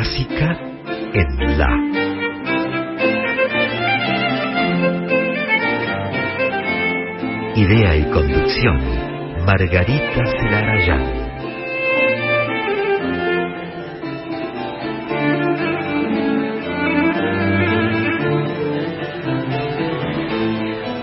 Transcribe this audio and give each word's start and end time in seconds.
Clásica 0.00 0.58
en 1.12 1.58
La. 1.58 1.68
Idea 7.54 7.96
y 7.96 8.04
conducción, 8.10 8.78
Margarita 9.44 10.24
Celarayán. 10.24 11.04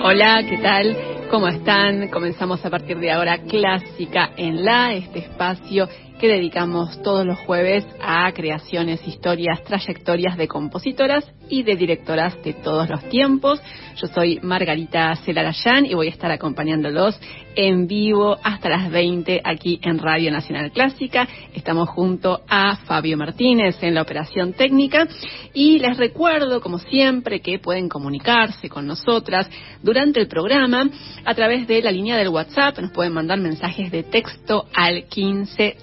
Hola, 0.01 0.43
¿qué 0.49 0.57
tal? 0.57 0.97
¿Cómo 1.29 1.49
están? 1.49 2.07
Comenzamos 2.07 2.65
a 2.65 2.71
partir 2.71 2.97
de 2.97 3.11
ahora 3.11 3.37
Clásica 3.43 4.31
en 4.37 4.65
la, 4.65 4.93
este 4.93 5.19
espacio 5.19 5.87
que 6.19 6.27
dedicamos 6.27 7.01
todos 7.03 7.25
los 7.25 7.37
jueves 7.39 7.85
a 8.09 8.31
creaciones, 8.31 9.05
historias, 9.05 9.61
trayectorias 9.65 10.37
de 10.37 10.47
compositoras 10.47 11.29
y 11.49 11.63
de 11.63 11.75
directoras 11.75 12.41
de 12.41 12.53
todos 12.53 12.89
los 12.89 13.03
tiempos. 13.09 13.61
Yo 13.97 14.07
soy 14.07 14.39
Margarita 14.41 15.13
Celarayán 15.17 15.85
y 15.85 15.93
voy 15.93 16.07
a 16.07 16.11
estar 16.11 16.31
acompañándolos 16.31 17.19
en 17.53 17.85
vivo 17.85 18.37
hasta 18.41 18.69
las 18.69 18.89
20 18.89 19.41
aquí 19.43 19.81
en 19.83 19.99
Radio 19.99 20.31
Nacional 20.31 20.71
Clásica. 20.71 21.27
Estamos 21.53 21.89
junto 21.89 22.43
a 22.47 22.77
Fabio 22.77 23.17
Martínez 23.17 23.75
en 23.81 23.93
la 23.93 24.03
operación 24.03 24.53
técnica 24.53 25.05
y 25.53 25.79
les 25.79 25.97
recuerdo, 25.97 26.61
como 26.61 26.79
siempre, 26.79 27.41
que 27.41 27.59
pueden 27.59 27.89
comunicarse 27.89 28.69
con 28.69 28.87
nosotras 28.87 29.49
durante 29.83 30.21
el 30.21 30.29
programa 30.29 30.89
a 31.25 31.33
través 31.33 31.67
de 31.67 31.81
la 31.81 31.91
línea 31.91 32.15
del 32.15 32.29
WhatsApp. 32.29 32.79
Nos 32.79 32.91
pueden 32.91 33.11
mandar 33.11 33.39
mensajes 33.39 33.91
de 33.91 34.03
texto 34.03 34.65
al 34.73 35.09
15 35.09 35.75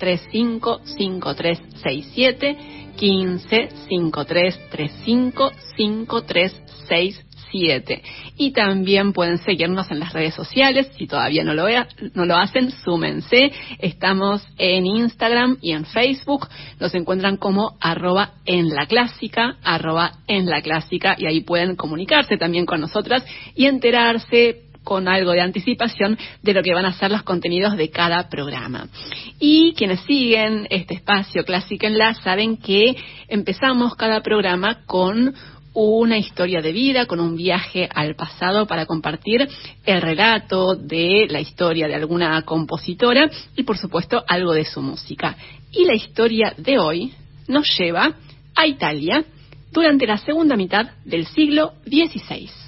5335 0.00 0.80
5367 0.84 2.56
15 2.96 3.68
5335 3.88 5.52
5367 5.76 8.02
y 8.36 8.52
también 8.52 9.12
pueden 9.12 9.38
seguirnos 9.38 9.90
en 9.90 10.00
las 10.00 10.12
redes 10.12 10.34
sociales 10.34 10.90
si 10.96 11.06
todavía 11.06 11.44
no 11.44 11.54
lo, 11.54 11.66
no 12.14 12.24
lo 12.24 12.36
hacen 12.36 12.70
súmense. 12.70 13.52
Estamos 13.78 14.46
en 14.56 14.86
Instagram 14.86 15.58
y 15.60 15.72
en 15.72 15.84
Facebook 15.84 16.48
nos 16.78 16.94
encuentran 16.94 17.36
como 17.36 17.76
arroba 17.80 18.34
en 18.44 18.68
la 18.68 18.86
clásica 18.86 19.56
arroba 19.62 20.12
en 20.28 20.46
la 20.46 20.62
clásica 20.62 21.16
y 21.18 21.26
ahí 21.26 21.40
pueden 21.40 21.76
comunicarse 21.76 22.36
también 22.36 22.66
con 22.66 22.80
nosotras 22.80 23.24
y 23.54 23.66
enterarse 23.66 24.69
con 24.84 25.08
algo 25.08 25.32
de 25.32 25.40
anticipación 25.40 26.18
de 26.42 26.54
lo 26.54 26.62
que 26.62 26.74
van 26.74 26.86
a 26.86 26.92
ser 26.92 27.10
los 27.10 27.22
contenidos 27.22 27.76
de 27.76 27.90
cada 27.90 28.28
programa. 28.28 28.88
Y 29.38 29.74
quienes 29.74 30.00
siguen 30.00 30.66
este 30.70 30.94
espacio 30.94 31.44
Clásica 31.44 31.86
en 31.86 31.98
la 31.98 32.14
saben 32.14 32.56
que 32.56 32.96
empezamos 33.28 33.94
cada 33.96 34.20
programa 34.22 34.80
con 34.86 35.34
una 35.72 36.18
historia 36.18 36.60
de 36.60 36.72
vida, 36.72 37.06
con 37.06 37.20
un 37.20 37.36
viaje 37.36 37.88
al 37.94 38.16
pasado 38.16 38.66
para 38.66 38.86
compartir 38.86 39.48
el 39.86 40.02
relato 40.02 40.74
de 40.74 41.26
la 41.30 41.40
historia 41.40 41.86
de 41.86 41.94
alguna 41.94 42.42
compositora 42.42 43.30
y 43.56 43.62
por 43.62 43.78
supuesto 43.78 44.24
algo 44.26 44.52
de 44.52 44.64
su 44.64 44.82
música. 44.82 45.36
Y 45.72 45.84
la 45.84 45.94
historia 45.94 46.54
de 46.56 46.78
hoy 46.78 47.12
nos 47.46 47.68
lleva 47.78 48.14
a 48.54 48.66
Italia 48.66 49.24
durante 49.72 50.06
la 50.06 50.18
segunda 50.18 50.56
mitad 50.56 50.86
del 51.04 51.26
siglo 51.26 51.74
XVI. 51.84 52.59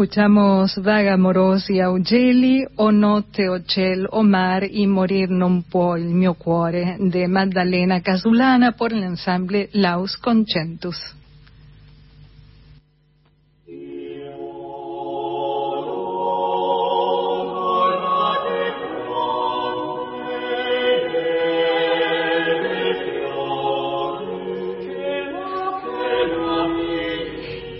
Escuchamos 0.00 0.82
Vaga 0.82 1.18
Morosi 1.18 1.78
Augeli, 1.78 2.64
O 2.76 2.90
notte 2.90 3.50
o 3.50 3.58
ciel 3.58 4.06
o 4.10 4.22
mar 4.22 4.64
y 4.64 4.86
morir 4.86 5.28
non 5.28 5.64
può 5.68 5.94
il 5.98 6.06
mio 6.06 6.32
cuore 6.32 6.96
de 6.98 7.28
Maddalena 7.28 8.00
Casulana 8.00 8.72
por 8.72 8.94
el 8.94 9.02
ensamble 9.02 9.68
Laus 9.72 10.16
Concentus. 10.16 11.19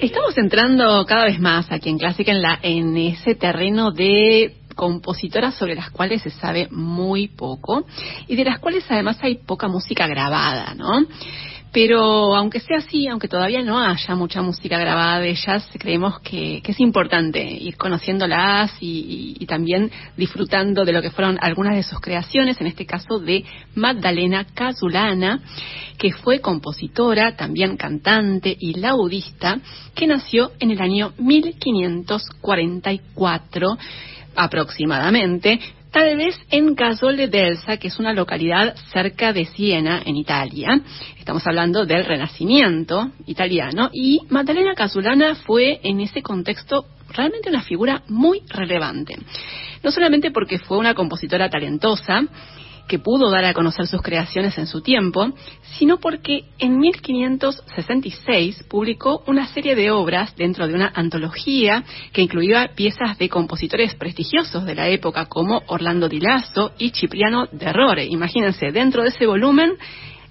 Estamos 0.01 0.37
entrando 0.39 1.05
cada 1.05 1.27
vez 1.27 1.39
más 1.39 1.71
aquí 1.71 1.91
en 1.91 1.99
Clásica 1.99 2.33
en, 2.33 2.41
la, 2.41 2.59
en 2.63 2.97
ese 2.97 3.35
terreno 3.35 3.91
de 3.91 4.57
compositoras 4.75 5.57
sobre 5.57 5.75
las 5.75 5.91
cuales 5.91 6.23
se 6.23 6.31
sabe 6.31 6.69
muy 6.71 7.29
poco 7.29 7.85
y 8.27 8.35
de 8.35 8.47
las 8.47 8.61
cuales 8.61 8.83
además 8.89 9.19
hay 9.21 9.35
poca 9.35 9.69
música 9.69 10.07
grabada, 10.07 10.75
¿no? 10.75 11.05
Pero 11.73 12.35
aunque 12.35 12.59
sea 12.59 12.79
así, 12.79 13.07
aunque 13.07 13.29
todavía 13.29 13.63
no 13.63 13.79
haya 13.79 14.17
mucha 14.17 14.43
música 14.43 14.77
grabada 14.77 15.21
de 15.21 15.31
ellas, 15.31 15.69
creemos 15.79 16.19
que, 16.21 16.61
es 16.65 16.81
importante 16.81 17.41
ir 17.43 17.77
conociéndolas 17.77 18.73
y, 18.81 19.37
y, 19.39 19.47
también 19.47 19.89
disfrutando 20.17 20.85
de 20.85 20.93
lo 20.93 21.01
que 21.03 21.11
fueron 21.11 21.39
algunas 21.41 21.77
de 21.77 21.85
sus 21.85 22.01
creaciones, 22.01 22.61
en 22.61 22.67
este 22.67 22.87
caso 22.87 23.21
de 23.21 23.45
Magdalena 23.75 24.47
Casulana, 24.53 25.41
que 25.97 26.11
fue 26.13 26.41
compositora, 26.41 27.37
también 27.37 27.77
cantante 27.77 28.57
y 28.59 28.75
laudista, 28.75 29.61
que 29.95 30.09
nació 30.09 30.51
en 30.59 30.73
el 30.73 30.81
año 30.81 31.13
1544 31.19 33.79
aproximadamente, 34.37 35.59
tal 35.91 36.17
vez 36.17 36.39
en 36.51 36.75
Casole 36.75 37.29
d'Elsa, 37.29 37.77
que 37.77 37.89
es 37.89 37.99
una 37.99 38.13
localidad 38.13 38.75
cerca 38.93 39.33
de 39.33 39.45
Siena, 39.47 40.03
en 40.05 40.17
Italia. 40.17 40.81
Estamos 41.19 41.47
hablando 41.47 41.85
del 41.85 42.05
Renacimiento 42.05 43.11
italiano. 43.27 43.91
Y 43.93 44.21
Maddalena 44.29 44.75
Casulana 44.75 45.35
fue 45.35 45.81
en 45.83 46.01
ese 46.01 46.23
contexto 46.23 46.87
realmente 47.13 47.49
una 47.49 47.63
figura 47.63 48.03
muy 48.09 48.43
relevante. 48.49 49.17
No 49.83 49.91
solamente 49.91 50.31
porque 50.31 50.59
fue 50.59 50.79
una 50.79 50.95
compositora 50.95 51.49
talentosa, 51.49 52.23
que 52.91 52.99
pudo 52.99 53.31
dar 53.31 53.45
a 53.45 53.55
conocer 53.55 53.87
sus 53.87 54.03
creaciones 54.03 54.59
en 54.59 54.67
su 54.67 54.81
tiempo, 54.81 55.29
sino 55.79 56.01
porque 56.01 56.47
en 56.59 56.81
1566 56.81 58.65
publicó 58.69 59.23
una 59.29 59.47
serie 59.47 59.77
de 59.77 59.93
obras 59.93 60.35
dentro 60.35 60.67
de 60.67 60.75
una 60.75 60.91
antología 60.93 61.85
que 62.13 62.23
incluía 62.23 62.73
piezas 62.75 63.17
de 63.17 63.29
compositores 63.29 63.95
prestigiosos 63.95 64.67
de 64.67 64.75
la 64.75 64.89
época 64.89 65.27
como 65.27 65.63
Orlando 65.69 66.09
Di 66.09 66.19
Lasso 66.19 66.73
y 66.79 66.91
Cipriano 66.91 67.47
de 67.53 67.73
Rore. 67.73 68.07
Imagínense, 68.07 68.73
dentro 68.73 69.05
de 69.05 69.11
ese 69.11 69.25
volumen 69.25 69.75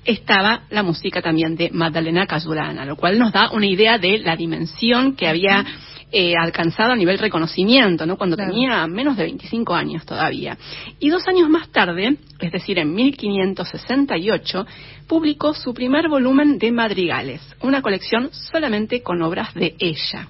estaba 0.04 0.64
la 0.70 0.84
música 0.84 1.22
también 1.22 1.56
de 1.56 1.70
Maddalena 1.72 2.28
Casulana, 2.28 2.84
lo 2.84 2.98
cual 2.98 3.18
nos 3.18 3.32
da 3.32 3.52
una 3.52 3.68
idea 3.68 3.98
de 3.98 4.18
la 4.18 4.36
dimensión 4.36 5.16
que 5.16 5.30
había 5.30 5.66
eh, 6.12 6.36
alcanzado 6.36 6.94
a 6.94 6.96
nivel 6.96 7.20
reconocimiento, 7.20 8.06
¿no? 8.06 8.18
Cuando 8.18 8.36
tenía 8.36 8.88
menos 8.88 9.18
de 9.18 9.24
25 9.24 9.76
años 9.76 10.06
todavía. 10.06 10.58
Y 11.00 11.10
dos 11.10 11.28
años 11.28 11.50
más 11.50 11.70
tarde, 11.70 12.18
es 12.40 12.52
decir, 12.52 12.80
en 12.80 12.94
1568, 12.94 14.66
publicó 15.08 15.54
su 15.54 15.74
primer 15.74 16.10
volumen 16.10 16.58
de 16.58 16.72
madrigales, 16.72 17.42
una 17.62 17.82
colección 17.82 18.30
solamente 18.32 19.02
con 19.04 19.22
obras 19.22 19.54
de 19.54 19.76
ella 19.80 20.28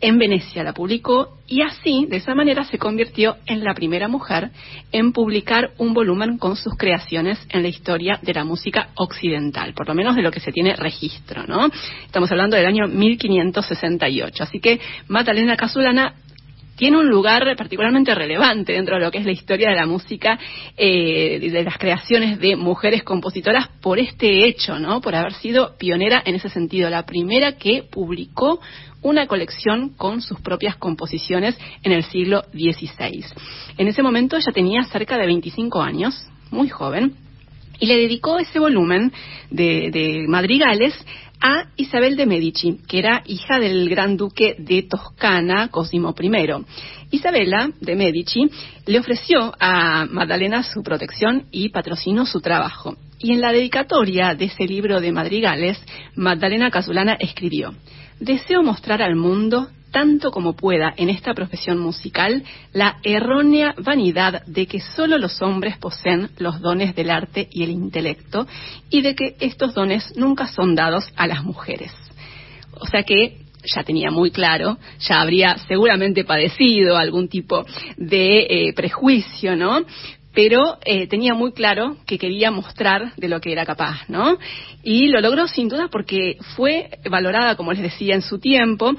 en 0.00 0.18
Venecia 0.18 0.62
la 0.62 0.72
publicó 0.72 1.38
y 1.48 1.62
así, 1.62 2.06
de 2.08 2.16
esa 2.16 2.34
manera, 2.34 2.64
se 2.64 2.78
convirtió 2.78 3.36
en 3.46 3.62
la 3.62 3.74
primera 3.74 4.08
mujer 4.08 4.50
en 4.92 5.12
publicar 5.12 5.70
un 5.78 5.94
volumen 5.94 6.38
con 6.38 6.56
sus 6.56 6.76
creaciones 6.76 7.38
en 7.50 7.62
la 7.62 7.68
historia 7.68 8.18
de 8.22 8.34
la 8.34 8.44
música 8.44 8.88
occidental, 8.96 9.72
por 9.74 9.86
lo 9.86 9.94
menos 9.94 10.16
de 10.16 10.22
lo 10.22 10.30
que 10.30 10.40
se 10.40 10.52
tiene 10.52 10.74
registro, 10.74 11.46
¿no? 11.46 11.68
Estamos 12.04 12.30
hablando 12.30 12.56
del 12.56 12.66
año 12.66 12.88
1568. 12.88 14.42
Así 14.42 14.60
que 14.60 14.80
Magdalena 15.08 15.56
Casulana 15.56 16.14
tiene 16.76 16.98
un 16.98 17.08
lugar 17.08 17.42
particularmente 17.56 18.14
relevante 18.14 18.74
dentro 18.74 18.96
de 18.96 19.04
lo 19.04 19.10
que 19.10 19.18
es 19.18 19.24
la 19.24 19.32
historia 19.32 19.70
de 19.70 19.76
la 19.76 19.86
música, 19.86 20.38
eh, 20.76 21.38
de 21.40 21.64
las 21.64 21.78
creaciones 21.78 22.38
de 22.38 22.54
mujeres 22.54 23.02
compositoras 23.02 23.68
por 23.80 23.98
este 23.98 24.46
hecho, 24.46 24.78
¿no? 24.78 25.00
Por 25.00 25.14
haber 25.14 25.32
sido 25.32 25.76
pionera 25.78 26.22
en 26.24 26.34
ese 26.34 26.50
sentido, 26.50 26.90
la 26.90 27.06
primera 27.06 27.52
que 27.52 27.82
publicó 27.90 28.60
una 29.06 29.28
colección 29.28 29.90
con 29.90 30.20
sus 30.20 30.40
propias 30.40 30.76
composiciones 30.76 31.56
en 31.84 31.92
el 31.92 32.02
siglo 32.02 32.42
XVI. 32.52 33.24
En 33.78 33.86
ese 33.86 34.02
momento 34.02 34.36
ella 34.36 34.50
tenía 34.52 34.82
cerca 34.84 35.16
de 35.16 35.26
25 35.26 35.80
años, 35.80 36.26
muy 36.50 36.68
joven, 36.68 37.14
y 37.78 37.86
le 37.86 37.98
dedicó 37.98 38.38
ese 38.38 38.58
volumen 38.58 39.12
de, 39.50 39.90
de 39.92 40.24
madrigales 40.26 40.92
a 41.40 41.68
Isabel 41.76 42.16
de 42.16 42.26
Medici, 42.26 42.80
que 42.88 42.98
era 42.98 43.22
hija 43.26 43.60
del 43.60 43.88
gran 43.88 44.16
duque 44.16 44.56
de 44.58 44.82
Toscana, 44.82 45.68
Cosimo 45.68 46.12
I. 46.18 46.64
Isabela 47.12 47.70
de 47.80 47.94
Medici 47.94 48.50
le 48.86 48.98
ofreció 48.98 49.54
a 49.60 50.06
Magdalena 50.06 50.64
su 50.64 50.82
protección 50.82 51.44
y 51.52 51.68
patrocinó 51.68 52.26
su 52.26 52.40
trabajo. 52.40 52.96
Y 53.20 53.32
en 53.32 53.40
la 53.40 53.52
dedicatoria 53.52 54.34
de 54.34 54.46
ese 54.46 54.64
libro 54.64 55.00
de 55.00 55.12
madrigales, 55.12 55.80
Magdalena 56.16 56.70
Casulana 56.70 57.16
escribió, 57.20 57.72
Deseo 58.20 58.62
mostrar 58.62 59.02
al 59.02 59.16
mundo 59.16 59.68
tanto 59.90 60.30
como 60.30 60.54
pueda 60.54 60.92
en 60.96 61.08
esta 61.08 61.32
profesión 61.32 61.78
musical 61.78 62.42
la 62.72 62.98
errónea 63.02 63.74
vanidad 63.78 64.44
de 64.46 64.66
que 64.66 64.80
solo 64.80 65.16
los 65.16 65.40
hombres 65.40 65.78
poseen 65.78 66.28
los 66.38 66.60
dones 66.60 66.94
del 66.94 67.08
arte 67.08 67.48
y 67.50 67.62
el 67.62 67.70
intelecto 67.70 68.46
y 68.90 69.00
de 69.00 69.14
que 69.14 69.36
estos 69.40 69.72
dones 69.74 70.12
nunca 70.16 70.48
son 70.48 70.74
dados 70.74 71.10
a 71.16 71.26
las 71.26 71.42
mujeres. 71.44 71.92
O 72.72 72.86
sea 72.86 73.04
que 73.04 73.38
ya 73.74 73.82
tenía 73.84 74.10
muy 74.10 74.30
claro, 74.30 74.78
ya 75.00 75.20
habría 75.20 75.56
seguramente 75.66 76.24
padecido 76.24 76.96
algún 76.96 77.28
tipo 77.28 77.64
de 77.96 78.46
eh, 78.48 78.72
prejuicio, 78.74 79.56
¿no? 79.56 79.84
Pero 80.36 80.76
eh, 80.84 81.06
tenía 81.06 81.32
muy 81.32 81.52
claro 81.52 81.96
que 82.04 82.18
quería 82.18 82.50
mostrar 82.50 83.14
de 83.16 83.26
lo 83.26 83.40
que 83.40 83.52
era 83.52 83.64
capaz, 83.64 84.06
¿no? 84.08 84.36
Y 84.82 85.08
lo 85.08 85.22
logró 85.22 85.48
sin 85.48 85.66
duda 85.66 85.88
porque 85.90 86.36
fue 86.54 86.90
valorada, 87.08 87.56
como 87.56 87.72
les 87.72 87.80
decía, 87.80 88.14
en 88.14 88.20
su 88.20 88.38
tiempo 88.38 88.92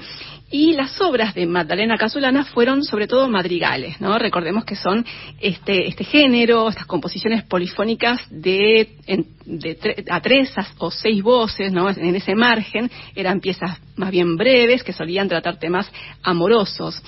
y 0.50 0.72
las 0.72 1.00
obras 1.00 1.34
de 1.34 1.46
Magdalena 1.46 1.96
Casulana 1.96 2.44
fueron 2.44 2.82
sobre 2.82 3.06
todo 3.06 3.28
madrigales, 3.28 4.00
¿no? 4.00 4.18
Recordemos 4.18 4.64
que 4.64 4.74
son 4.74 5.06
este, 5.38 5.86
este 5.86 6.02
género, 6.02 6.68
estas 6.70 6.86
composiciones 6.86 7.44
polifónicas 7.44 8.20
de, 8.30 8.96
a 10.10 10.20
tres 10.20 10.52
o 10.78 10.90
seis 10.90 11.22
voces, 11.22 11.70
¿no? 11.70 11.88
En 11.88 12.16
ese 12.16 12.34
margen 12.34 12.90
eran 13.14 13.38
piezas 13.38 13.78
más 13.94 14.10
bien 14.10 14.36
breves 14.36 14.82
que 14.82 14.92
solían 14.92 15.28
tratar 15.28 15.60
temas 15.60 15.88
amorosos. 16.24 17.00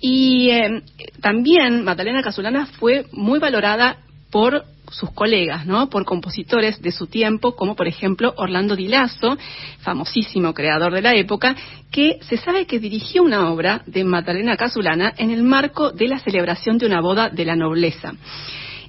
Y 0.00 0.50
eh, 0.50 0.82
también 1.20 1.84
Magdalena 1.84 2.22
Casulana 2.22 2.66
fue 2.66 3.06
muy 3.12 3.38
valorada 3.38 3.98
por 4.30 4.64
sus 4.90 5.10
colegas, 5.12 5.66
¿no? 5.66 5.88
Por 5.88 6.04
compositores 6.04 6.80
de 6.82 6.92
su 6.92 7.06
tiempo, 7.06 7.54
como 7.54 7.76
por 7.76 7.86
ejemplo 7.86 8.34
Orlando 8.36 8.76
Di 8.76 8.88
Lasso, 8.88 9.36
famosísimo 9.80 10.52
creador 10.52 10.92
de 10.92 11.02
la 11.02 11.14
época, 11.14 11.54
que 11.90 12.18
se 12.22 12.36
sabe 12.36 12.66
que 12.66 12.80
dirigió 12.80 13.22
una 13.22 13.50
obra 13.50 13.82
de 13.86 14.04
Magdalena 14.04 14.56
Casulana 14.56 15.12
en 15.16 15.30
el 15.30 15.42
marco 15.42 15.92
de 15.92 16.08
la 16.08 16.18
celebración 16.18 16.78
de 16.78 16.86
una 16.86 17.00
boda 17.00 17.28
de 17.28 17.44
la 17.44 17.56
nobleza. 17.56 18.14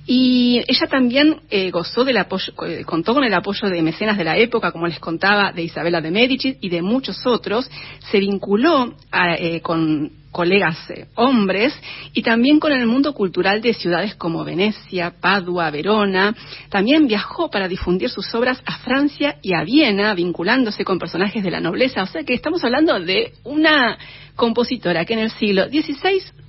Y 0.07 0.63
ella 0.67 0.87
también 0.87 1.41
eh, 1.51 1.69
gozó 1.69 2.03
del 2.03 2.17
apoyo, 2.17 2.53
eh, 2.65 2.83
contó 2.83 3.13
con 3.13 3.23
el 3.23 3.33
apoyo 3.33 3.69
de 3.69 3.83
mecenas 3.83 4.17
de 4.17 4.23
la 4.23 4.35
época, 4.35 4.71
como 4.71 4.87
les 4.87 4.99
contaba, 4.99 5.51
de 5.51 5.61
Isabela 5.63 6.01
de 6.01 6.09
Medici 6.09 6.57
y 6.59 6.69
de 6.69 6.81
muchos 6.81 7.25
otros. 7.27 7.69
Se 8.11 8.19
vinculó 8.19 8.95
eh, 9.37 9.61
con 9.61 10.20
colegas 10.31 10.77
hombres 11.15 11.73
y 12.13 12.21
también 12.21 12.59
con 12.59 12.71
el 12.71 12.85
mundo 12.85 13.13
cultural 13.13 13.61
de 13.61 13.73
ciudades 13.73 14.15
como 14.15 14.43
Venecia, 14.43 15.13
Padua, 15.19 15.69
Verona. 15.69 16.35
También 16.69 17.07
viajó 17.07 17.49
para 17.49 17.67
difundir 17.67 18.09
sus 18.09 18.33
obras 18.33 18.61
a 18.65 18.77
Francia 18.79 19.37
y 19.41 19.53
a 19.53 19.63
Viena, 19.63 20.13
vinculándose 20.13 20.85
con 20.85 20.99
personajes 20.99 21.43
de 21.43 21.51
la 21.51 21.59
nobleza. 21.59 22.03
O 22.03 22.07
sea 22.07 22.23
que 22.23 22.33
estamos 22.33 22.63
hablando 22.63 22.99
de 22.99 23.33
una 23.43 23.97
compositora 24.35 25.05
que 25.05 25.13
en 25.13 25.19
el 25.19 25.31
siglo 25.31 25.65
XVI 25.65 26.40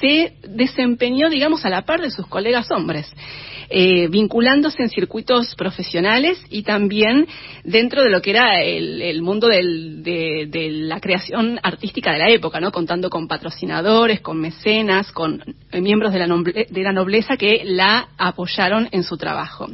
se 0.00 0.34
desempeñó, 0.48 1.28
digamos, 1.30 1.64
a 1.64 1.70
la 1.70 1.82
par 1.82 2.00
de 2.00 2.10
sus 2.10 2.26
colegas 2.26 2.70
hombres. 2.70 3.12
Eh, 3.74 4.08
vinculándose 4.08 4.82
en 4.82 4.90
circuitos 4.90 5.54
profesionales 5.54 6.38
y 6.50 6.62
también 6.62 7.26
dentro 7.64 8.02
de 8.02 8.10
lo 8.10 8.20
que 8.20 8.28
era 8.28 8.60
el, 8.60 9.22
mundo 9.22 9.48
de, 9.48 10.68
la 10.72 11.00
creación 11.00 11.58
artística 11.62 12.12
de 12.12 12.18
la 12.18 12.28
época, 12.28 12.60
¿no? 12.60 12.70
Contando 12.70 13.08
con 13.08 13.26
patrocinadores, 13.26 14.20
con 14.20 14.38
mecenas, 14.38 15.10
con 15.10 15.42
miembros 15.72 16.12
de 16.12 16.18
la, 16.18 16.26
de 16.26 16.82
la 16.82 16.92
nobleza 16.92 17.38
que 17.38 17.62
la 17.64 18.08
apoyaron 18.18 18.90
en 18.92 19.04
su 19.04 19.16
trabajo. 19.16 19.68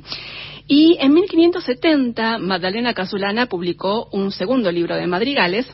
Y 0.69 0.99
en 1.01 1.15
1570, 1.15 2.39
Magdalena 2.39 2.95
Casulana 2.95 3.47
publicó 3.47 4.09
un 4.13 4.31
segundo 4.31 4.71
libro 4.71 4.95
de 4.95 5.07
madrigales. 5.07 5.67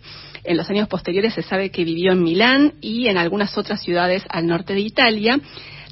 En 0.44 0.56
los 0.56 0.68
años 0.68 0.88
posteriores 0.88 1.34
se 1.34 1.42
sabe 1.42 1.70
que 1.70 1.84
vivió 1.84 2.12
en 2.12 2.22
Milán 2.22 2.74
y 2.80 3.08
en 3.08 3.16
algunas 3.16 3.56
otras 3.56 3.82
ciudades 3.82 4.22
al 4.28 4.46
norte 4.46 4.74
de 4.74 4.80
Italia. 4.80 5.40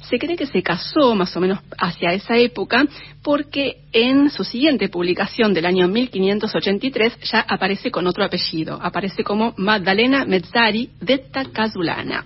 Se 0.09 0.19
cree 0.19 0.35
que 0.35 0.45
se 0.45 0.61
casó 0.61 1.15
más 1.15 1.35
o 1.35 1.39
menos 1.39 1.59
hacia 1.77 2.13
esa 2.13 2.37
época 2.37 2.85
porque 3.23 3.77
en 3.93 4.29
su 4.29 4.43
siguiente 4.43 4.89
publicación 4.89 5.53
del 5.53 5.65
año 5.65 5.87
1583 5.87 7.19
ya 7.31 7.39
aparece 7.39 7.89
con 7.89 8.05
otro 8.05 8.23
apellido, 8.23 8.79
aparece 8.81 9.23
como 9.23 9.53
Magdalena 9.57 10.25
Mezzari 10.25 10.91
detta 10.99 11.45
Casulana 11.45 12.25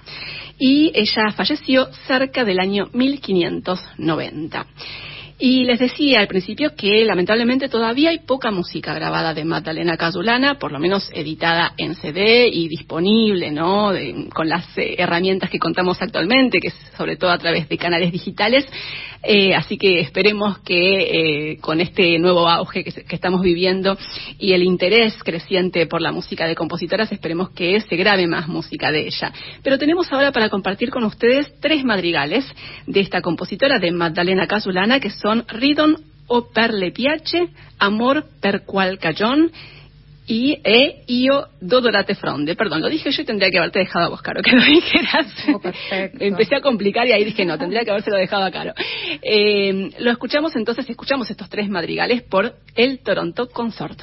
y 0.57 0.91
ella 0.95 1.31
falleció 1.35 1.87
cerca 2.07 2.43
del 2.43 2.59
año 2.59 2.89
1590. 2.93 4.65
Y 5.39 5.65
les 5.65 5.79
decía 5.79 6.19
al 6.19 6.27
principio 6.27 6.73
que 6.75 7.05
lamentablemente 7.05 7.69
todavía 7.69 8.09
hay 8.09 8.19
poca 8.19 8.49
música 8.49 8.95
grabada 8.95 9.35
de 9.35 9.45
Magdalena 9.45 9.95
Casulana, 9.95 10.57
por 10.57 10.71
lo 10.71 10.79
menos 10.79 11.11
editada 11.13 11.73
en 11.77 11.93
CD 11.93 12.47
y 12.47 12.67
disponible, 12.67 13.51
¿no? 13.51 13.91
con 14.33 14.49
las 14.49 14.65
eh, 14.79 14.95
herramientas 14.97 15.51
que 15.51 15.59
contamos 15.59 16.01
actualmente, 16.01 16.59
que 16.59 16.69
es 16.69 16.75
sobre 16.97 17.17
todo 17.17 17.29
a 17.29 17.37
través 17.37 17.69
de 17.69 17.77
canales 17.77 18.11
digitales. 18.11 18.65
Eh, 19.21 19.53
así 19.53 19.77
que 19.77 19.99
esperemos 19.99 20.59
que 20.59 21.51
eh, 21.51 21.57
con 21.59 21.81
este 21.81 22.17
nuevo 22.17 22.47
auge 22.47 22.83
que, 22.83 23.15
estamos 23.15 23.41
viviendo 23.41 23.97
y 24.39 24.53
el 24.53 24.63
interés 24.63 25.15
creciente 25.23 25.85
por 25.85 26.01
la 26.01 26.11
música 26.11 26.47
de 26.47 26.55
compositoras, 26.55 27.11
esperemos 27.11 27.49
que 27.51 27.79
se 27.81 27.95
grabe 27.95 28.25
más 28.25 28.47
música 28.47 28.91
de 28.91 29.07
ella. 29.07 29.31
Pero 29.61 29.77
tenemos 29.77 30.11
ahora 30.11 30.31
para 30.31 30.49
compartir 30.49 30.89
con 30.89 31.03
ustedes 31.03 31.53
tres 31.59 31.83
madrigales 31.83 32.45
de 32.87 33.01
esta 33.01 33.21
compositora 33.21 33.77
de 33.79 33.91
Magdalena 33.91 34.47
Casulana, 34.47 34.99
que 34.99 35.09
son 35.09 35.26
Ridon 35.47 35.97
o 36.27 36.49
per 36.51 36.73
le 36.73 36.91
piace, 36.91 37.49
Amor 37.79 38.25
per 38.41 38.65
qual 38.65 38.97
cayón 38.97 39.51
y 40.27 40.59
e 40.61 41.03
io 41.07 41.47
dodorate 41.61 42.13
fronde. 42.15 42.55
Perdón, 42.55 42.81
lo 42.81 42.89
dije 42.89 43.11
yo 43.11 43.21
y 43.21 43.25
tendría 43.25 43.49
que 43.49 43.57
haberte 43.59 43.79
dejado 43.79 44.05
a 44.05 44.09
vos, 44.09 44.21
Caro, 44.21 44.41
que 44.43 44.51
lo 44.51 44.63
dijeras. 44.63 45.27
Oh. 45.53 45.61
Empecé 46.19 46.55
a 46.55 46.61
complicar 46.61 47.07
y 47.07 47.13
ahí 47.13 47.23
dije, 47.23 47.45
no, 47.45 47.57
tendría 47.57 47.83
que 47.83 47.91
habérselo 47.91 48.17
dejado 48.17 48.43
a 48.43 48.51
Caro. 48.51 48.73
Eh, 49.21 49.91
lo 49.99 50.11
escuchamos 50.11 50.55
entonces, 50.55 50.89
escuchamos 50.89 51.29
estos 51.31 51.49
tres 51.49 51.69
madrigales 51.69 52.23
por 52.23 52.55
el 52.75 52.99
Toronto 52.99 53.47
Consort. 53.47 54.01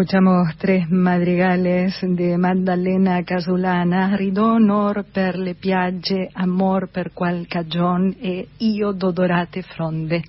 Escuchamos 0.00 0.56
tres 0.56 0.88
madrigales 0.88 1.94
de 2.00 2.38
Maddalena 2.38 3.22
Casulana, 3.22 4.16
Ridonor 4.16 5.04
per 5.04 5.36
le 5.36 5.54
piagge, 5.54 6.30
Amor 6.32 6.88
per 6.88 7.12
qual 7.12 7.46
cagion 7.46 8.16
e 8.18 8.48
Io 8.60 8.92
dodorate 8.92 9.60
fronde, 9.62 10.24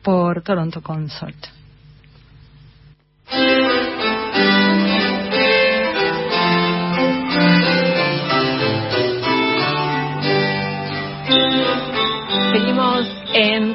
por 0.00 0.42
Toronto 0.42 0.80
Consort. 0.80 1.59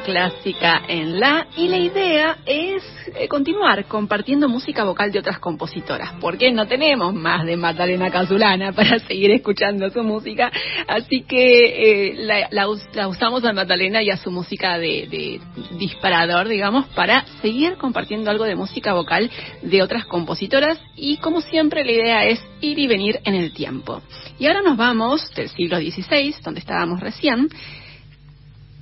Clásica 0.06 0.82
en 0.86 1.18
La 1.18 1.48
y 1.56 1.66
la 1.66 1.78
idea 1.78 2.38
es 2.46 2.84
eh, 3.16 3.26
continuar 3.26 3.86
compartiendo 3.86 4.48
música 4.48 4.84
vocal 4.84 5.10
de 5.10 5.18
otras 5.18 5.40
compositoras, 5.40 6.12
porque 6.20 6.52
no 6.52 6.68
tenemos 6.68 7.12
más 7.12 7.44
de 7.44 7.56
Magdalena 7.56 8.08
Casulana 8.12 8.70
para 8.70 9.00
seguir 9.08 9.32
escuchando 9.32 9.90
su 9.90 10.04
música, 10.04 10.52
así 10.86 11.22
que 11.22 12.12
eh, 12.12 12.48
la, 12.52 12.68
usamos 12.68 13.44
a 13.44 13.52
Magdalena 13.52 14.00
y 14.00 14.10
a 14.10 14.16
su 14.16 14.30
música 14.30 14.78
de, 14.78 15.08
de 15.10 15.40
disparador, 15.76 16.46
digamos, 16.46 16.86
para 16.94 17.26
seguir 17.42 17.76
compartiendo 17.76 18.30
algo 18.30 18.44
de 18.44 18.54
música 18.54 18.94
vocal 18.94 19.28
de 19.62 19.82
otras 19.82 20.06
compositoras. 20.06 20.78
Y 20.94 21.16
como 21.16 21.40
siempre 21.40 21.84
la 21.84 21.90
idea 21.90 22.24
es 22.26 22.40
ir 22.60 22.78
y 22.78 22.86
venir 22.86 23.18
en 23.24 23.34
el 23.34 23.52
tiempo. 23.52 24.02
Y 24.38 24.46
ahora 24.46 24.62
nos 24.62 24.76
vamos 24.76 25.34
del 25.34 25.48
siglo 25.48 25.78
XVI, 25.78 26.36
donde 26.44 26.60
estábamos 26.60 27.00
recién, 27.00 27.48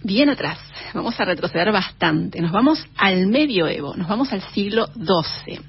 bien 0.05 0.29
atrás, 0.31 0.59
vamos 0.93 1.19
a 1.19 1.25
retroceder 1.25 1.73
bastante, 1.73 2.41
nos 2.41 2.53
vamos 2.53 2.87
al 2.97 3.27
medioevo, 3.27 3.95
nos 3.97 4.07
vamos 4.07 4.33
al 4.33 4.43
siglo 4.53 4.87
XII. 4.95 5.61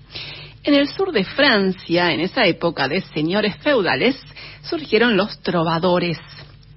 En 0.64 0.74
el 0.74 0.88
sur 0.88 1.12
de 1.12 1.24
Francia, 1.24 2.12
en 2.12 2.20
esa 2.20 2.46
época 2.46 2.88
de 2.88 3.02
señores 3.02 3.56
feudales, 3.58 4.16
surgieron 4.64 5.16
los 5.16 5.40
trovadores, 5.42 6.20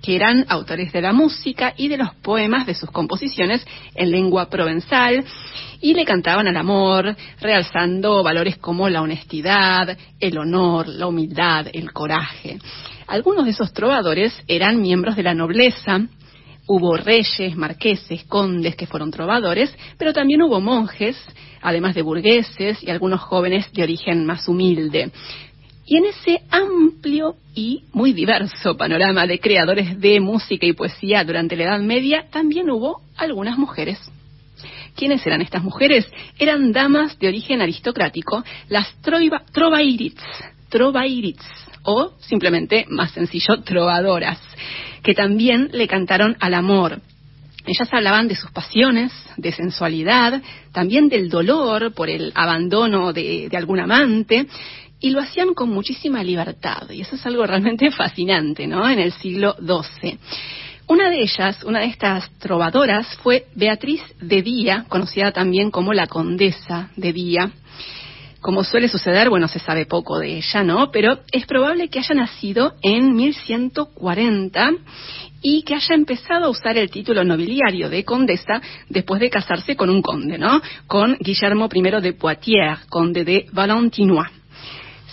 que 0.02 0.14
eran 0.14 0.44
autores 0.48 0.92
de 0.92 1.02
la 1.02 1.12
música 1.12 1.74
y 1.76 1.88
de 1.88 1.96
los 1.96 2.14
poemas 2.16 2.66
de 2.66 2.74
sus 2.74 2.90
composiciones 2.90 3.66
en 3.94 4.10
lengua 4.10 4.48
provenzal 4.48 5.24
y 5.80 5.94
le 5.94 6.04
cantaban 6.04 6.46
al 6.46 6.56
amor, 6.56 7.16
realzando 7.40 8.22
valores 8.22 8.58
como 8.58 8.88
la 8.88 9.02
honestidad, 9.02 9.96
el 10.20 10.38
honor, 10.38 10.86
la 10.86 11.06
humildad, 11.06 11.66
el 11.72 11.92
coraje. 11.92 12.58
Algunos 13.06 13.46
de 13.46 13.52
esos 13.52 13.72
trovadores 13.72 14.38
eran 14.46 14.80
miembros 14.80 15.16
de 15.16 15.22
la 15.22 15.34
nobleza 15.34 16.02
Hubo 16.70 16.98
reyes, 16.98 17.56
marqueses, 17.56 18.24
condes 18.24 18.76
que 18.76 18.86
fueron 18.86 19.10
trovadores, 19.10 19.74
pero 19.96 20.12
también 20.12 20.42
hubo 20.42 20.60
monjes, 20.60 21.16
además 21.62 21.94
de 21.94 22.02
burgueses 22.02 22.82
y 22.82 22.90
algunos 22.90 23.22
jóvenes 23.22 23.72
de 23.72 23.82
origen 23.82 24.26
más 24.26 24.46
humilde. 24.46 25.10
Y 25.86 25.96
en 25.96 26.04
ese 26.04 26.42
amplio 26.50 27.36
y 27.54 27.84
muy 27.94 28.12
diverso 28.12 28.76
panorama 28.76 29.26
de 29.26 29.40
creadores 29.40 29.98
de 29.98 30.20
música 30.20 30.66
y 30.66 30.74
poesía 30.74 31.24
durante 31.24 31.56
la 31.56 31.64
Edad 31.64 31.80
Media, 31.80 32.26
también 32.30 32.68
hubo 32.68 33.00
algunas 33.16 33.56
mujeres. 33.56 33.98
¿Quiénes 34.94 35.26
eran 35.26 35.40
estas 35.40 35.64
mujeres? 35.64 36.06
Eran 36.38 36.72
damas 36.72 37.18
de 37.18 37.28
origen 37.28 37.62
aristocrático, 37.62 38.44
las 38.68 38.94
trovairits, 39.00 40.22
trovairits, 40.68 41.46
o 41.88 42.12
simplemente, 42.20 42.84
más 42.90 43.12
sencillo, 43.12 43.62
trovadoras 43.64 44.38
que 45.02 45.14
también 45.14 45.70
le 45.72 45.88
cantaron 45.88 46.36
al 46.38 46.52
amor. 46.52 47.00
Ellas 47.64 47.88
hablaban 47.92 48.28
de 48.28 48.36
sus 48.36 48.50
pasiones, 48.50 49.10
de 49.38 49.52
sensualidad, 49.52 50.42
también 50.72 51.08
del 51.08 51.30
dolor 51.30 51.94
por 51.94 52.10
el 52.10 52.30
abandono 52.34 53.14
de, 53.14 53.48
algún 53.56 53.80
amante, 53.80 54.46
y 55.00 55.10
lo 55.10 55.20
hacían 55.20 55.54
con 55.54 55.70
muchísima 55.70 56.22
libertad. 56.22 56.90
Y 56.90 57.00
eso 57.00 57.16
es 57.16 57.24
algo 57.24 57.46
realmente 57.46 57.90
fascinante, 58.02 58.66
¿no? 58.66 58.86
En 58.86 58.98
el 58.98 59.12
siglo 59.12 59.56
XII. 59.58 60.18
Una 60.88 61.08
de 61.08 61.22
ellas, 61.22 61.64
una 61.64 61.80
de 61.80 61.86
estas 61.86 62.30
trovadoras, 62.38 63.06
fue 63.22 63.46
Beatriz 63.54 64.02
de 64.20 64.42
Día, 64.42 64.84
conocida 64.88 65.32
también 65.32 65.70
como 65.70 65.94
la 65.94 66.06
Condesa 66.06 66.90
de 66.96 67.12
Día. 67.14 67.50
Como 68.48 68.64
suele 68.64 68.88
suceder, 68.88 69.28
bueno, 69.28 69.46
se 69.46 69.58
sabe 69.58 69.84
poco 69.84 70.18
de 70.18 70.38
ella, 70.38 70.64
¿no? 70.64 70.90
Pero 70.90 71.18
es 71.32 71.44
probable 71.44 71.90
que 71.90 71.98
haya 71.98 72.14
nacido 72.14 72.76
en 72.80 73.14
1140 73.14 74.70
y 75.42 75.64
que 75.64 75.74
haya 75.74 75.94
empezado 75.94 76.46
a 76.46 76.48
usar 76.48 76.78
el 76.78 76.90
título 76.90 77.24
nobiliario 77.24 77.90
de 77.90 78.06
condesa 78.06 78.62
después 78.88 79.20
de 79.20 79.28
casarse 79.28 79.76
con 79.76 79.90
un 79.90 80.00
conde, 80.00 80.38
¿no? 80.38 80.62
Con 80.86 81.18
Guillermo 81.20 81.68
I 81.70 82.00
de 82.00 82.14
Poitiers, 82.14 82.86
conde 82.86 83.22
de 83.22 83.48
Valentinois. 83.52 84.30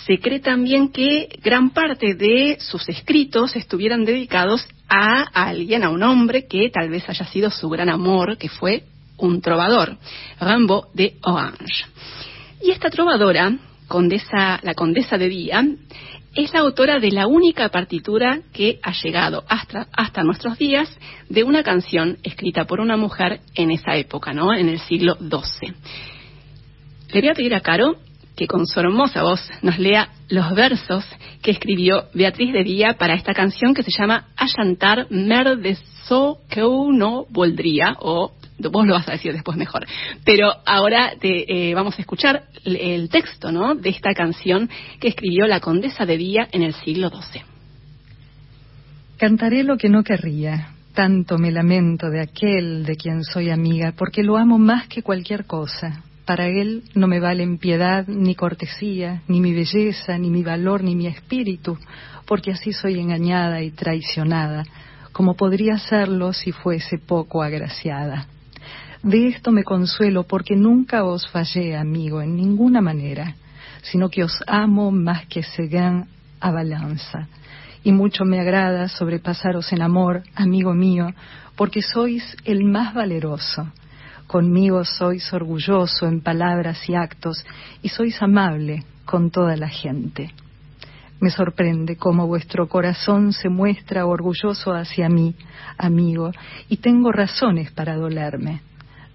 Se 0.06 0.18
cree 0.20 0.40
también 0.40 0.94
que 0.94 1.28
gran 1.44 1.72
parte 1.72 2.16
de 2.16 2.56
sus 2.62 2.88
escritos 2.88 3.58
estuvieran 3.58 4.06
dedicados 4.06 4.66
a 4.88 5.24
alguien, 5.34 5.84
a 5.84 5.90
un 5.90 6.04
hombre 6.04 6.48
que 6.48 6.70
tal 6.70 6.88
vez 6.90 7.10
haya 7.10 7.26
sido 7.26 7.52
su 7.52 7.68
gran 7.68 7.90
amor, 7.90 8.38
que 8.38 8.48
fue 8.48 8.84
un 9.18 9.42
trovador, 9.42 9.98
Rimbaud 10.40 10.86
de 10.94 11.18
Orange. 11.24 11.84
Y 12.66 12.72
esta 12.72 12.90
trovadora, 12.90 13.56
condesa, 13.88 14.60
la 14.64 14.74
condesa 14.74 15.20
de 15.20 15.30
Día, 15.30 15.64
es 16.34 16.52
la 16.52 16.62
autora 16.62 17.00
de 17.00 17.12
la 17.12 17.28
única 17.28 17.70
partitura 17.70 18.40
que 18.54 18.80
ha 18.82 18.92
llegado 19.04 19.44
hasta, 19.48 20.24
nuestros 20.24 20.58
días 20.58 20.90
de 21.30 21.44
una 21.44 21.62
canción 21.62 22.18
escrita 22.24 22.66
por 22.66 22.80
una 22.80 22.98
mujer 22.98 23.42
en 23.54 23.70
esa 23.70 23.96
época, 23.98 24.34
¿no? 24.34 24.52
En 24.52 24.68
el 24.68 24.80
siglo 24.80 25.16
XII. 25.16 25.76
Le 27.14 27.22
voy 27.22 27.30
a 27.30 27.36
pedir 27.36 27.54
a 27.54 27.62
Caro 27.62 27.98
que 28.36 28.48
con 28.48 28.66
su 28.66 28.80
hermosa 28.80 29.22
voz 29.22 29.48
nos 29.62 29.78
lea 29.78 30.10
los 30.30 30.56
versos 30.56 31.06
que 31.44 31.52
escribió 31.52 32.06
Beatriz 32.16 32.52
de 32.52 32.64
Día 32.64 32.96
para 32.98 33.14
esta 33.14 33.36
canción 33.36 33.76
que 33.76 33.84
se 33.84 33.92
llama 33.96 34.30
Allantar 34.38 35.06
mer 35.12 35.60
de 35.60 35.78
so 36.08 36.40
que 36.50 36.64
uno 36.64 37.28
voldría 37.30 37.96
o 38.00 38.32
vos 38.58 38.88
lo 38.88 38.94
vas 38.94 39.08
a 39.08 39.14
decir 39.14 39.34
después 39.34 39.58
mejor. 39.58 39.86
Pero 40.24 40.52
ahora 40.66 41.14
te, 41.20 41.70
eh, 41.70 41.74
vamos 41.74 41.98
a 41.98 42.02
escuchar 42.02 42.44
el, 42.64 43.10
texto 43.10 43.50
de 43.76 43.90
esta 43.90 44.14
canción 44.14 44.70
que 45.00 45.10
escribió 45.10 45.48
la 45.48 45.60
condesa 45.60 46.06
de 46.06 46.18
Día 46.18 46.48
en 46.52 46.64
el 46.64 46.74
siglo 46.74 47.10
XII. 47.10 47.44
Cantaré 49.18 49.64
lo 49.64 49.78
que 49.78 49.90
no 49.90 50.04
querría, 50.04 50.70
tanto 50.94 51.38
me 51.38 51.52
lamento 51.52 52.10
de 52.10 52.22
aquel 52.22 52.86
de 52.86 52.96
quien 52.96 53.24
soy 53.24 53.50
amiga, 53.50 53.94
porque 53.96 54.24
lo 54.24 54.38
amo 54.38 54.58
más 54.58 54.88
que 54.88 55.04
cualquier 55.04 55.46
cosa. 55.46 56.04
Para 56.26 56.48
él 56.48 56.84
no 56.96 57.08
me 57.08 57.20
valen 57.20 57.60
piedad, 57.60 58.08
ni 58.08 58.36
cortesía, 58.36 59.22
ni 59.28 59.40
mi 59.40 59.54
belleza, 59.54 60.18
ni 60.18 60.30
mi 60.30 60.44
valor, 60.44 60.84
ni 60.84 60.96
mi 60.96 61.08
espíritu, 61.08 61.78
porque 62.26 62.52
así 62.52 62.74
soy 62.74 63.00
engañada 63.00 63.62
y 63.62 63.72
traicionada, 63.72 64.64
como 65.12 65.36
podría 65.36 65.78
serlo 65.78 66.34
si 66.34 66.52
fuese 66.52 66.98
poco 66.98 67.44
agraciada. 67.44 68.28
De 69.04 69.28
esto 69.28 69.52
me 69.52 69.64
consuelo 69.64 70.24
porque 70.24 70.56
nunca 70.56 71.04
os 71.04 71.28
fallé, 71.30 71.76
amigo, 71.76 72.22
en 72.22 72.36
ninguna 72.36 72.82
manera, 72.82 73.36
sino 73.82 74.10
que 74.10 74.24
os 74.24 74.44
amo 74.48 74.92
más 74.92 75.26
que 75.28 75.44
Seguin 75.44 76.06
a 76.40 76.52
balanza. 76.52 77.28
Y 77.84 77.92
mucho 77.92 78.26
me 78.26 78.40
agrada 78.40 78.88
sobrepasaros 78.88 79.72
en 79.74 79.82
amor, 79.82 80.24
amigo 80.36 80.74
mío, 80.74 81.14
porque 81.56 81.82
sois 81.82 82.36
el 82.44 82.64
más 82.64 82.94
valeroso. 82.94 83.68
Conmigo 84.28 84.84
sois 84.84 85.32
orgulloso 85.34 86.08
en 86.08 86.22
palabras 86.22 86.90
y 86.90 86.96
actos, 86.96 87.46
y 87.84 87.90
sois 87.90 88.20
amable 88.22 88.84
con 89.06 89.30
toda 89.30 89.56
la 89.56 89.70
gente. 89.70 90.32
Me 91.20 91.30
sorprende 91.30 91.96
cómo 91.96 92.28
vuestro 92.28 92.68
corazón 92.68 93.34
se 93.34 93.50
muestra 93.50 94.06
orgulloso 94.06 94.74
hacia 94.74 95.08
mí, 95.08 95.36
amigo, 95.78 96.32
y 96.70 96.78
tengo 96.78 97.12
razones 97.12 97.72
para 97.72 97.96
dolerme. 97.96 98.62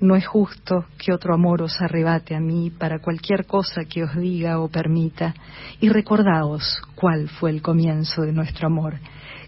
No 0.01 0.17
es 0.17 0.27
justo 0.27 0.87
que 0.99 1.13
otro 1.13 1.35
amor 1.35 1.61
os 1.61 1.79
arrebate 1.81 2.35
a 2.35 2.41
mí 2.41 2.71
para 2.71 3.01
cualquier 3.01 3.45
cosa 3.45 3.85
que 3.85 4.03
os 4.03 4.17
diga 4.17 4.59
o 4.59 4.69
permita. 4.69 5.35
Y 5.79 5.91
recordaos 5.91 6.81
cuál 6.95 7.29
fue 7.29 7.51
el 7.51 7.61
comienzo 7.61 8.23
de 8.23 8.33
nuestro 8.33 8.67
amor, 8.67 8.95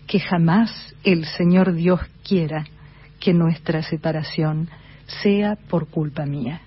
que 0.07 0.21
jamás 0.21 0.95
el 1.05 1.25
Señor 1.25 1.73
Dios 1.73 2.01
quiera 2.23 2.67
que 3.19 3.33
nuestra 3.33 3.83
separación 3.83 4.69
sea 5.23 5.57
por 5.71 5.89
culpa 5.89 6.27
mía. 6.27 6.61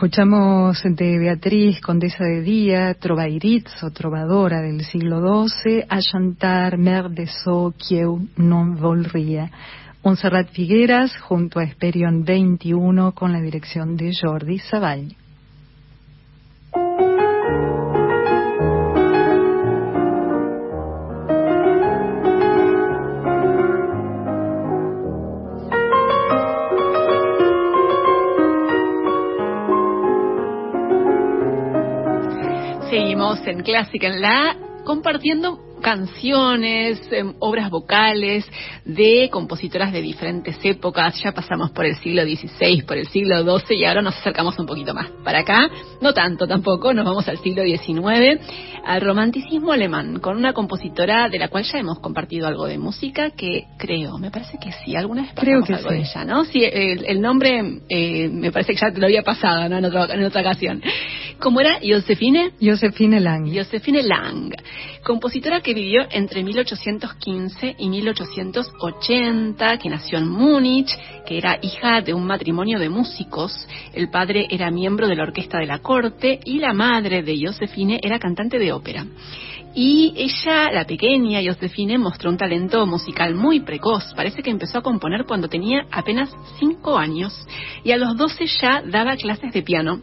Escuchamos 0.00 0.82
de 0.82 1.18
Beatriz, 1.18 1.78
condesa 1.82 2.24
de 2.24 2.40
Día, 2.40 2.94
trovairitz 2.94 3.82
o 3.82 3.90
trovadora 3.90 4.62
del 4.62 4.82
siglo 4.82 5.20
XII, 5.20 5.84
a 5.90 6.00
chantar 6.00 6.78
Mer 6.78 7.10
de 7.10 7.26
So 7.26 7.74
Kieu 7.76 8.26
non 8.36 8.80
volría. 8.80 9.50
Montserrat 10.02 10.48
Figueras 10.56 11.12
junto 11.20 11.60
a 11.60 11.64
Esperion 11.64 12.24
21 12.24 13.12
con 13.12 13.34
la 13.34 13.42
dirección 13.42 13.98
de 13.98 14.16
Jordi 14.16 14.58
Savall. 14.58 15.19
En 33.60 33.64
Clásica 33.64 34.06
en 34.06 34.22
la 34.22 34.56
compartiendo 34.84 35.58
canciones, 35.80 37.00
em, 37.10 37.34
obras 37.38 37.70
vocales 37.70 38.44
de 38.84 39.28
compositoras 39.30 39.92
de 39.92 40.02
diferentes 40.02 40.56
épocas. 40.62 41.20
Ya 41.22 41.32
pasamos 41.32 41.70
por 41.70 41.86
el 41.86 41.96
siglo 41.96 42.22
XVI, 42.22 42.82
por 42.82 42.98
el 42.98 43.06
siglo 43.08 43.42
XII 43.42 43.76
y 43.76 43.84
ahora 43.84 44.02
nos 44.02 44.16
acercamos 44.16 44.58
un 44.58 44.66
poquito 44.66 44.92
más 44.94 45.08
para 45.24 45.40
acá. 45.40 45.70
No 46.00 46.12
tanto 46.12 46.46
tampoco, 46.46 46.92
nos 46.92 47.04
vamos 47.04 47.26
al 47.28 47.38
siglo 47.38 47.62
XIX, 47.62 48.40
al 48.84 49.00
romanticismo 49.00 49.72
alemán, 49.72 50.18
con 50.20 50.36
una 50.36 50.52
compositora 50.52 51.28
de 51.28 51.38
la 51.38 51.48
cual 51.48 51.64
ya 51.64 51.78
hemos 51.78 51.98
compartido 52.00 52.46
algo 52.46 52.66
de 52.66 52.78
música, 52.78 53.30
que 53.30 53.64
creo, 53.78 54.18
me 54.18 54.30
parece 54.30 54.58
que 54.58 54.72
sí, 54.84 54.96
alguna 54.96 55.22
vez 55.22 55.32
creo 55.34 55.62
que 55.62 55.74
algo 55.74 55.90
sí. 55.90 55.94
de 55.94 56.00
ella, 56.02 56.24
¿no? 56.24 56.44
Sí, 56.44 56.62
el, 56.62 57.20
nombre 57.20 57.80
eh, 57.88 58.28
me 58.28 58.52
parece 58.52 58.74
que 58.74 58.80
ya 58.80 58.92
te 58.92 59.00
lo 59.00 59.06
había 59.06 59.22
pasado 59.22 59.68
¿no? 59.68 59.78
en, 59.78 59.84
otra, 59.84 60.14
en 60.14 60.24
otra 60.24 60.40
ocasión. 60.42 60.82
¿Cómo 61.40 61.60
era? 61.62 61.78
Josefine. 61.82 62.50
Josefine 62.60 63.18
Lang. 63.18 63.50
Josefine 63.50 64.02
Lang, 64.02 64.52
compositora 65.02 65.62
que 65.62 65.72
vivió 65.72 66.02
entre 66.10 66.44
1815 66.44 67.76
y 67.78 67.88
1880, 67.88 69.78
que 69.78 69.88
nació 69.88 70.18
en 70.18 70.28
Múnich, 70.28 70.90
que 71.26 71.38
era 71.38 71.58
hija 71.62 72.02
de 72.02 72.12
un 72.12 72.26
matrimonio 72.26 72.78
de 72.78 72.90
músicos. 72.90 73.66
El 73.94 74.10
padre 74.10 74.48
era 74.50 74.70
miembro 74.70 75.08
de 75.08 75.16
la 75.16 75.22
orquesta 75.22 75.58
de 75.58 75.64
la 75.64 75.78
corte 75.78 76.40
y 76.44 76.58
la 76.58 76.74
madre 76.74 77.22
de 77.22 77.40
Josefine 77.42 78.00
era 78.02 78.18
cantante 78.18 78.58
de 78.58 78.72
ópera. 78.72 79.06
Y 79.74 80.12
ella, 80.16 80.70
la 80.70 80.84
pequeña 80.84 81.40
Josefine, 81.42 81.96
mostró 81.96 82.28
un 82.28 82.36
talento 82.36 82.84
musical 82.86 83.34
muy 83.34 83.60
precoz. 83.60 84.12
Parece 84.14 84.42
que 84.42 84.50
empezó 84.50 84.80
a 84.80 84.82
componer 84.82 85.24
cuando 85.24 85.48
tenía 85.48 85.86
apenas 85.90 86.28
5 86.58 86.98
años 86.98 87.32
y 87.82 87.92
a 87.92 87.96
los 87.96 88.14
12 88.14 88.44
ya 88.60 88.82
daba 88.84 89.16
clases 89.16 89.54
de 89.54 89.62
piano 89.62 90.02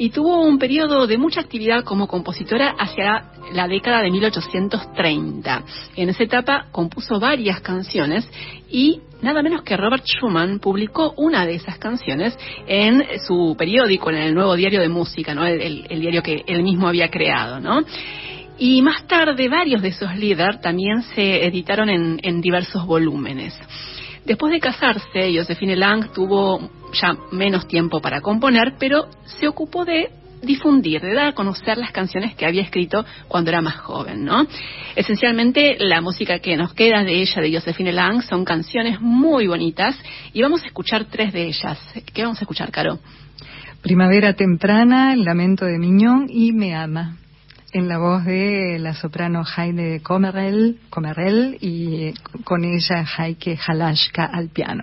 y 0.00 0.08
tuvo 0.08 0.40
un 0.40 0.58
periodo 0.58 1.06
de 1.06 1.18
mucha 1.18 1.42
actividad 1.42 1.84
como 1.84 2.08
compositora 2.08 2.74
hacia 2.78 3.32
la 3.52 3.68
década 3.68 4.00
de 4.00 4.10
1830. 4.10 5.62
En 5.94 6.08
esa 6.08 6.24
etapa 6.24 6.68
compuso 6.72 7.20
varias 7.20 7.60
canciones 7.60 8.26
y 8.70 9.02
nada 9.20 9.42
menos 9.42 9.62
que 9.62 9.76
Robert 9.76 10.02
Schumann 10.06 10.58
publicó 10.58 11.12
una 11.18 11.44
de 11.44 11.56
esas 11.56 11.76
canciones 11.76 12.34
en 12.66 13.04
su 13.26 13.54
periódico, 13.58 14.08
en 14.08 14.16
el 14.16 14.34
Nuevo 14.34 14.56
Diario 14.56 14.80
de 14.80 14.88
Música, 14.88 15.34
¿no? 15.34 15.46
el, 15.46 15.84
diario 16.00 16.22
que 16.22 16.44
él 16.46 16.62
mismo 16.62 16.88
había 16.88 17.10
creado. 17.10 17.60
¿no? 17.60 17.82
Y 18.58 18.80
más 18.80 19.06
tarde 19.06 19.50
varios 19.50 19.82
de 19.82 19.88
esos 19.88 20.16
líderes 20.16 20.62
también 20.62 21.02
se 21.14 21.44
editaron 21.44 21.90
en 21.90 22.40
diversos 22.40 22.86
volúmenes. 22.86 23.52
Después 24.24 24.52
de 24.52 24.60
casarse, 24.60 25.32
Josephine 25.34 25.76
Lang 25.76 26.12
tuvo 26.12 26.70
ya 26.92 27.16
menos 27.32 27.66
tiempo 27.66 28.00
para 28.00 28.20
componer, 28.20 28.74
pero 28.78 29.08
se 29.24 29.48
ocupó 29.48 29.84
de 29.84 30.10
difundir, 30.42 31.00
de 31.00 31.14
dar 31.14 31.28
a 31.28 31.32
conocer 31.32 31.76
las 31.76 31.92
canciones 31.92 32.34
que 32.34 32.46
había 32.46 32.62
escrito 32.62 33.04
cuando 33.28 33.50
era 33.50 33.60
más 33.60 33.76
joven, 33.76 34.24
¿no? 34.24 34.46
Esencialmente 34.96 35.76
la 35.78 36.00
música 36.00 36.38
que 36.38 36.56
nos 36.56 36.72
queda 36.72 37.04
de 37.04 37.20
ella, 37.20 37.42
de 37.42 37.52
Josephine 37.52 37.92
Lang, 37.92 38.22
son 38.22 38.44
canciones 38.44 39.00
muy 39.00 39.46
bonitas 39.46 39.96
y 40.32 40.42
vamos 40.42 40.62
a 40.62 40.66
escuchar 40.66 41.06
tres 41.06 41.32
de 41.32 41.46
ellas. 41.46 41.78
¿Qué 42.12 42.22
vamos 42.22 42.38
a 42.38 42.44
escuchar, 42.44 42.70
Caro? 42.70 42.98
Primavera 43.82 44.34
temprana, 44.34 45.12
El 45.12 45.24
lamento 45.24 45.64
de 45.64 45.78
Miñón 45.78 46.26
y 46.28 46.52
Me 46.52 46.74
ama 46.74 47.19
en 47.72 47.88
la 47.88 47.98
voz 47.98 48.24
de 48.24 48.78
la 48.78 48.94
soprano 48.94 49.42
Heide 49.44 50.00
Comerel, 50.00 50.78
Comerel 50.90 51.56
y 51.60 52.12
con 52.44 52.64
ella 52.64 53.04
Heike 53.04 53.58
Halashka 53.66 54.24
al 54.24 54.48
piano. 54.48 54.82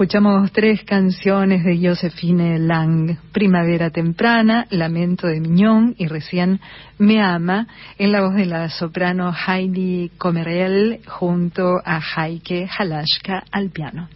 Escuchamos 0.00 0.50
tres 0.52 0.82
canciones 0.84 1.62
de 1.62 1.78
Josephine 1.86 2.58
Lang, 2.58 3.18
Primavera 3.32 3.90
Temprana, 3.90 4.66
Lamento 4.70 5.26
de 5.26 5.40
Miñón 5.40 5.94
y 5.98 6.06
recién 6.06 6.58
Me 6.96 7.20
Ama, 7.20 7.66
en 7.98 8.10
la 8.10 8.22
voz 8.22 8.34
de 8.34 8.46
la 8.46 8.70
soprano 8.70 9.30
Heidi 9.30 10.10
Comerel 10.16 11.00
junto 11.06 11.82
a 11.84 12.00
Heike 12.00 12.66
Halashka 12.66 13.44
al 13.52 13.68
piano. 13.68 14.08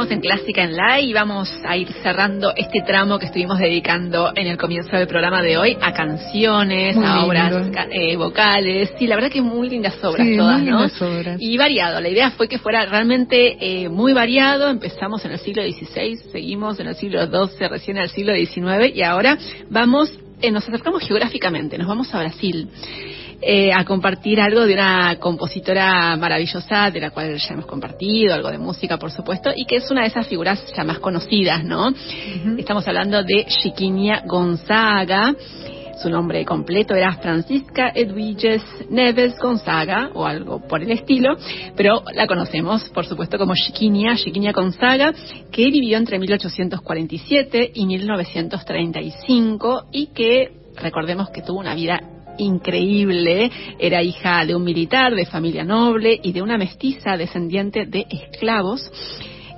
Seguimos 0.00 0.10
en 0.10 0.20
Clásica 0.20 0.62
en 0.62 0.76
La 0.76 1.00
y 1.00 1.12
vamos 1.12 1.52
a 1.66 1.76
ir 1.76 1.88
cerrando 2.02 2.52
este 2.56 2.80
tramo 2.82 3.18
que 3.18 3.26
estuvimos 3.26 3.58
dedicando 3.58 4.32
en 4.34 4.46
el 4.46 4.56
comienzo 4.56 4.96
del 4.96 5.06
programa 5.06 5.42
de 5.42 5.58
hoy 5.58 5.76
a 5.80 5.92
canciones, 5.92 6.96
a 6.96 7.24
obras 7.24 7.70
eh, 7.90 8.16
vocales. 8.16 8.92
Sí, 8.98 9.06
la 9.06 9.16
verdad 9.16 9.30
que 9.30 9.42
muy 9.42 9.68
lindas 9.68 10.02
obras 10.02 10.26
todas, 10.36 10.62
¿no? 10.62 10.88
Y 11.38 11.58
variado. 11.58 12.00
La 12.00 12.08
idea 12.08 12.30
fue 12.30 12.48
que 12.48 12.58
fuera 12.58 12.86
realmente 12.86 13.56
eh, 13.60 13.88
muy 13.88 14.12
variado. 14.12 14.70
Empezamos 14.70 15.24
en 15.24 15.32
el 15.32 15.38
siglo 15.38 15.62
XVI, 15.62 16.16
seguimos 16.32 16.80
en 16.80 16.86
el 16.86 16.94
siglo 16.94 17.26
XII, 17.26 17.68
recién 17.68 17.96
en 17.98 18.04
el 18.04 18.10
siglo 18.10 18.34
XIX 18.34 18.94
y 18.94 19.02
ahora 19.02 19.36
vamos, 19.68 20.10
eh, 20.40 20.50
nos 20.50 20.66
acercamos 20.66 21.06
geográficamente, 21.06 21.76
nos 21.76 21.88
vamos 21.88 22.14
a 22.14 22.20
Brasil. 22.20 22.68
Eh, 23.42 23.72
a 23.72 23.86
compartir 23.86 24.38
algo 24.38 24.66
de 24.66 24.74
una 24.74 25.16
compositora 25.18 26.14
maravillosa, 26.16 26.90
de 26.90 27.00
la 27.00 27.10
cual 27.10 27.38
ya 27.38 27.54
hemos 27.54 27.64
compartido, 27.64 28.34
algo 28.34 28.50
de 28.50 28.58
música, 28.58 28.98
por 28.98 29.10
supuesto, 29.10 29.50
y 29.56 29.64
que 29.64 29.76
es 29.76 29.90
una 29.90 30.02
de 30.02 30.08
esas 30.08 30.26
figuras 30.26 30.62
ya 30.76 30.84
más 30.84 30.98
conocidas, 30.98 31.64
¿no? 31.64 31.88
Estamos 32.58 32.86
hablando 32.86 33.24
de 33.24 33.46
Chiquinia 33.46 34.24
Gonzaga. 34.26 35.34
Su 36.02 36.10
nombre 36.10 36.44
completo 36.44 36.94
era 36.94 37.14
Francisca 37.14 37.90
Edwiges 37.94 38.62
Neves 38.90 39.38
Gonzaga, 39.38 40.10
o 40.12 40.26
algo 40.26 40.60
por 40.68 40.82
el 40.82 40.90
estilo, 40.90 41.34
pero 41.76 42.02
la 42.12 42.26
conocemos, 42.26 42.90
por 42.90 43.06
supuesto, 43.06 43.38
como 43.38 43.54
Chiquinia, 43.54 44.16
Chiquinia 44.16 44.52
Gonzaga, 44.52 45.14
que 45.50 45.70
vivió 45.70 45.96
entre 45.96 46.18
1847 46.18 47.70
y 47.74 47.86
1935 47.86 49.86
y 49.92 50.08
que 50.08 50.52
recordemos 50.76 51.30
que 51.30 51.40
tuvo 51.40 51.60
una 51.60 51.74
vida 51.74 52.00
increíble. 52.40 53.50
Era 53.78 54.02
hija 54.02 54.44
de 54.44 54.54
un 54.54 54.64
militar 54.64 55.14
de 55.14 55.26
familia 55.26 55.64
noble 55.64 56.18
y 56.22 56.32
de 56.32 56.42
una 56.42 56.58
mestiza 56.58 57.16
descendiente 57.16 57.86
de 57.86 58.06
esclavos. 58.10 58.90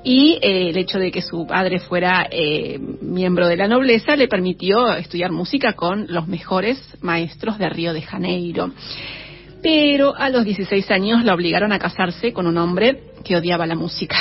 Y 0.04 0.38
eh, 0.42 0.70
el 0.70 0.76
hecho 0.76 0.98
de 0.98 1.12
que 1.12 1.22
su 1.22 1.46
padre 1.46 1.78
fuera 1.78 2.26
eh, 2.30 2.78
miembro 3.00 3.46
de 3.46 3.56
la 3.56 3.68
nobleza 3.68 4.16
le 4.16 4.26
permitió 4.26 4.92
estudiar 4.94 5.30
música 5.30 5.74
con 5.74 6.06
los 6.08 6.26
mejores 6.26 6.78
maestros 7.00 7.58
de 7.58 7.68
Río 7.68 7.92
de 7.92 8.02
Janeiro. 8.02 8.72
Pero 9.62 10.16
a 10.16 10.28
los 10.28 10.44
16 10.44 10.90
años 10.90 11.24
la 11.24 11.34
obligaron 11.34 11.72
a 11.72 11.78
casarse 11.78 12.32
con 12.32 12.48
un 12.48 12.58
hombre 12.58 13.12
que 13.24 13.36
odiaba 13.36 13.64
la 13.64 13.76
música. 13.76 14.16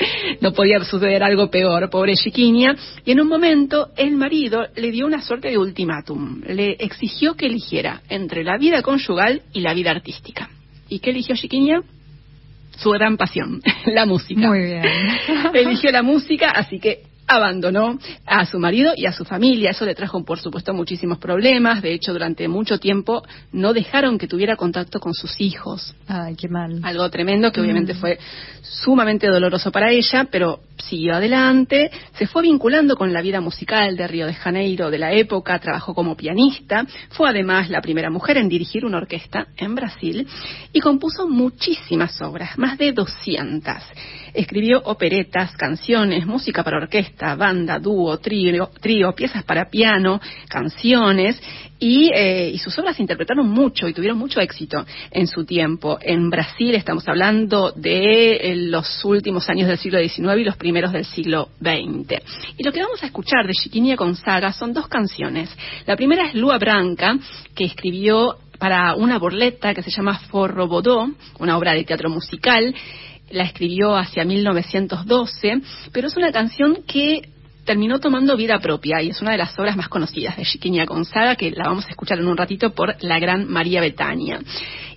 no 0.40 0.52
podía 0.52 0.82
suceder 0.84 1.22
algo 1.22 1.50
peor, 1.50 1.88
pobre 1.90 2.14
Chiquinia, 2.14 2.74
y 3.04 3.12
en 3.12 3.20
un 3.20 3.28
momento 3.28 3.88
el 3.96 4.16
marido 4.16 4.66
le 4.76 4.90
dio 4.90 5.06
una 5.06 5.22
suerte 5.22 5.48
de 5.48 5.58
ultimátum, 5.58 6.42
le 6.46 6.72
exigió 6.78 7.34
que 7.34 7.46
eligiera 7.46 8.02
entre 8.08 8.44
la 8.44 8.58
vida 8.58 8.82
conyugal 8.82 9.42
y 9.52 9.60
la 9.60 9.74
vida 9.74 9.90
artística. 9.90 10.50
¿Y 10.88 10.98
qué 10.98 11.10
eligió 11.10 11.36
Chiquinia? 11.36 11.82
Su 12.76 12.90
gran 12.90 13.16
pasión, 13.16 13.60
la 13.86 14.06
música. 14.06 14.48
Muy 14.48 14.60
bien. 14.60 14.82
Eligió 15.54 15.90
la 15.90 16.02
música, 16.02 16.50
así 16.50 16.80
que 16.80 17.09
abandonó 17.30 17.98
a 18.26 18.44
su 18.44 18.58
marido 18.58 18.92
y 18.96 19.06
a 19.06 19.12
su 19.12 19.24
familia. 19.24 19.70
Eso 19.70 19.84
le 19.84 19.94
trajo, 19.94 20.24
por 20.24 20.40
supuesto, 20.40 20.74
muchísimos 20.74 21.18
problemas. 21.18 21.80
De 21.80 21.94
hecho, 21.94 22.12
durante 22.12 22.48
mucho 22.48 22.78
tiempo 22.78 23.22
no 23.52 23.72
dejaron 23.72 24.18
que 24.18 24.26
tuviera 24.26 24.56
contacto 24.56 24.98
con 24.98 25.14
sus 25.14 25.40
hijos. 25.40 25.94
Ay, 26.08 26.34
qué 26.34 26.48
mal. 26.48 26.80
Algo 26.82 27.08
tremendo 27.08 27.52
que 27.52 27.60
obviamente 27.60 27.94
mm. 27.94 27.96
fue 27.96 28.18
sumamente 28.62 29.28
doloroso 29.28 29.70
para 29.70 29.90
ella, 29.90 30.26
pero 30.30 30.60
siguió 30.80 31.14
adelante, 31.14 31.90
se 32.14 32.26
fue 32.26 32.42
vinculando 32.42 32.96
con 32.96 33.12
la 33.12 33.22
vida 33.22 33.40
musical 33.40 33.96
de 33.96 34.06
Río 34.06 34.26
de 34.26 34.34
Janeiro 34.34 34.90
de 34.90 34.98
la 34.98 35.12
época, 35.12 35.58
trabajó 35.58 35.94
como 35.94 36.16
pianista, 36.16 36.86
fue 37.10 37.28
además 37.28 37.70
la 37.70 37.80
primera 37.80 38.10
mujer 38.10 38.36
en 38.38 38.48
dirigir 38.48 38.84
una 38.84 38.98
orquesta 38.98 39.48
en 39.56 39.74
Brasil 39.74 40.26
y 40.72 40.80
compuso 40.80 41.28
muchísimas 41.28 42.20
obras, 42.22 42.58
más 42.58 42.78
de 42.78 42.92
200. 42.92 43.74
Escribió 44.32 44.80
operetas, 44.84 45.56
canciones, 45.56 46.26
música 46.26 46.62
para 46.62 46.78
orquesta, 46.78 47.34
banda, 47.34 47.78
dúo, 47.78 48.18
trío, 48.18 48.70
trío 48.80 49.12
piezas 49.14 49.44
para 49.44 49.70
piano, 49.70 50.20
canciones 50.48 51.40
y, 51.80 52.10
eh, 52.14 52.50
y, 52.54 52.58
sus 52.58 52.78
obras 52.78 52.96
se 52.96 53.02
interpretaron 53.02 53.48
mucho 53.48 53.88
y 53.88 53.94
tuvieron 53.94 54.18
mucho 54.18 54.38
éxito 54.40 54.84
en 55.10 55.26
su 55.26 55.44
tiempo. 55.44 55.98
En 56.00 56.28
Brasil 56.28 56.74
estamos 56.74 57.08
hablando 57.08 57.72
de 57.72 58.36
eh, 58.36 58.56
los 58.56 59.04
últimos 59.04 59.48
años 59.48 59.66
del 59.66 59.78
siglo 59.78 59.98
XIX 59.98 60.38
y 60.38 60.44
los 60.44 60.56
primeros 60.56 60.92
del 60.92 61.06
siglo 61.06 61.48
XX. 61.58 62.22
Y 62.58 62.62
lo 62.62 62.72
que 62.72 62.82
vamos 62.82 63.02
a 63.02 63.06
escuchar 63.06 63.46
de 63.46 63.54
Chiquinia 63.54 63.96
Gonzaga 63.96 64.52
son 64.52 64.74
dos 64.74 64.88
canciones. 64.88 65.50
La 65.86 65.96
primera 65.96 66.28
es 66.28 66.34
Lua 66.34 66.58
Branca, 66.58 67.18
que 67.54 67.64
escribió 67.64 68.36
para 68.58 68.94
una 68.94 69.18
borleta 69.18 69.72
que 69.72 69.82
se 69.82 69.90
llama 69.90 70.18
Forro 70.30 70.68
Bodó, 70.68 71.08
una 71.38 71.56
obra 71.56 71.72
de 71.72 71.84
teatro 71.84 72.10
musical 72.10 72.74
la 73.30 73.44
escribió 73.44 73.96
hacia 73.96 74.24
1912, 74.24 75.60
pero 75.92 76.08
es 76.08 76.16
una 76.16 76.32
canción 76.32 76.82
que 76.86 77.28
terminó 77.70 78.00
tomando 78.00 78.36
vida 78.36 78.58
propia 78.58 79.00
y 79.00 79.10
es 79.10 79.22
una 79.22 79.30
de 79.30 79.36
las 79.36 79.56
obras 79.56 79.76
más 79.76 79.88
conocidas 79.88 80.36
de 80.36 80.42
Chiquiña 80.42 80.84
Gonzaga, 80.86 81.36
que 81.36 81.52
la 81.52 81.68
vamos 81.68 81.86
a 81.86 81.90
escuchar 81.90 82.18
en 82.18 82.26
un 82.26 82.36
ratito 82.36 82.70
por 82.70 82.96
la 83.00 83.20
gran 83.20 83.48
María 83.48 83.80
Betania. 83.80 84.40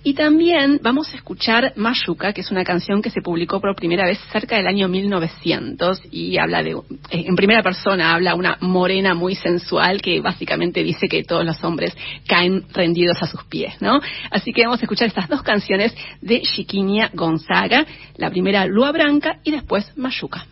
Y 0.02 0.14
también 0.14 0.80
vamos 0.82 1.08
a 1.12 1.16
escuchar 1.16 1.72
Mayuca, 1.76 2.32
que 2.32 2.40
es 2.40 2.50
una 2.50 2.64
canción 2.64 3.00
que 3.00 3.10
se 3.10 3.22
publicó 3.22 3.60
por 3.60 3.76
primera 3.76 4.04
vez 4.04 4.18
cerca 4.32 4.56
del 4.56 4.66
año 4.66 4.88
1900 4.88 6.02
y 6.10 6.36
habla 6.36 6.64
de, 6.64 6.72
eh, 6.72 6.76
en 7.10 7.36
primera 7.36 7.62
persona, 7.62 8.12
habla 8.12 8.34
una 8.34 8.58
morena 8.58 9.14
muy 9.14 9.36
sensual 9.36 10.02
que 10.02 10.20
básicamente 10.20 10.82
dice 10.82 11.06
que 11.06 11.22
todos 11.22 11.44
los 11.44 11.62
hombres 11.62 11.96
caen 12.26 12.64
rendidos 12.72 13.22
a 13.22 13.28
sus 13.28 13.44
pies, 13.44 13.80
¿no? 13.80 14.00
Así 14.32 14.52
que 14.52 14.64
vamos 14.64 14.80
a 14.80 14.82
escuchar 14.82 15.06
estas 15.06 15.28
dos 15.28 15.44
canciones 15.44 15.94
de 16.20 16.42
Chiquiña 16.42 17.10
Gonzaga, 17.14 17.86
la 18.16 18.30
primera 18.30 18.66
Lua 18.66 18.90
Branca 18.90 19.38
y 19.44 19.52
después 19.52 19.96
Mayuca. 19.96 20.48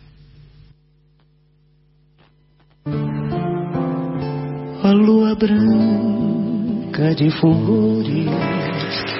A 4.83 4.91
lua 4.91 5.35
branca 5.35 7.15
de 7.15 7.29
fulgores 7.39 8.27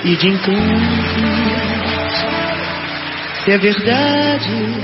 e 0.03 0.15
de 0.17 0.27
encantos. 0.27 0.63
Se 3.43 3.51
é 3.51 3.57
verdade 3.57 4.83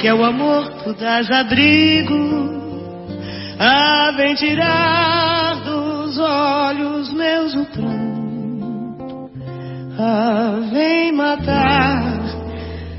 que 0.00 0.08
é 0.08 0.14
o 0.14 0.24
amor 0.24 0.68
tu 0.82 0.94
dás 0.94 1.30
abrigo, 1.30 2.14
ah, 3.58 4.12
vem 4.16 4.34
tirar 4.34 5.60
dos 5.64 6.18
olhos 6.18 7.12
meus 7.12 7.54
o 7.54 7.64
pranto, 7.66 9.30
ah, 9.98 10.60
vem 10.72 11.12
matar 11.12 12.20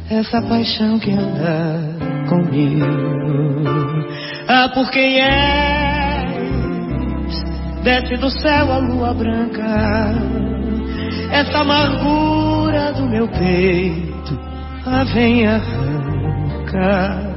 essa 0.09 0.41
paixão 0.41 0.99
que 0.99 1.11
anda 1.11 1.79
comigo. 2.27 2.85
Ah, 4.47 4.69
por 4.73 4.89
quem 4.91 5.21
é 5.21 5.73
desce 7.83 8.15
do 8.15 8.29
céu 8.29 8.71
a 8.71 8.77
lua 8.77 9.13
branca. 9.13 10.13
Essa 11.31 11.59
amargura 11.59 12.93
do 12.93 13.07
meu 13.07 13.27
peito, 13.27 14.39
a 14.85 15.03
vem 15.03 15.45
arranca. 15.45 17.33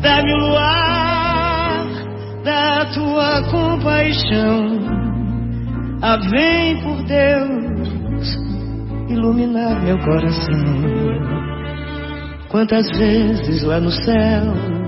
Dá-me 0.00 0.32
o 0.32 0.36
luar 0.36 1.86
da 2.44 2.84
tua 2.92 3.42
compaixão. 3.50 4.80
A 6.02 6.16
vem 6.16 6.80
por 6.82 7.02
Deus 7.04 8.38
iluminar 9.08 9.82
meu 9.82 9.98
coração. 9.98 10.90
Quantas 12.48 12.88
vezes 12.98 13.62
lá 13.62 13.78
no 13.80 13.90
céu 13.90 14.79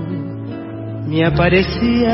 me 1.05 1.23
aparecias 1.23 2.13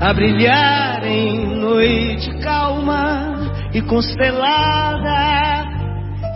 a 0.00 0.12
brilhar 0.12 1.04
em 1.04 1.56
noite 1.56 2.30
calma 2.40 3.34
e 3.72 3.80
constelada, 3.82 5.64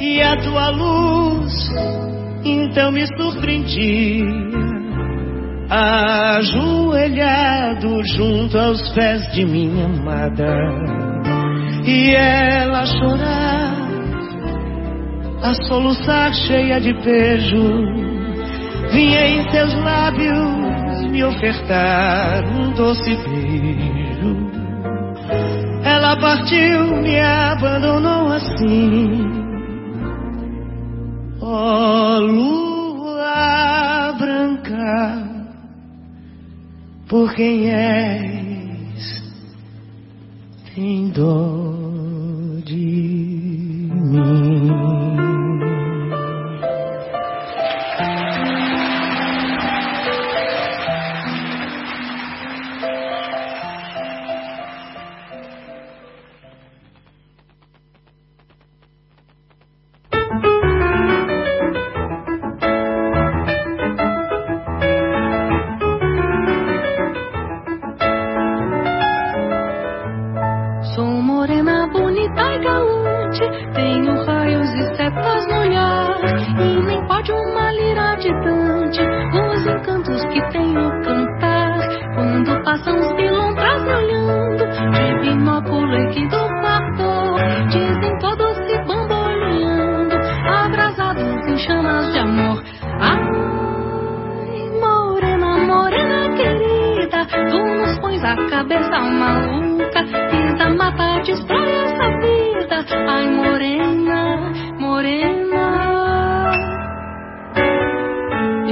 e 0.01 0.23
a 0.23 0.37
tua 0.37 0.71
luz 0.71 1.53
então 2.45 2.91
me 2.91 3.07
surpreendia, 3.07 4.25
ajoelhado 6.39 8.03
junto 8.05 8.59
aos 8.59 8.89
pés 8.93 9.31
de 9.33 9.45
minha 9.45 9.85
amada, 9.87 10.53
e 11.85 12.15
ela 12.15 12.87
chorar, 12.87 13.77
a 15.43 15.55
soluçar 15.67 16.33
cheia 16.33 16.81
de 16.81 16.93
beijo, 16.95 18.10
vinha 18.93 19.27
em 19.27 19.51
seus 19.51 19.75
lábios 19.75 21.11
me 21.11 21.25
ofertar 21.25 22.45
um 22.47 22.73
doce 22.73 23.17
beijo. 23.17 24.51
Ela 25.83 26.17
partiu, 26.21 26.97
me 27.03 27.19
abandonou 27.21 28.33
assim. 28.33 29.25
Ó 31.41 32.17
oh, 32.17 32.21
lua 32.21 34.13
branca, 34.19 35.29
por 37.09 37.33
quem 37.35 37.71
és, 37.71 39.23
tem 40.75 41.09
dor. 41.11 41.71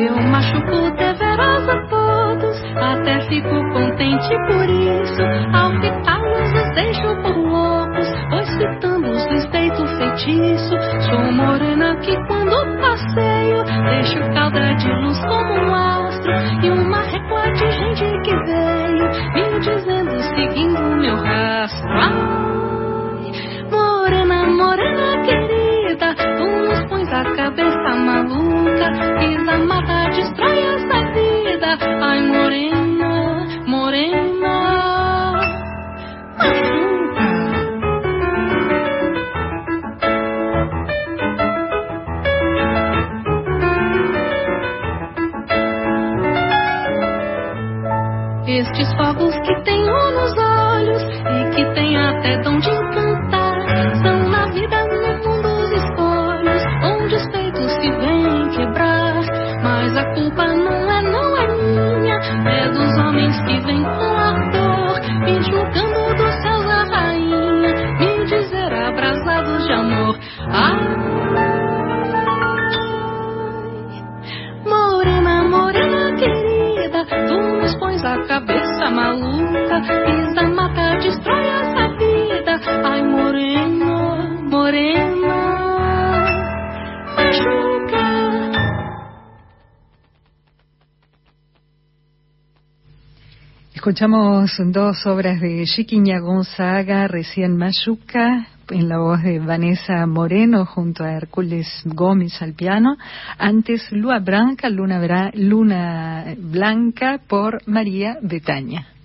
Eu 0.09 0.23
machuco 0.23 0.91
deveras 0.97 1.69
a 1.69 1.87
todos, 1.87 2.57
até 2.77 3.21
fico 3.29 3.51
contente 3.73 4.35
por 4.49 4.65
isso. 4.65 5.23
Ao 5.53 5.71
fitá-los, 5.73 6.51
os 6.51 6.75
deixo 6.75 7.15
por 7.23 7.37
loucos, 7.37 8.09
pois 8.31 8.49
citamos 8.57 9.27
despeito 9.29 9.87
feitiço. 9.99 10.75
Sou 11.11 11.31
morena 11.31 11.95
que 11.97 12.17
quando 12.27 12.81
passeio, 12.81 13.63
deixo 13.91 14.19
calda 14.33 14.75
de 14.77 14.89
luz 14.89 15.19
como 15.27 15.53
um 15.53 15.75
astro 15.75 16.33
e 16.63 16.71
uma 16.71 17.03
recua 17.03 17.53
de 17.53 17.71
gente 17.71 18.05
que 18.23 18.35
veio, 18.47 19.11
me 19.35 19.61
dizendo, 19.61 20.23
seguindo 20.35 20.97
meu 20.97 21.17
rastro. 21.17 21.91
Ai, 21.91 23.33
morena, 23.71 24.47
morena 24.47 25.23
querida, 25.23 26.15
tu 26.15 26.47
nos 26.47 26.89
pões 26.89 27.13
a 27.13 27.25
cabeça 27.37 27.95
maluca. 27.95 28.89
Pisa 29.19 29.59
mata 29.59 29.98
distrai 30.19 30.59
esta 30.75 31.01
vida. 31.13 31.79
Ai, 32.01 32.23
morena, 32.23 33.47
morena, 33.67 34.57
machuca. 36.37 37.27
Estes 48.47 48.93
fogos 48.97 49.35
que 49.41 49.55
tenho 49.63 50.11
nos 50.11 50.33
olhos 50.37 51.03
e 51.05 51.51
que 51.55 51.65
tem 51.75 51.97
até 51.97 52.39
dom 52.43 52.59
de 52.59 52.71
encanto. 52.71 53.08
Escuchamos 93.89 94.53
dos 94.67 95.07
obras 95.07 95.41
de 95.41 95.65
Chiquiña 95.65 96.21
Gonzaga, 96.21 97.09
recién 97.09 97.57
Mayuca, 97.57 98.47
en 98.69 98.87
la 98.87 98.99
voz 98.99 99.23
de 99.23 99.39
Vanessa 99.39 100.07
Moreno 100.07 100.67
junto 100.67 101.05
a 101.05 101.13
Hércules 101.13 101.67
Gómez 101.87 102.43
al 102.43 102.53
piano. 102.53 102.99
Antes 103.39 103.91
Luna 103.91 104.19
Blanca, 104.19 104.69
Luna, 104.69 105.31
Luna 105.33 106.35
Blanca 106.37 107.19
por 107.27 107.67
María 107.67 108.19
Betaña. 108.21 108.98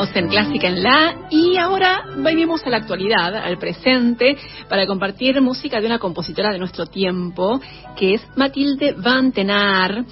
Seguimos 0.00 0.16
en 0.16 0.28
Clásica 0.28 0.68
en 0.68 0.82
La 0.82 1.14
y 1.28 1.58
ahora 1.58 2.04
venimos 2.16 2.64
a 2.64 2.70
la 2.70 2.78
actualidad, 2.78 3.36
al 3.36 3.58
presente, 3.58 4.34
para 4.66 4.86
compartir 4.86 5.38
música 5.42 5.78
de 5.78 5.86
una 5.86 5.98
compositora 5.98 6.50
de 6.52 6.58
nuestro 6.58 6.86
tiempo, 6.86 7.60
que 7.98 8.14
es 8.14 8.22
Matilde 8.34 8.94
Van 8.96 9.30
Tenar. 9.30 10.06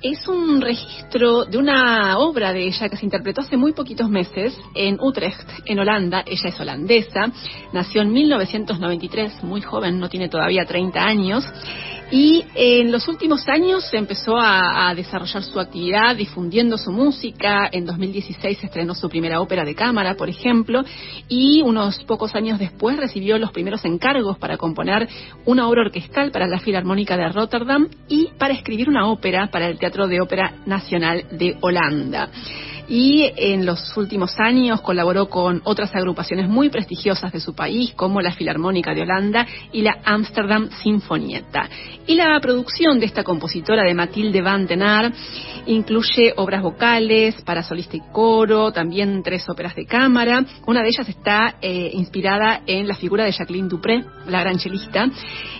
Es 0.00 0.28
un 0.28 0.60
registro 0.60 1.46
de 1.46 1.58
una 1.58 2.16
obra 2.18 2.52
de 2.52 2.64
ella 2.64 2.88
que 2.88 2.96
se 2.96 3.06
interpretó 3.06 3.40
hace 3.40 3.56
muy 3.56 3.72
poquitos 3.72 4.08
meses 4.08 4.56
en 4.72 5.00
Utrecht, 5.00 5.48
en 5.64 5.80
Holanda. 5.80 6.22
Ella 6.24 6.50
es 6.50 6.60
holandesa, 6.60 7.32
nació 7.72 8.02
en 8.02 8.12
1993, 8.12 9.42
muy 9.42 9.62
joven, 9.62 9.98
no 9.98 10.08
tiene 10.08 10.28
todavía 10.28 10.64
30 10.64 11.04
años. 11.04 11.44
Y 12.16 12.44
en 12.54 12.92
los 12.92 13.08
últimos 13.08 13.48
años 13.48 13.88
se 13.90 13.96
empezó 13.96 14.36
a, 14.38 14.94
desarrollar 14.94 15.42
su 15.42 15.58
actividad 15.58 16.14
difundiendo 16.14 16.78
su 16.78 16.92
música. 16.92 17.68
En 17.72 17.84
2016 17.84 18.56
se 18.56 18.66
estrenó 18.66 18.94
su 18.94 19.08
primera 19.08 19.40
ópera 19.40 19.64
de 19.64 19.74
cámara, 19.74 20.14
por 20.14 20.28
ejemplo, 20.28 20.84
y 21.28 21.60
unos 21.62 22.04
pocos 22.04 22.32
años 22.36 22.60
después 22.60 22.98
recibió 22.98 23.36
los 23.36 23.50
primeros 23.50 23.84
encargos 23.84 24.38
para 24.38 24.56
componer 24.56 25.08
una 25.44 25.66
obra 25.66 25.82
orquestal 25.82 26.30
para 26.30 26.46
la 26.46 26.60
Filarmónica 26.60 27.16
de 27.16 27.28
Rotterdam 27.30 27.88
y 28.06 28.28
para 28.38 28.54
escribir 28.54 28.88
una 28.88 29.08
ópera 29.08 29.48
para 29.50 29.66
el 29.66 29.80
Teatro 29.80 30.06
de 30.06 30.20
Ópera 30.20 30.54
Nacional 30.66 31.24
de 31.32 31.56
Holanda 31.62 32.30
y 32.88 33.30
en 33.36 33.64
los 33.64 33.96
últimos 33.96 34.38
años 34.38 34.80
colaboró 34.80 35.28
con 35.28 35.62
otras 35.64 35.94
agrupaciones 35.94 36.48
muy 36.48 36.68
prestigiosas 36.68 37.32
de 37.32 37.40
su 37.40 37.54
país, 37.54 37.92
como 37.94 38.20
la 38.20 38.32
Filarmónica 38.32 38.94
de 38.94 39.02
Holanda 39.02 39.46
y 39.72 39.82
la 39.82 39.98
Amsterdam 40.04 40.68
Sinfonietta. 40.82 41.68
Y 42.06 42.14
la 42.14 42.38
producción 42.40 43.00
de 43.00 43.06
esta 43.06 43.24
compositora 43.24 43.82
de 43.82 43.94
Matilde 43.94 44.42
Van 44.42 44.66
Tenar 44.66 45.12
incluye 45.66 46.34
obras 46.36 46.62
vocales 46.62 47.40
para 47.42 47.62
solista 47.62 47.96
y 47.96 48.02
coro, 48.12 48.72
también 48.72 49.22
tres 49.22 49.48
óperas 49.48 49.74
de 49.74 49.86
cámara. 49.86 50.44
Una 50.66 50.82
de 50.82 50.88
ellas 50.88 51.08
está 51.08 51.56
eh, 51.62 51.90
inspirada 51.94 52.60
en 52.66 52.86
la 52.86 52.94
figura 52.94 53.24
de 53.24 53.32
Jacqueline 53.32 53.68
Dupré, 53.68 54.04
la 54.26 54.40
gran 54.40 54.58
chelista, 54.58 55.08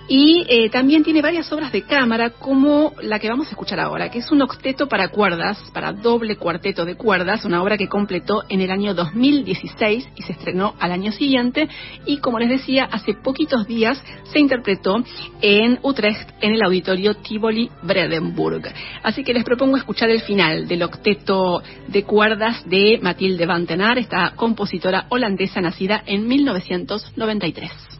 y 0.08 0.44
eh, 0.48 0.68
también 0.68 1.02
tiene 1.02 1.22
varias 1.22 1.50
obras 1.52 1.72
de 1.72 1.82
cámara 1.82 2.30
como 2.30 2.92
la 3.00 3.18
que 3.18 3.28
vamos 3.28 3.46
a 3.46 3.50
escuchar 3.50 3.80
ahora, 3.80 4.10
que 4.10 4.18
es 4.18 4.30
un 4.30 4.42
octeto 4.42 4.86
para 4.86 5.08
cuerdas, 5.08 5.58
para 5.72 5.92
doble 5.92 6.36
cuarteto 6.36 6.84
de 6.84 6.96
cuerdas 6.96 7.13
cuerdas, 7.14 7.44
una 7.44 7.62
obra 7.62 7.78
que 7.78 7.86
completó 7.86 8.42
en 8.48 8.60
el 8.60 8.72
año 8.72 8.92
2016 8.92 10.08
y 10.16 10.22
se 10.22 10.32
estrenó 10.32 10.74
al 10.80 10.90
año 10.90 11.12
siguiente 11.12 11.68
y 12.06 12.16
como 12.16 12.40
les 12.40 12.48
decía, 12.48 12.88
hace 12.90 13.14
poquitos 13.14 13.68
días 13.68 14.02
se 14.32 14.40
interpretó 14.40 14.96
en 15.40 15.78
Utrecht 15.82 16.28
en 16.40 16.54
el 16.54 16.62
auditorio 16.64 17.14
Tivoli 17.14 17.70
Bredenburg. 17.84 18.64
Así 19.04 19.22
que 19.22 19.32
les 19.32 19.44
propongo 19.44 19.76
escuchar 19.76 20.10
el 20.10 20.22
final 20.22 20.66
del 20.66 20.82
octeto 20.82 21.62
de 21.86 22.02
cuerdas 22.02 22.68
de 22.68 22.98
Matilde 23.00 23.46
Van 23.46 23.64
esta 23.96 24.32
compositora 24.34 25.06
holandesa 25.08 25.60
nacida 25.60 26.02
en 26.06 26.26
1993. 26.26 27.93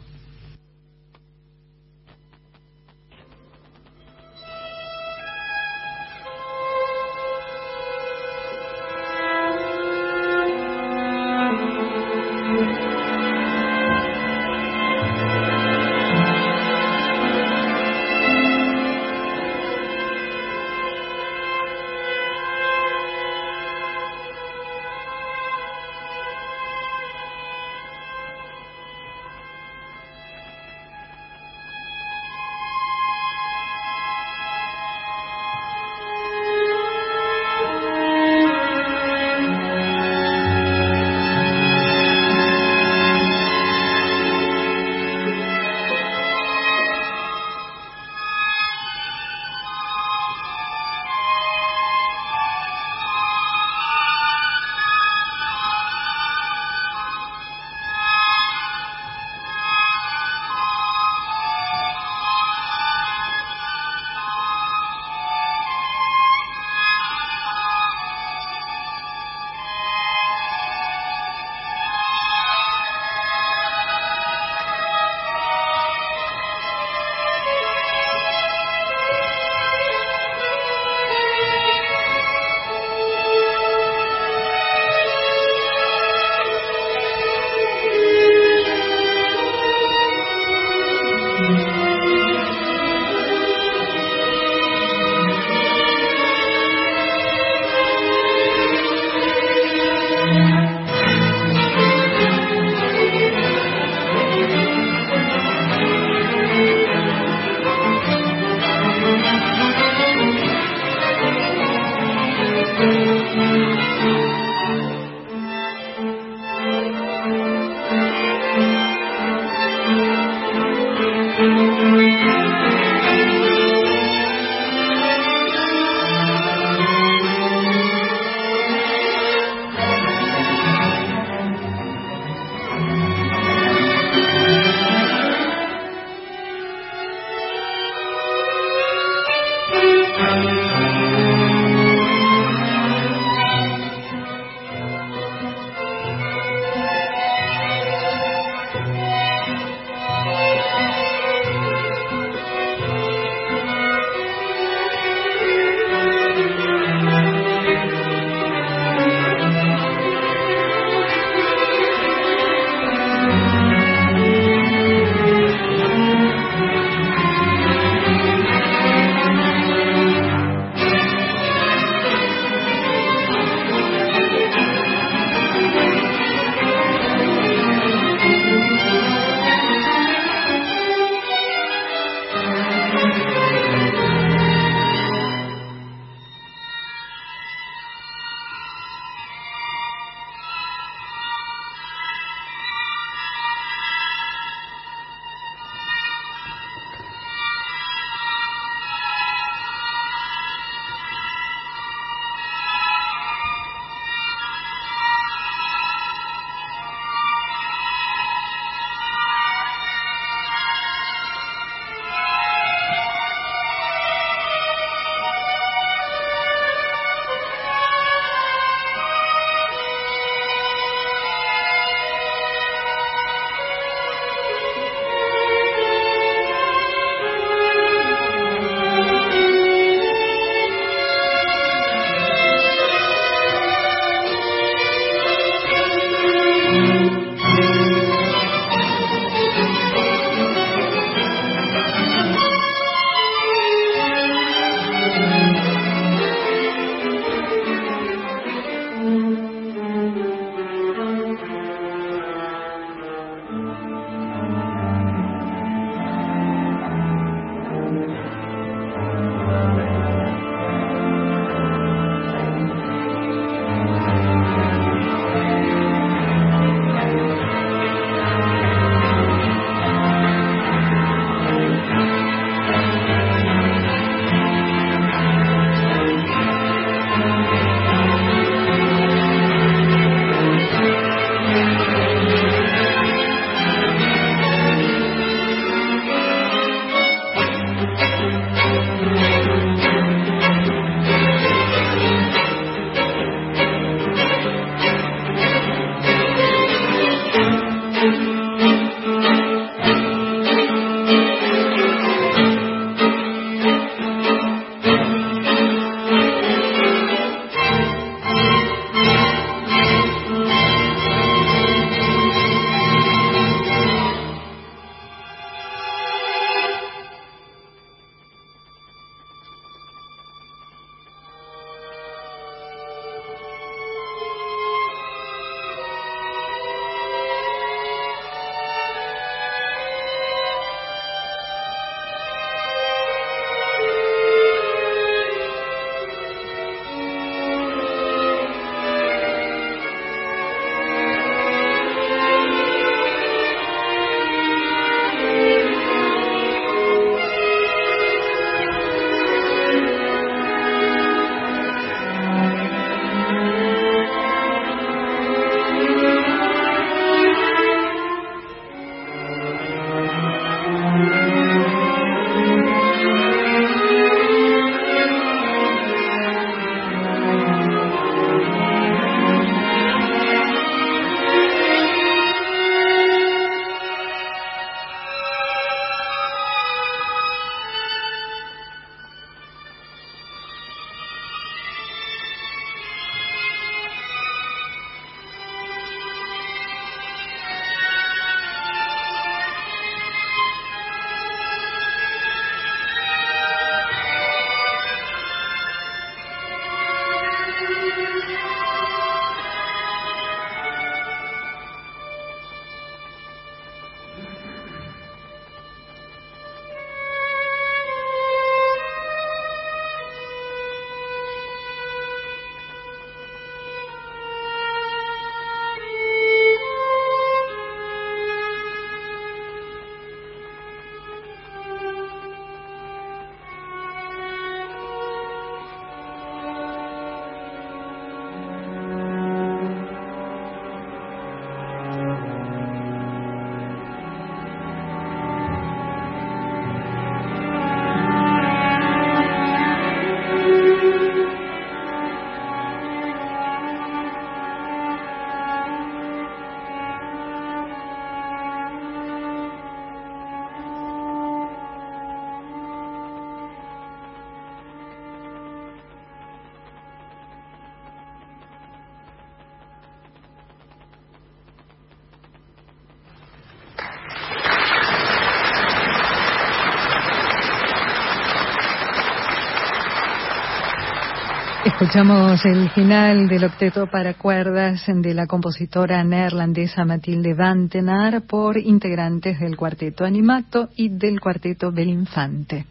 Escuchamos 471.84 472.42
el 472.46 472.70
final 472.70 473.28
del 473.28 473.44
octeto 473.44 473.86
para 473.86 474.14
cuerdas 474.14 474.86
de 474.86 475.12
la 475.12 475.26
compositora 475.26 476.02
neerlandesa 476.02 476.86
Matilde 476.86 477.34
Vantenar 477.34 478.22
por 478.22 478.56
integrantes 478.56 479.38
del 479.38 479.54
cuarteto 479.54 480.06
Animato 480.06 480.70
y 480.76 480.88
del 480.88 481.20
cuarteto 481.20 481.72
Belinfante. 481.72 482.64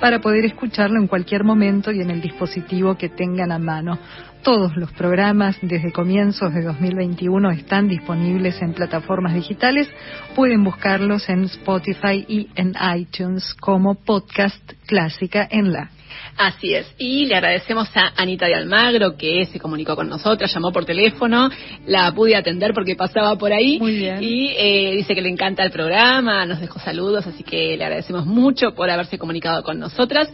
para 0.00 0.20
poder 0.20 0.44
escucharlo 0.44 1.00
en 1.00 1.08
cualquier 1.08 1.42
momento 1.42 1.90
y 1.90 2.00
en 2.00 2.10
el 2.10 2.20
dispositivo 2.20 2.96
que 2.96 3.08
tengan 3.08 3.50
a 3.50 3.58
mano. 3.58 3.98
Todos 4.46 4.76
los 4.76 4.92
programas 4.92 5.56
desde 5.60 5.90
comienzos 5.90 6.54
de 6.54 6.62
2021 6.62 7.50
están 7.50 7.88
disponibles 7.88 8.62
en 8.62 8.74
plataformas 8.74 9.34
digitales. 9.34 9.88
Pueden 10.36 10.62
buscarlos 10.62 11.28
en 11.28 11.42
Spotify 11.46 12.24
y 12.28 12.48
en 12.54 12.74
iTunes 12.96 13.54
como 13.54 13.96
podcast 13.96 14.62
clásica 14.86 15.48
en 15.50 15.72
la. 15.72 15.90
Así 16.36 16.74
es. 16.74 16.86
Y 16.98 17.26
le 17.26 17.36
agradecemos 17.36 17.88
a 17.96 18.12
Anita 18.16 18.46
de 18.46 18.54
Almagro 18.54 19.16
que 19.16 19.46
se 19.46 19.58
comunicó 19.58 19.96
con 19.96 20.08
nosotros, 20.08 20.52
llamó 20.52 20.72
por 20.72 20.84
teléfono, 20.84 21.50
la 21.86 22.12
pude 22.12 22.36
atender 22.36 22.72
porque 22.74 22.94
pasaba 22.94 23.36
por 23.36 23.52
ahí. 23.52 23.78
Muy 23.78 23.96
bien. 23.96 24.22
Y 24.22 24.54
eh, 24.56 24.92
dice 24.96 25.14
que 25.14 25.22
le 25.22 25.28
encanta 25.28 25.62
el 25.62 25.70
programa, 25.70 26.44
nos 26.46 26.60
dejó 26.60 26.78
saludos, 26.80 27.26
así 27.26 27.42
que 27.42 27.76
le 27.76 27.84
agradecemos 27.84 28.26
mucho 28.26 28.74
por 28.74 28.90
haberse 28.90 29.18
comunicado 29.18 29.62
con 29.62 29.78
nosotras. 29.78 30.28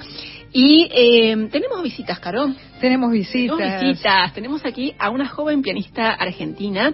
Y 0.53 0.89
eh, 0.93 1.49
tenemos 1.51 1.83
visitas, 1.83 2.19
Caro. 2.19 2.53
Tenemos 2.81 3.11
visitas. 3.11 3.57
Tenemos 3.57 3.81
visitas. 3.81 4.35
Tenemos 4.35 4.67
aquí 4.67 4.95
a 4.99 5.09
una 5.09 5.27
joven 5.29 5.63
pianista 5.63 6.11
argentina 6.13 6.93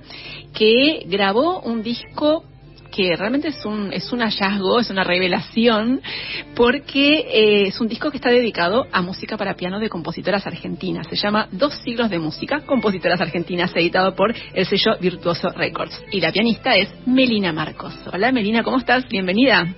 que 0.55 1.03
grabó 1.07 1.61
un 1.61 1.83
disco 1.83 2.45
que 2.99 3.15
realmente 3.15 3.47
es 3.47 3.65
un, 3.65 3.93
es 3.93 4.13
un 4.13 4.23
hallazgo, 4.23 4.81
es 4.81 4.91
una 4.91 5.05
revelación, 5.05 6.01
porque 6.57 7.29
eh, 7.33 7.69
es 7.69 7.81
un 7.81 7.87
disco 7.87 8.11
que 8.11 8.17
está 8.17 8.29
dedicado 8.29 8.89
a 8.91 9.03
música 9.03 9.37
para 9.37 9.55
piano 9.55 9.79
de 9.79 9.89
compositoras 9.89 10.45
argentinas. 10.49 11.07
Se 11.09 11.15
llama 11.15 11.47
Dos 11.53 11.77
siglos 11.85 12.11
de 12.11 12.19
música, 12.19 12.63
compositoras 12.67 13.21
argentinas, 13.21 13.71
editado 13.77 14.17
por 14.17 14.35
el 14.53 14.67
sello 14.67 14.99
Virtuoso 15.01 15.49
Records. 15.51 16.03
Y 16.11 16.21
la 16.21 16.33
pianista 16.33 16.75
es 16.75 16.89
Melina 17.07 17.53
Marcos. 17.53 17.95
Hola 18.13 18.33
Melina, 18.33 18.65
¿cómo 18.65 18.79
estás? 18.79 19.09
Bienvenida. 19.09 19.73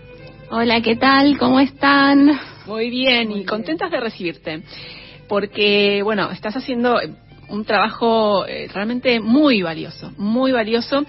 Hola, 0.50 0.80
¿qué 0.80 0.96
tal? 0.96 1.36
¿Cómo 1.36 1.60
están? 1.60 2.40
Muy 2.64 2.88
bien, 2.88 3.32
y 3.32 3.44
contentas 3.44 3.90
de 3.90 4.00
recibirte. 4.00 4.62
Porque, 5.28 6.00
bueno, 6.02 6.30
estás 6.30 6.56
haciendo 6.56 6.98
un 7.50 7.64
trabajo 7.64 8.46
eh, 8.46 8.68
realmente 8.72 9.20
muy 9.20 9.62
valioso, 9.62 10.12
muy 10.16 10.52
valioso, 10.52 11.04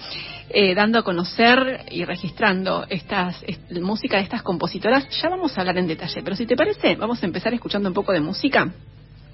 eh, 0.50 0.76
dando 0.76 1.00
a 1.00 1.04
conocer 1.04 1.86
y 1.92 2.04
registrando 2.04 2.86
estas 2.90 3.44
música 3.82 4.18
de 4.18 4.24
estas 4.24 4.44
compositoras. 4.44 5.08
Ya 5.22 5.30
vamos 5.30 5.58
a 5.58 5.62
hablar 5.62 5.78
en 5.78 5.88
detalle, 5.88 6.22
pero 6.24 6.36
si 6.36 6.46
te 6.46 6.56
parece, 6.56 6.96
vamos 6.96 7.22
a 7.24 7.26
empezar 7.26 7.54
escuchando 7.54 7.90
un 7.90 7.96
poco 7.96 8.12
de 8.12 8.20
música. 8.20 8.72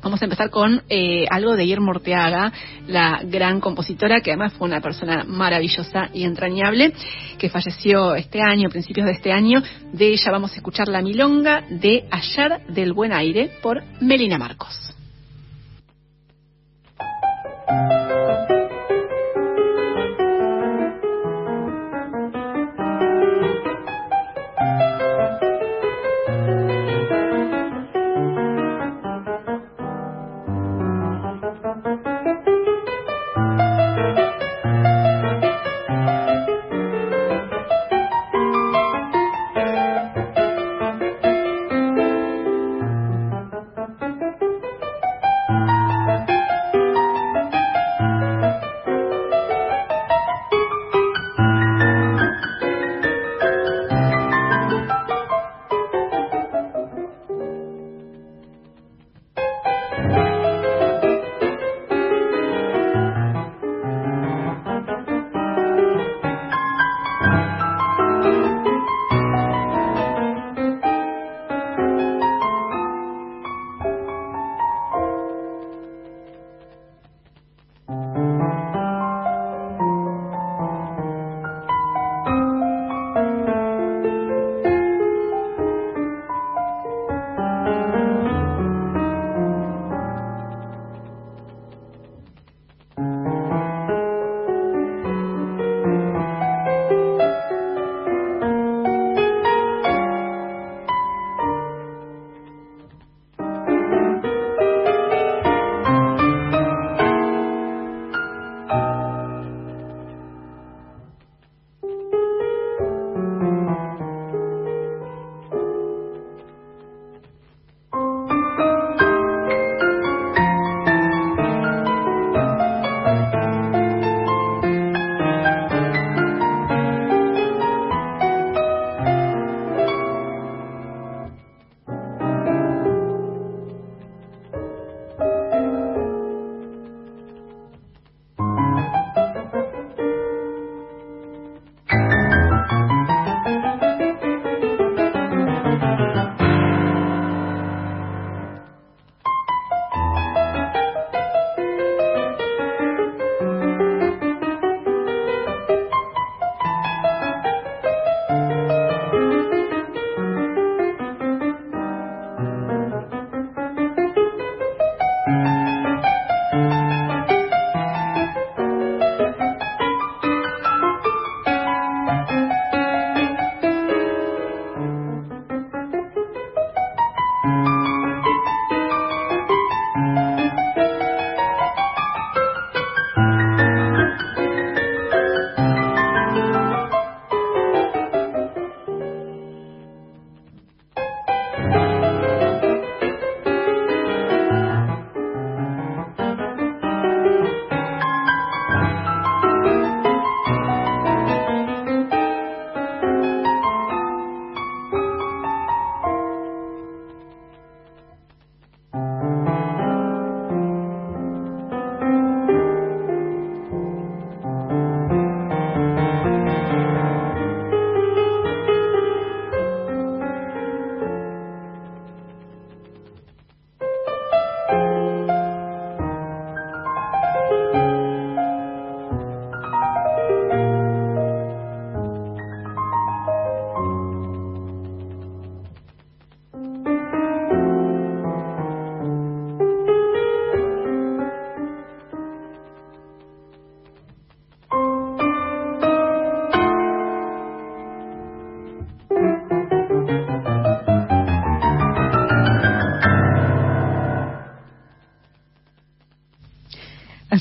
Vamos 0.03 0.21
a 0.21 0.25
empezar 0.25 0.49
con 0.51 0.83
eh, 0.89 1.25
algo 1.29 1.55
de 1.55 1.65
Irma 1.65 1.89
Orteaga, 1.89 2.53
la 2.87 3.21
gran 3.23 3.59
compositora, 3.59 4.21
que 4.21 4.31
además 4.31 4.53
fue 4.53 4.67
una 4.67 4.79
persona 4.79 5.23
maravillosa 5.23 6.09
y 6.13 6.23
entrañable, 6.23 6.93
que 7.37 7.49
falleció 7.49 8.13
este 8.15 8.41
año, 8.41 8.69
principios 8.69 9.07
de 9.07 9.13
este 9.13 9.31
año. 9.31 9.61
De 9.91 10.07
ella 10.09 10.31
vamos 10.31 10.53
a 10.53 10.57
escuchar 10.57 10.87
la 10.87 11.01
milonga 11.01 11.63
de 11.69 12.05
Ayer 12.11 12.67
del 12.69 12.93
Buen 12.93 13.11
Aire 13.11 13.49
por 13.61 13.83
Melina 13.99 14.37
Marcos. 14.37 14.96
Thank 17.67 17.91
you. 17.91 18.06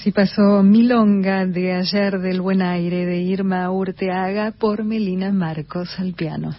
Así 0.06 0.12
pasó 0.12 0.62
Milonga 0.62 1.46
de 1.46 1.72
ayer 1.72 2.20
del 2.20 2.40
buen 2.40 2.62
aire 2.62 3.04
de 3.06 3.22
Irma 3.22 3.68
Urteaga 3.72 4.52
por 4.52 4.84
Melina 4.84 5.32
Marcos 5.32 5.98
al 5.98 6.12
piano. 6.12 6.54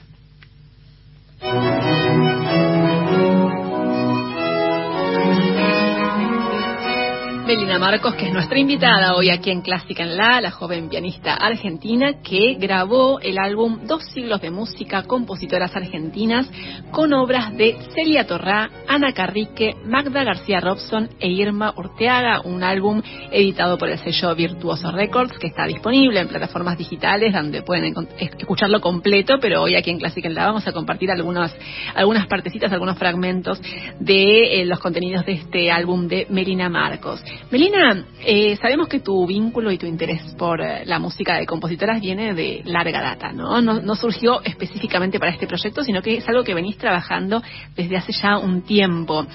Melina 7.47 7.79
Marcos, 7.79 8.13
que 8.15 8.25
es 8.25 8.33
nuestra 8.33 8.59
invitada 8.59 9.15
hoy 9.15 9.29
aquí 9.29 9.51
en 9.51 9.61
Clásica 9.61 10.03
en 10.03 10.17
La, 10.17 10.41
la 10.41 10.51
joven 10.51 10.89
pianista 10.89 11.33
argentina 11.33 12.21
que 12.21 12.55
grabó 12.59 13.21
el 13.21 13.37
álbum 13.39 13.87
Dos 13.87 14.03
siglos 14.13 14.41
de 14.41 14.51
música, 14.51 15.03
compositoras 15.03 15.73
argentinas, 15.73 16.49
con 16.91 17.13
obras 17.13 17.55
de 17.55 17.77
Celia 17.95 18.27
Torrá, 18.27 18.69
Ana 18.85 19.13
Carrique, 19.13 19.77
Magda 19.85 20.25
García 20.25 20.59
Robson 20.59 21.07
e 21.21 21.29
Irma 21.29 21.73
Urteaga, 21.77 22.41
un 22.41 22.63
álbum 22.63 23.01
editado 23.31 23.77
por 23.77 23.87
el 23.87 23.99
sello 23.99 24.35
Virtuoso 24.35 24.91
Records, 24.91 25.39
que 25.39 25.47
está 25.47 25.65
disponible 25.67 26.19
en 26.19 26.27
plataformas 26.27 26.77
digitales 26.77 27.31
donde 27.31 27.61
pueden 27.61 27.95
escucharlo 28.19 28.81
completo, 28.81 29.35
pero 29.39 29.61
hoy 29.61 29.75
aquí 29.75 29.89
en 29.89 29.99
Clásica 29.99 30.27
en 30.27 30.35
La 30.35 30.47
vamos 30.47 30.67
a 30.67 30.73
compartir 30.73 31.11
algunas, 31.11 31.55
algunas 31.95 32.27
partecitas, 32.27 32.73
algunos 32.73 32.97
fragmentos 32.97 33.61
de 34.01 34.61
eh, 34.61 34.65
los 34.65 34.79
contenidos 34.79 35.25
de 35.25 35.31
este 35.31 35.71
álbum 35.71 36.09
de 36.09 36.27
Melina 36.29 36.67
Marcos. 36.67 37.23
Melina, 37.49 38.05
eh, 38.25 38.57
sabemos 38.61 38.87
que 38.89 38.99
tu 38.99 39.25
vínculo 39.25 39.71
y 39.71 39.77
tu 39.77 39.85
interés 39.85 40.21
por 40.37 40.61
eh, 40.61 40.85
la 40.85 40.99
música 40.99 41.37
de 41.37 41.45
compositoras 41.45 42.01
viene 42.01 42.33
de 42.33 42.61
larga 42.65 43.01
data, 43.01 43.31
¿no? 43.31 43.61
¿no? 43.61 43.95
surgió 43.95 44.41
específicamente 44.43 45.17
para 45.19 45.31
este 45.31 45.47
proyecto, 45.47 45.83
sino 45.83 46.01
que 46.01 46.17
es 46.17 46.27
algo 46.27 46.43
que 46.43 46.53
venís 46.53 46.77
trabajando 46.77 47.41
desde 47.75 47.97
hace 47.97 48.11
ya 48.11 48.37
un 48.37 48.63
tiempo. 48.63 49.25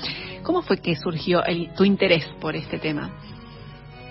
¿Cómo 0.43 0.63
fue 0.63 0.79
que 0.79 0.95
surgió 0.97 1.43
tu 1.77 1.85
interés 1.85 2.27
por 2.41 2.55
este 2.55 2.79
tema? 2.79 3.11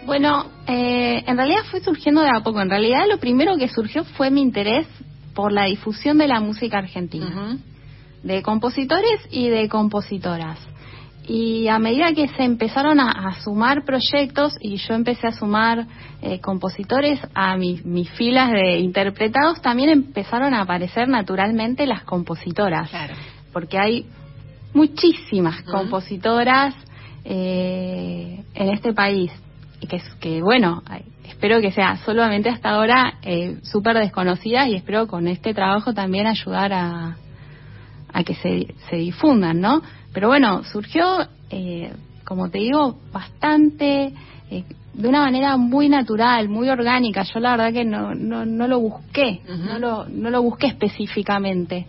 Bueno, 0.05 0.47
eh, 0.67 1.23
en 1.27 1.37
realidad 1.37 1.63
fue 1.69 1.79
surgiendo 1.81 2.21
de 2.21 2.29
a 2.29 2.41
poco. 2.41 2.59
En 2.59 2.69
realidad 2.69 3.05
lo 3.07 3.19
primero 3.19 3.55
que 3.57 3.67
surgió 3.67 4.03
fue 4.03 4.31
mi 4.31 4.41
interés 4.41 4.87
por 5.35 5.51
la 5.51 5.65
difusión 5.65 6.17
de 6.17 6.27
la 6.27 6.39
música 6.39 6.79
argentina, 6.79 7.57
de 8.23 8.41
compositores 8.41 9.21
y 9.29 9.49
de 9.49 9.69
compositoras 9.69 10.57
y 11.33 11.69
a 11.69 11.79
medida 11.79 12.11
que 12.13 12.27
se 12.27 12.43
empezaron 12.43 12.99
a, 12.99 13.41
sumar 13.41 13.85
proyectos 13.85 14.53
y 14.59 14.75
yo 14.75 14.95
empecé 14.95 15.27
a 15.27 15.31
sumar 15.31 15.87
eh, 16.21 16.41
compositores 16.41 17.21
a 17.33 17.55
mis 17.55 18.09
filas 18.11 18.51
de 18.51 18.79
interpretados, 18.79 19.61
también 19.61 19.91
empezaron 19.91 20.53
a 20.53 20.63
aparecer 20.63 21.07
naturalmente 21.07 21.87
las 21.87 22.03
compositoras, 22.03 22.91
porque 23.53 23.79
hay 23.79 24.07
muchísimas 24.73 25.61
compositoras 25.61 26.75
eh, 27.23 28.43
en 28.53 28.69
este 28.69 28.91
país 28.91 29.31
y 29.79 29.87
que, 29.87 30.01
que 30.19 30.41
bueno, 30.41 30.83
espero 31.29 31.61
que 31.61 31.71
sea 31.71 31.95
solamente 32.03 32.49
hasta 32.49 32.71
ahora 32.71 33.19
eh, 33.21 33.57
súper 33.63 33.97
desconocidas 33.97 34.67
y 34.67 34.75
espero 34.75 35.07
con 35.07 35.29
este 35.29 35.53
trabajo 35.53 35.93
también 35.93 36.27
ayudar 36.27 36.73
a, 36.73 37.15
a 38.11 38.23
que 38.25 38.35
se, 38.35 38.75
se 38.89 38.97
difundan, 38.97 39.61
¿no? 39.61 39.81
Pero 40.13 40.27
bueno, 40.27 40.63
surgió, 40.65 41.27
eh, 41.49 41.93
como 42.25 42.49
te 42.49 42.59
digo, 42.59 42.97
bastante, 43.11 44.13
eh, 44.49 44.63
de 44.93 45.07
una 45.07 45.21
manera 45.21 45.55
muy 45.57 45.87
natural, 45.87 46.49
muy 46.49 46.69
orgánica. 46.69 47.23
Yo 47.23 47.39
la 47.39 47.51
verdad 47.51 47.73
que 47.73 47.85
no, 47.85 48.13
no, 48.13 48.45
no 48.45 48.67
lo 48.67 48.79
busqué, 48.79 49.41
no, 49.47 49.79
lo, 49.79 50.05
no 50.09 50.29
lo 50.29 50.41
busqué 50.41 50.67
específicamente. 50.67 51.85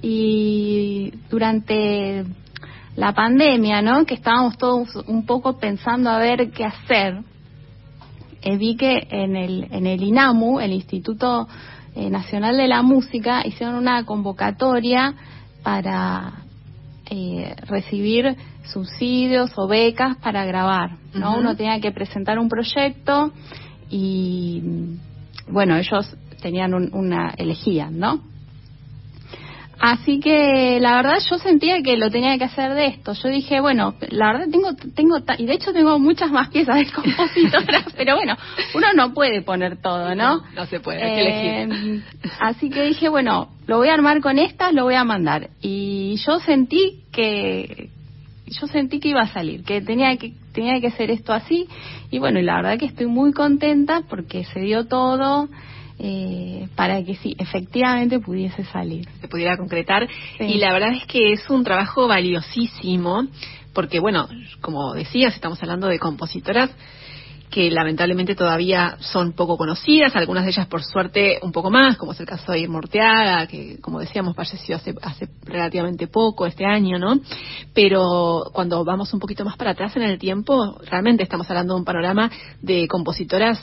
Y 0.00 1.12
durante 1.28 2.24
la 2.96 3.12
pandemia, 3.12 3.82
¿no? 3.82 4.06
Que 4.06 4.14
estábamos 4.14 4.56
todos 4.56 4.96
un 5.06 5.26
poco 5.26 5.58
pensando 5.58 6.08
a 6.08 6.18
ver 6.18 6.50
qué 6.52 6.64
hacer. 6.64 7.20
Eh, 8.40 8.56
vi 8.56 8.76
que 8.76 9.08
en 9.10 9.36
el, 9.36 9.66
en 9.70 9.86
el 9.86 10.02
INAMU, 10.02 10.60
el 10.60 10.72
Instituto 10.72 11.48
Nacional 11.96 12.56
de 12.56 12.68
la 12.68 12.82
Música, 12.82 13.44
hicieron 13.44 13.74
una 13.74 14.04
convocatoria 14.04 15.14
para 15.64 16.44
eh, 17.10 17.54
recibir 17.66 18.36
subsidios 18.64 19.50
o 19.56 19.66
becas 19.66 20.16
para 20.18 20.44
grabar, 20.44 20.96
¿no? 21.14 21.38
Uno 21.38 21.56
tenía 21.56 21.80
que 21.80 21.90
presentar 21.90 22.38
un 22.38 22.48
proyecto 22.48 23.32
y, 23.90 24.62
bueno, 25.48 25.76
ellos 25.76 26.16
tenían 26.42 26.74
una, 26.74 27.30
elegían, 27.36 27.98
¿no? 27.98 28.22
Así 29.80 30.18
que 30.18 30.80
la 30.80 30.96
verdad 30.96 31.18
yo 31.30 31.38
sentía 31.38 31.80
que 31.82 31.96
lo 31.96 32.10
tenía 32.10 32.36
que 32.36 32.44
hacer 32.44 32.74
de 32.74 32.86
esto. 32.86 33.12
Yo 33.12 33.28
dije, 33.28 33.60
bueno, 33.60 33.94
la 34.10 34.32
verdad 34.32 34.46
tengo, 34.50 34.74
tengo, 34.74 35.18
y 35.38 35.46
de 35.46 35.54
hecho 35.54 35.72
tengo 35.72 35.98
muchas 36.00 36.32
más 36.32 36.48
piezas 36.48 36.76
de 36.76 36.90
compositoras, 36.90 37.84
pero 37.96 38.16
bueno, 38.16 38.36
uno 38.74 38.86
no 38.96 39.14
puede 39.14 39.42
poner 39.42 39.80
todo, 39.80 40.16
¿no? 40.16 40.42
No, 40.54 40.66
se 40.66 40.80
puede, 40.80 41.02
hay 41.02 41.14
que 41.14 41.20
elegir. 41.20 42.02
Eh, 42.02 42.02
así 42.40 42.70
que 42.70 42.82
dije, 42.82 43.08
bueno, 43.08 43.50
lo 43.66 43.76
voy 43.76 43.88
a 43.88 43.94
armar 43.94 44.20
con 44.20 44.38
estas, 44.38 44.72
lo 44.74 44.82
voy 44.82 44.96
a 44.96 45.04
mandar. 45.04 45.50
Y 45.60 46.16
yo 46.26 46.40
sentí 46.40 47.04
que, 47.12 47.90
yo 48.46 48.66
sentí 48.66 48.98
que 48.98 49.10
iba 49.10 49.22
a 49.22 49.32
salir, 49.32 49.62
que 49.62 49.80
tenía 49.80 50.16
que, 50.16 50.32
tenía 50.52 50.80
que 50.80 50.90
ser 50.90 51.12
esto 51.12 51.32
así. 51.32 51.68
Y 52.10 52.18
bueno, 52.18 52.40
y 52.40 52.42
la 52.42 52.56
verdad 52.56 52.78
que 52.78 52.86
estoy 52.86 53.06
muy 53.06 53.32
contenta 53.32 54.02
porque 54.08 54.42
se 54.44 54.58
dio 54.60 54.86
todo 54.86 55.48
eh, 55.98 56.68
para 56.76 57.02
que 57.02 57.16
sí, 57.16 57.34
efectivamente 57.38 58.20
pudiese 58.20 58.64
salir. 58.64 59.08
Se 59.20 59.28
pudiera 59.28 59.56
concretar. 59.56 60.08
Y 60.38 60.58
la 60.58 60.72
verdad 60.72 60.92
es 60.92 61.06
que 61.06 61.32
es 61.32 61.48
un 61.50 61.64
trabajo 61.64 62.06
valiosísimo, 62.06 63.26
porque 63.72 64.00
bueno, 64.00 64.28
como 64.60 64.94
decías, 64.94 65.34
estamos 65.34 65.62
hablando 65.62 65.88
de 65.88 65.98
compositoras 65.98 66.70
que 67.50 67.70
lamentablemente 67.70 68.34
todavía 68.34 68.96
son 69.00 69.32
poco 69.32 69.56
conocidas, 69.56 70.14
algunas 70.14 70.44
de 70.44 70.50
ellas 70.50 70.66
por 70.66 70.82
suerte 70.82 71.38
un 71.42 71.52
poco 71.52 71.70
más, 71.70 71.96
como 71.96 72.12
es 72.12 72.20
el 72.20 72.26
caso 72.26 72.52
de 72.52 72.60
Irma 72.60 72.80
que 73.48 73.78
como 73.80 74.00
decíamos 74.00 74.36
falleció 74.36 74.76
hace, 74.76 74.94
hace 75.02 75.28
relativamente 75.44 76.08
poco, 76.08 76.46
este 76.46 76.66
año, 76.66 76.98
¿no? 76.98 77.18
Pero 77.74 78.50
cuando 78.52 78.84
vamos 78.84 79.12
un 79.14 79.20
poquito 79.20 79.44
más 79.44 79.56
para 79.56 79.70
atrás 79.70 79.96
en 79.96 80.02
el 80.02 80.18
tiempo, 80.18 80.78
realmente 80.84 81.22
estamos 81.22 81.48
hablando 81.48 81.74
de 81.74 81.80
un 81.80 81.84
panorama 81.84 82.30
de 82.60 82.86
compositoras 82.86 83.58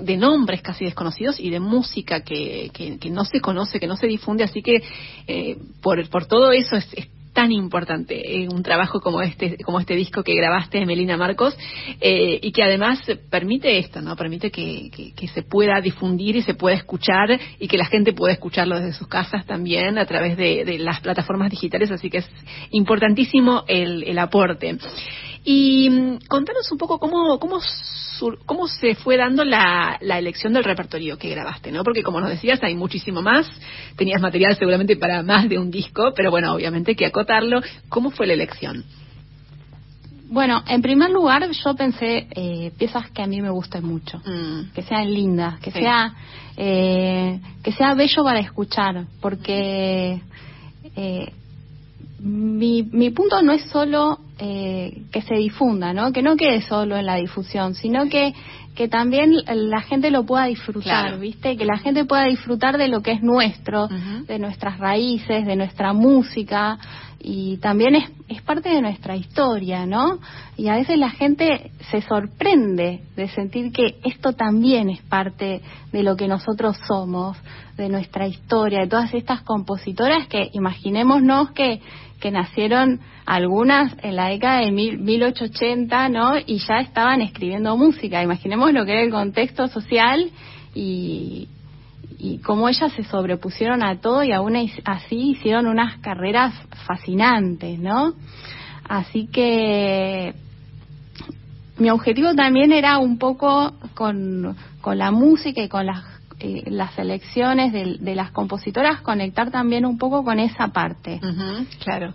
de 0.00 0.16
nombres 0.16 0.62
casi 0.62 0.84
desconocidos 0.84 1.38
y 1.38 1.50
de 1.50 1.60
música 1.60 2.22
que, 2.22 2.70
que, 2.72 3.10
no 3.10 3.24
se 3.24 3.40
conoce, 3.40 3.78
que 3.78 3.86
no 3.86 3.96
se 3.96 4.06
difunde, 4.06 4.44
así 4.44 4.62
que 4.62 4.82
eh, 5.26 5.56
por, 5.82 6.08
por 6.08 6.26
todo 6.26 6.52
eso 6.52 6.76
es, 6.76 6.88
tan 7.32 7.50
importante 7.50 8.42
eh, 8.42 8.48
un 8.48 8.62
trabajo 8.62 9.00
como 9.00 9.22
este 9.22 9.56
como 9.64 9.80
este 9.80 9.94
disco 9.94 10.22
que 10.22 10.34
grabaste 10.34 10.84
Melina 10.84 11.16
Marcos 11.16 11.56
eh, 12.00 12.38
y 12.42 12.52
que 12.52 12.62
además 12.62 13.00
permite 13.30 13.78
esto 13.78 14.02
no 14.02 14.16
permite 14.16 14.50
que, 14.50 14.90
que, 15.16 15.28
se 15.28 15.42
pueda 15.42 15.80
difundir 15.80 16.36
y 16.36 16.42
se 16.42 16.52
pueda 16.52 16.76
escuchar 16.76 17.40
y 17.58 17.68
que 17.68 17.78
la 17.78 17.86
gente 17.86 18.12
pueda 18.12 18.34
escucharlo 18.34 18.78
desde 18.78 18.92
sus 18.92 19.08
casas 19.08 19.46
también 19.46 19.96
a 19.96 20.04
través 20.04 20.36
de, 20.36 20.64
de 20.64 20.78
las 20.78 21.00
plataformas 21.00 21.50
digitales 21.50 21.90
así 21.90 22.10
que 22.10 22.18
es 22.18 22.30
importantísimo 22.70 23.64
el, 23.66 24.02
el 24.04 24.18
aporte 24.18 24.76
y 25.44 25.90
mm, 25.90 26.18
contanos 26.28 26.70
un 26.70 26.78
poco 26.78 26.98
cómo, 26.98 27.38
cómo, 27.38 27.58
cómo 28.46 28.68
se 28.68 28.94
fue 28.94 29.16
dando 29.16 29.44
la, 29.44 29.98
la, 30.00 30.18
elección 30.18 30.52
del 30.52 30.64
repertorio 30.64 31.18
que 31.18 31.30
grabaste, 31.30 31.72
¿no? 31.72 31.82
Porque 31.82 32.02
como 32.02 32.20
nos 32.20 32.30
decías, 32.30 32.62
hay 32.62 32.74
muchísimo 32.74 33.22
más, 33.22 33.50
tenías 33.96 34.20
material 34.20 34.56
seguramente 34.56 34.96
para 34.96 35.22
más 35.22 35.48
de 35.48 35.58
un 35.58 35.70
disco, 35.70 36.12
pero 36.14 36.30
bueno, 36.30 36.54
obviamente 36.54 36.92
hay 36.92 36.96
que 36.96 37.06
acotarlo. 37.06 37.60
¿Cómo 37.88 38.10
fue 38.10 38.26
la 38.26 38.34
elección? 38.34 38.84
Bueno, 40.28 40.62
en 40.66 40.80
primer 40.80 41.10
lugar 41.10 41.46
yo 41.50 41.74
pensé 41.74 42.26
eh, 42.30 42.72
piezas 42.78 43.10
que 43.10 43.22
a 43.22 43.26
mí 43.26 43.42
me 43.42 43.50
gusten 43.50 43.84
mucho, 43.84 44.18
mm. 44.18 44.72
que 44.74 44.82
sean 44.82 45.12
lindas, 45.12 45.60
que 45.60 45.70
sea 45.70 46.14
eh, 46.56 47.40
que 47.62 47.72
sea 47.72 47.94
bello 47.94 48.24
para 48.24 48.40
escuchar, 48.40 49.06
porque 49.20 50.22
eh, 50.96 51.32
mi, 52.20 52.82
mi 52.82 53.10
punto 53.10 53.42
no 53.42 53.52
es 53.52 53.62
solo 53.70 54.20
eh, 54.44 55.04
que 55.12 55.22
se 55.22 55.36
difunda, 55.36 55.92
¿no? 55.92 56.12
Que 56.12 56.20
no 56.20 56.36
quede 56.36 56.62
solo 56.62 56.96
en 56.96 57.06
la 57.06 57.14
difusión, 57.14 57.76
sino 57.76 58.08
que, 58.08 58.34
que 58.74 58.88
también 58.88 59.36
la 59.46 59.82
gente 59.82 60.10
lo 60.10 60.26
pueda 60.26 60.46
disfrutar, 60.46 61.16
¿viste? 61.20 61.56
Que 61.56 61.64
la 61.64 61.78
gente 61.78 62.04
pueda 62.06 62.24
disfrutar 62.24 62.76
de 62.76 62.88
lo 62.88 63.02
que 63.02 63.12
es 63.12 63.22
nuestro, 63.22 63.86
de 63.86 64.40
nuestras 64.40 64.80
raíces, 64.80 65.46
de 65.46 65.54
nuestra 65.54 65.92
música, 65.92 66.76
y 67.20 67.58
también 67.58 67.94
es, 67.94 68.10
es 68.26 68.42
parte 68.42 68.70
de 68.70 68.82
nuestra 68.82 69.14
historia, 69.14 69.86
¿no? 69.86 70.18
Y 70.56 70.66
a 70.66 70.74
veces 70.74 70.98
la 70.98 71.10
gente 71.10 71.70
se 71.92 72.02
sorprende 72.02 73.02
de 73.14 73.28
sentir 73.28 73.70
que 73.70 74.00
esto 74.02 74.32
también 74.32 74.90
es 74.90 75.02
parte 75.02 75.62
de 75.92 76.02
lo 76.02 76.16
que 76.16 76.26
nosotros 76.26 76.76
somos, 76.88 77.36
de 77.76 77.88
nuestra 77.88 78.26
historia, 78.26 78.80
de 78.80 78.88
todas 78.88 79.14
estas 79.14 79.42
compositoras 79.42 80.26
que 80.26 80.50
imaginémonos 80.52 81.52
que 81.52 81.80
que 82.22 82.30
nacieron 82.30 83.00
algunas 83.26 83.94
en 84.02 84.14
la 84.14 84.28
década 84.28 84.60
de 84.60 84.70
1880, 84.70 86.08
¿no? 86.08 86.38
Y 86.38 86.58
ya 86.58 86.76
estaban 86.76 87.20
escribiendo 87.20 87.76
música. 87.76 88.22
Imaginemos 88.22 88.72
lo 88.72 88.86
que 88.86 88.92
era 88.92 89.02
el 89.02 89.10
contexto 89.10 89.66
social 89.66 90.30
y, 90.72 91.48
y 92.18 92.38
cómo 92.38 92.68
ellas 92.68 92.92
se 92.92 93.02
sobrepusieron 93.02 93.82
a 93.82 94.00
todo 94.00 94.22
y 94.22 94.30
aún 94.30 94.54
así 94.84 95.30
hicieron 95.32 95.66
unas 95.66 95.98
carreras 95.98 96.54
fascinantes, 96.86 97.80
¿no? 97.80 98.14
Así 98.88 99.26
que 99.26 100.32
mi 101.78 101.90
objetivo 101.90 102.34
también 102.36 102.72
era 102.72 102.98
un 102.98 103.18
poco 103.18 103.74
con, 103.94 104.56
con 104.80 104.96
la 104.96 105.10
música 105.10 105.60
y 105.60 105.68
con 105.68 105.86
las, 105.86 106.04
eh, 106.42 106.64
las 106.66 106.98
elecciones 106.98 107.72
de, 107.72 107.98
de, 108.00 108.14
las 108.16 108.32
compositoras, 108.32 109.00
conectar 109.00 109.52
también 109.52 109.86
un 109.86 109.96
poco 109.96 110.24
con 110.24 110.40
esa 110.40 110.68
parte. 110.68 111.20
claro. 111.84 112.14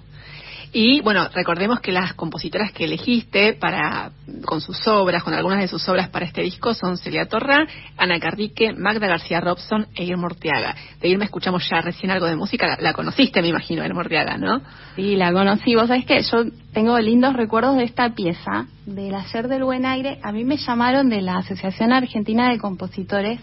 Y 0.73 1.01
bueno, 1.01 1.29
recordemos 1.33 1.79
que 1.79 1.91
las 1.91 2.13
compositoras 2.13 2.71
que 2.71 2.83
elegiste 2.83 3.53
para 3.53 4.11
con 4.45 4.59
sus 4.59 4.85
obras, 4.87 5.23
con 5.23 5.33
algunas 5.33 5.59
de 5.59 5.67
sus 5.67 5.87
obras 5.87 6.09
para 6.09 6.25
este 6.25 6.41
disco 6.41 6.73
son 6.73 6.97
Celia 6.97 7.25
Torra, 7.25 7.65
Ana 7.97 8.19
Cardique, 8.19 8.73
Magda 8.73 9.07
García 9.07 9.39
Robson 9.39 9.87
e 9.95 10.03
Irma 10.03 10.23
Mortiaga. 10.23 10.75
De 10.99 11.07
Irma 11.07 11.23
escuchamos 11.23 11.67
ya 11.69 11.81
recién 11.81 12.11
algo 12.11 12.25
de 12.25 12.35
música, 12.35 12.77
la, 12.79 12.93
conociste 12.93 13.41
me 13.41 13.47
imagino, 13.47 13.83
Irma 13.83 13.95
Mortiaga, 13.95 14.37
¿no? 14.37 14.61
Sí, 14.95 15.15
la 15.15 15.31
conocí. 15.31 15.73
Vos 15.73 15.87
sabés 15.87 16.05
que 16.05 16.21
yo 16.21 16.43
tengo 16.73 16.99
lindos 16.99 17.33
recuerdos 17.33 17.77
de 17.77 17.83
esta 17.83 18.13
pieza, 18.13 18.67
del 18.85 19.15
Ayer 19.15 19.47
del 19.47 19.63
Buen 19.63 19.85
Aire. 19.85 20.19
A 20.21 20.33
mí 20.33 20.43
me 20.43 20.57
llamaron 20.57 21.09
de 21.09 21.21
la 21.21 21.37
Asociación 21.37 21.93
Argentina 21.93 22.49
de 22.51 22.57
Compositores 22.57 23.39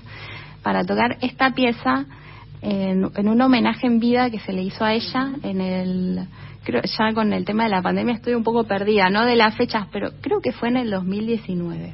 para 0.65 0.83
tocar 0.83 1.19
esta 1.21 1.53
pieza 1.53 2.07
en, 2.63 3.09
en 3.15 3.29
un 3.29 3.41
homenaje 3.41 3.87
en 3.87 4.01
vida 4.01 4.31
que 4.31 4.41
se 4.41 4.53
le 4.53 4.63
hizo 4.63 4.85
a 4.85 4.95
ella 4.95 5.31
en 5.45 5.61
el 5.61 6.27
creo 6.65 6.83
ya 6.83 7.15
con 7.15 7.33
el 7.33 7.45
tema 7.45 7.65
de 7.65 7.71
la 7.71 7.83
pandemia 7.83 8.15
estoy 8.15 8.35
un 8.35 8.43
poco 8.43 8.65
perdida, 8.65 9.11
no 9.11 9.25
de 9.25 9.37
las 9.37 9.55
fechas, 9.55 9.87
pero 9.93 10.11
creo 10.21 10.41
que 10.41 10.53
fue 10.53 10.69
en 10.69 10.79
el 10.79 10.91
2019. 10.91 11.93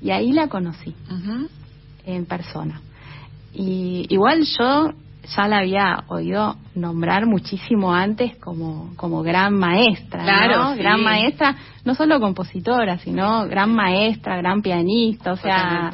Y 0.00 0.10
ahí 0.10 0.32
la 0.32 0.48
conocí. 0.48 0.94
En 2.06 2.24
persona. 2.24 2.80
Y 3.52 4.06
igual 4.08 4.44
yo 4.58 4.92
ya 5.36 5.48
la 5.48 5.58
había 5.58 6.04
oído 6.08 6.56
nombrar 6.74 7.26
muchísimo 7.26 7.92
antes 7.92 8.36
como, 8.36 8.92
como 8.96 9.22
gran 9.22 9.54
maestra, 9.54 10.22
claro, 10.22 10.74
Gran 10.76 11.02
maestra, 11.02 11.56
no 11.84 11.94
solo 11.94 12.20
compositora, 12.20 12.98
sino 12.98 13.46
gran 13.46 13.74
maestra, 13.74 14.36
gran 14.36 14.62
pianista, 14.62 15.32
o 15.32 15.36
sea, 15.36 15.90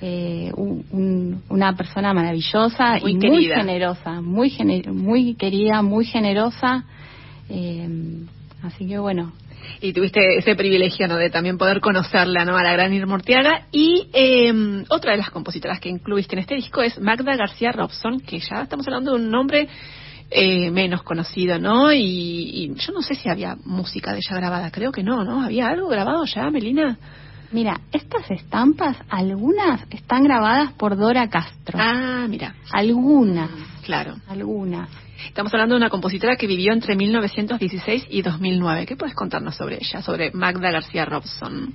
eh, 0.00 0.52
una 0.54 1.76
persona 1.76 2.14
maravillosa 2.14 2.98
y 2.98 3.16
muy 3.16 3.46
generosa, 3.46 4.20
muy, 4.20 4.56
muy 4.92 5.34
querida, 5.34 5.82
muy 5.82 6.04
generosa. 6.04 6.84
Eh, 7.48 7.88
así 8.62 8.86
que 8.86 8.98
bueno. 8.98 9.32
Y 9.80 9.92
tuviste 9.92 10.36
ese 10.36 10.54
privilegio 10.54 11.08
¿no? 11.08 11.16
de 11.16 11.30
también 11.30 11.58
poder 11.58 11.80
conocerla 11.80 12.44
¿no? 12.44 12.56
a 12.56 12.62
la 12.62 12.72
gran 12.72 12.92
Irma 12.92 13.18
Y 13.72 14.08
eh, 14.12 14.84
otra 14.88 15.12
de 15.12 15.18
las 15.18 15.30
compositoras 15.30 15.80
que 15.80 15.88
incluiste 15.88 16.36
en 16.36 16.40
este 16.40 16.54
disco 16.54 16.82
es 16.82 16.98
Magda 17.00 17.36
García 17.36 17.72
Robson, 17.72 18.20
que 18.20 18.38
ya 18.38 18.62
estamos 18.62 18.86
hablando 18.86 19.12
de 19.12 19.22
un 19.22 19.30
nombre 19.30 19.68
eh, 20.30 20.70
menos 20.70 21.02
conocido, 21.02 21.58
¿no? 21.58 21.92
Y, 21.92 22.00
y, 22.00 22.74
yo 22.74 22.92
no 22.92 23.02
sé 23.02 23.14
si 23.14 23.28
había 23.28 23.56
música 23.64 24.12
de 24.12 24.18
ella 24.18 24.36
grabada, 24.36 24.70
creo 24.70 24.92
que 24.92 25.02
no, 25.02 25.24
¿no? 25.24 25.42
¿Había 25.42 25.68
algo 25.68 25.88
grabado 25.88 26.24
ya, 26.26 26.50
Melina? 26.50 26.98
Mira, 27.50 27.80
estas 27.92 28.30
estampas, 28.30 28.96
algunas 29.08 29.82
están 29.90 30.24
grabadas 30.24 30.72
por 30.72 30.96
Dora 30.96 31.28
Castro. 31.28 31.78
Ah, 31.80 32.26
mira. 32.28 32.54
Algunas. 32.72 33.50
Claro. 33.84 34.16
Algunas. 34.28 34.90
Estamos 35.26 35.52
hablando 35.54 35.74
de 35.74 35.80
una 35.80 35.90
compositora 35.90 36.36
que 36.36 36.46
vivió 36.46 36.72
entre 36.72 36.94
1916 36.94 38.06
y 38.10 38.22
2009. 38.22 38.84
¿Qué 38.84 38.96
puedes 38.96 39.14
contarnos 39.14 39.56
sobre 39.56 39.76
ella, 39.76 40.02
sobre 40.02 40.30
Magda 40.32 40.70
García 40.70 41.06
Robson? 41.06 41.74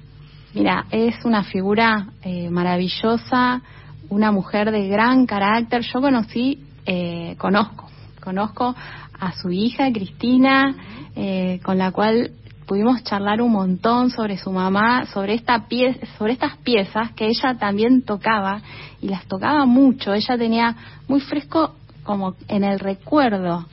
Mira, 0.53 0.85
es 0.91 1.25
una 1.25 1.43
figura 1.43 2.07
eh, 2.21 2.49
maravillosa, 2.51 3.61
una 4.09 4.31
mujer 4.31 4.71
de 4.71 4.87
gran 4.87 5.25
carácter. 5.25 5.81
Yo 5.81 6.01
conocí, 6.01 6.63
eh, 6.85 7.35
conozco, 7.39 7.89
conozco 8.23 8.75
a 9.19 9.33
su 9.33 9.49
hija 9.49 9.91
Cristina, 9.91 10.75
eh, 11.15 11.59
con 11.63 11.79
la 11.79 11.91
cual 11.91 12.31
pudimos 12.65 13.03
charlar 13.03 13.41
un 13.41 13.51
montón 13.51 14.09
sobre 14.09 14.37
su 14.37 14.51
mamá, 14.51 15.05
sobre 15.07 15.33
esta 15.33 15.67
pie 15.67 15.99
sobre 16.17 16.33
estas 16.33 16.57
piezas 16.57 17.11
que 17.11 17.27
ella 17.27 17.55
también 17.55 18.03
tocaba 18.03 18.61
y 19.01 19.09
las 19.09 19.25
tocaba 19.25 19.65
mucho. 19.65 20.13
Ella 20.13 20.37
tenía 20.37 20.75
muy 21.07 21.19
fresco 21.21 21.75
como 22.03 22.35
en 22.47 22.63
el 22.63 22.79
recuerdo 22.79 23.65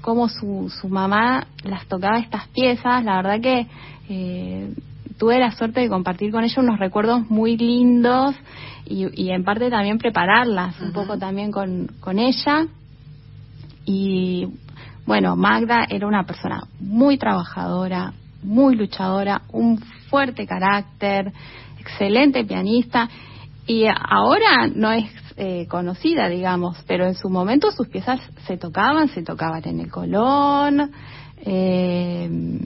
cómo 0.00 0.28
su, 0.28 0.72
su 0.80 0.88
mamá 0.88 1.46
las 1.62 1.86
tocaba 1.86 2.18
estas 2.18 2.48
piezas. 2.48 3.04
La 3.04 3.16
verdad 3.16 3.40
que 3.40 3.66
eh, 4.08 4.74
tuve 5.18 5.38
la 5.38 5.52
suerte 5.52 5.80
de 5.80 5.88
compartir 5.88 6.32
con 6.32 6.44
ella 6.44 6.62
unos 6.62 6.78
recuerdos 6.78 7.28
muy 7.30 7.56
lindos 7.56 8.34
y, 8.84 9.06
y 9.22 9.30
en 9.30 9.44
parte 9.44 9.70
también 9.70 9.98
prepararlas 9.98 10.80
un 10.80 10.92
poco 10.92 11.18
también 11.18 11.50
con, 11.52 11.88
con 12.00 12.18
ella. 12.18 12.66
Y 13.84 14.48
bueno, 15.06 15.36
Magda 15.36 15.86
era 15.88 16.06
una 16.06 16.24
persona 16.24 16.64
muy 16.78 17.18
trabajadora, 17.18 18.12
muy 18.42 18.76
luchadora, 18.76 19.42
un 19.52 19.78
fuerte 20.08 20.46
carácter, 20.46 21.32
excelente 21.78 22.44
pianista 22.44 23.08
y 23.66 23.86
ahora 23.86 24.68
no 24.74 24.92
es 24.92 25.10
eh, 25.36 25.66
conocida, 25.68 26.28
digamos, 26.28 26.82
pero 26.86 27.06
en 27.06 27.14
su 27.14 27.28
momento 27.30 27.70
sus 27.70 27.88
piezas 27.88 28.20
se 28.46 28.56
tocaban, 28.56 29.08
se 29.08 29.22
tocaban 29.22 29.62
en 29.64 29.80
el 29.80 29.90
Colón 29.90 30.90
eh, 31.38 32.58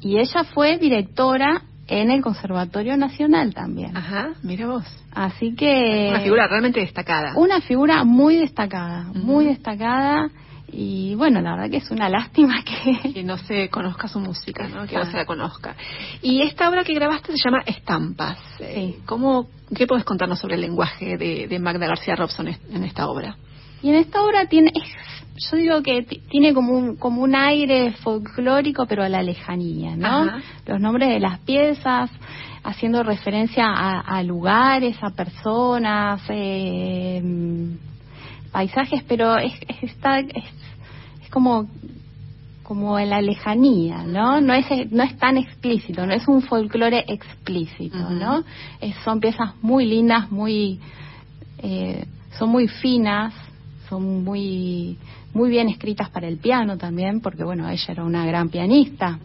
y 0.00 0.18
ella 0.18 0.44
fue 0.44 0.78
directora 0.78 1.62
en 1.86 2.10
el 2.10 2.22
Conservatorio 2.22 2.96
Nacional 2.96 3.54
también. 3.54 3.96
Ajá, 3.96 4.30
mira 4.42 4.66
vos. 4.66 4.84
Así 5.12 5.54
que... 5.54 6.08
Una 6.10 6.20
figura 6.20 6.46
realmente 6.46 6.80
destacada. 6.80 7.32
Una 7.36 7.60
figura 7.60 8.04
muy 8.04 8.36
destacada, 8.36 9.04
muy 9.14 9.46
destacada 9.46 10.30
y 10.70 11.14
bueno, 11.14 11.40
la 11.40 11.52
verdad 11.52 11.70
que 11.70 11.78
es 11.78 11.90
una 11.90 12.08
lástima 12.08 12.62
que... 13.02 13.12
Que 13.12 13.22
no 13.22 13.38
se 13.38 13.68
conozca 13.68 14.08
su 14.08 14.20
música, 14.20 14.68
¿no? 14.68 14.86
Que 14.86 14.96
no 14.96 15.06
se 15.06 15.16
la 15.16 15.24
conozca. 15.24 15.74
Y 16.22 16.42
esta 16.42 16.68
obra 16.68 16.84
que 16.84 16.94
grabaste 16.94 17.32
se 17.32 17.38
llama 17.42 17.62
Estampas. 17.66 18.38
Sí. 18.58 18.96
¿Cómo, 19.06 19.48
¿Qué 19.74 19.86
puedes 19.86 20.04
contarnos 20.04 20.38
sobre 20.38 20.56
el 20.56 20.60
lenguaje 20.60 21.16
de, 21.16 21.46
de 21.48 21.58
Magda 21.58 21.86
García 21.86 22.16
Robson 22.16 22.48
en 22.48 22.84
esta 22.84 23.08
obra? 23.08 23.36
Y 23.82 23.90
en 23.90 23.96
esta 23.96 24.22
obra 24.22 24.46
tiene, 24.46 24.72
yo 25.50 25.56
digo 25.56 25.82
que 25.82 26.02
tiene 26.02 26.52
como 26.52 26.72
un, 26.72 26.96
como 26.96 27.22
un 27.22 27.34
aire 27.36 27.92
folclórico, 27.92 28.86
pero 28.86 29.04
a 29.04 29.08
la 29.08 29.22
lejanía, 29.22 29.94
¿no? 29.94 30.26
Los 30.66 30.80
nombres 30.80 31.08
de 31.10 31.20
las 31.20 31.38
piezas, 31.40 32.10
haciendo 32.64 33.02
referencia 33.04 33.66
a, 33.70 34.22
lugares, 34.24 34.96
a 35.00 35.10
personas, 35.10 36.22
eh, 36.28 37.22
paisajes, 38.52 39.02
pero 39.04 39.36
es, 39.36 39.52
está, 39.82 40.20
es, 40.20 40.44
como 41.30 41.68
como 42.62 42.98
en 42.98 43.08
la 43.08 43.22
lejanía, 43.22 44.02
¿no? 44.02 44.42
No 44.42 44.52
es 44.52 44.66
no 44.90 45.02
es 45.02 45.16
tan 45.16 45.38
explícito, 45.38 46.06
no 46.06 46.12
es 46.12 46.28
un 46.28 46.42
folclore 46.42 47.02
explícito, 47.08 48.10
¿no? 48.10 48.44
son 49.04 49.20
piezas 49.20 49.54
muy 49.62 49.86
lindas, 49.86 50.30
muy 50.30 50.78
eh, 51.58 52.04
son 52.38 52.50
muy 52.50 52.68
finas, 52.68 53.32
son 53.88 54.22
muy 54.22 54.98
muy 55.32 55.48
bien 55.48 55.68
escritas 55.68 56.10
para 56.10 56.28
el 56.28 56.36
piano 56.36 56.76
también, 56.76 57.20
porque 57.20 57.42
bueno, 57.42 57.68
ella 57.70 57.86
era 57.88 58.04
una 58.04 58.26
gran 58.26 58.50
pianista. 58.50 59.18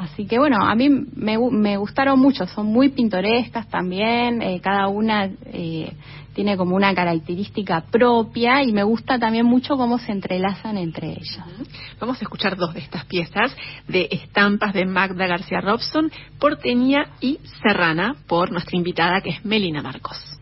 Así 0.00 0.24
que 0.26 0.38
bueno, 0.38 0.64
a 0.64 0.74
mí 0.74 0.88
me, 0.88 1.76
gustaron 1.76 2.18
mucho, 2.18 2.46
son 2.46 2.68
muy 2.68 2.88
pintorescas 2.88 3.68
también, 3.68 4.40
eh, 4.40 4.58
cada 4.62 4.88
una 4.88 5.28
eh, 5.44 5.92
tiene 6.34 6.56
como 6.56 6.74
una 6.74 6.94
característica 6.94 7.82
propia 7.82 8.62
y 8.62 8.72
me 8.72 8.82
gusta 8.82 9.18
también 9.18 9.44
mucho 9.44 9.76
cómo 9.76 9.98
se 9.98 10.12
entrelazan 10.12 10.78
entre 10.78 11.10
ellas. 11.10 11.44
Vamos 12.00 12.18
a 12.18 12.24
escuchar 12.24 12.56
dos 12.56 12.72
de 12.72 12.80
estas 12.80 13.04
piezas 13.04 13.54
de 13.88 14.08
estampas 14.10 14.72
de 14.72 14.86
Magda 14.86 15.26
García 15.26 15.60
Robson, 15.60 16.10
Porteña 16.38 17.10
y 17.20 17.38
Serrana, 17.62 18.16
por 18.26 18.50
nuestra 18.50 18.78
invitada 18.78 19.20
que 19.20 19.30
es 19.30 19.44
Melina 19.44 19.82
Marcos. 19.82 20.39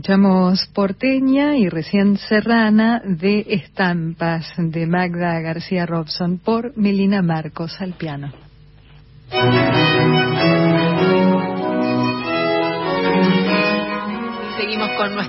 Escuchamos 0.00 0.66
Porteña 0.72 1.58
y 1.58 1.68
recién 1.68 2.16
Serrana 2.16 3.02
de 3.04 3.44
Estampas 3.50 4.50
de 4.56 4.86
Magda 4.86 5.38
García 5.40 5.84
Robson 5.84 6.38
por 6.38 6.74
Melina 6.74 7.20
Marcos 7.20 7.78
al 7.82 7.92
piano. 7.92 8.32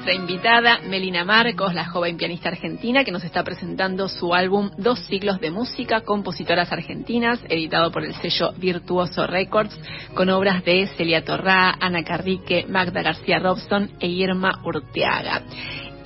Nuestra 0.01 0.19
invitada 0.19 0.79
Melina 0.79 1.23
Marcos, 1.23 1.75
la 1.75 1.85
joven 1.85 2.17
pianista 2.17 2.49
argentina 2.49 3.03
que 3.03 3.11
nos 3.11 3.23
está 3.23 3.43
presentando 3.43 4.07
su 4.07 4.33
álbum 4.33 4.71
Dos 4.75 4.97
siglos 5.01 5.39
de 5.39 5.51
música, 5.51 6.01
compositoras 6.01 6.71
argentinas, 6.71 7.39
editado 7.47 7.91
por 7.91 8.03
el 8.03 8.15
sello 8.15 8.51
Virtuoso 8.57 9.27
Records, 9.27 9.79
con 10.15 10.29
obras 10.29 10.65
de 10.65 10.87
Celia 10.97 11.23
Torrá, 11.23 11.77
Ana 11.79 12.03
Carrique, 12.03 12.65
Magda 12.67 13.03
García 13.03 13.37
Robson 13.37 13.91
e 13.99 14.07
Irma 14.07 14.59
Urteaga. 14.65 15.43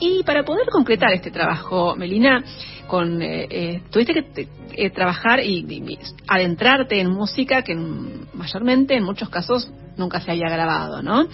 Y 0.01 0.23
para 0.23 0.43
poder 0.43 0.67
concretar 0.69 1.13
este 1.13 1.31
trabajo, 1.31 1.95
Melina, 1.95 2.43
con, 2.88 3.22
eh, 3.22 3.47
eh, 3.49 3.81
tuviste 3.91 4.13
que 4.13 4.47
eh, 4.73 4.89
trabajar 4.89 5.39
y, 5.39 5.59
y, 5.59 5.97
adentrarte 6.27 6.99
en 6.99 7.11
música 7.11 7.61
que 7.61 7.76
mayormente, 7.76 8.97
en 8.97 9.03
muchos 9.03 9.30
casos, 9.30 9.72
nunca 9.95 10.19
se 10.19 10.31
había 10.31 10.49
grabado, 10.49 11.01
¿no? 11.01 11.30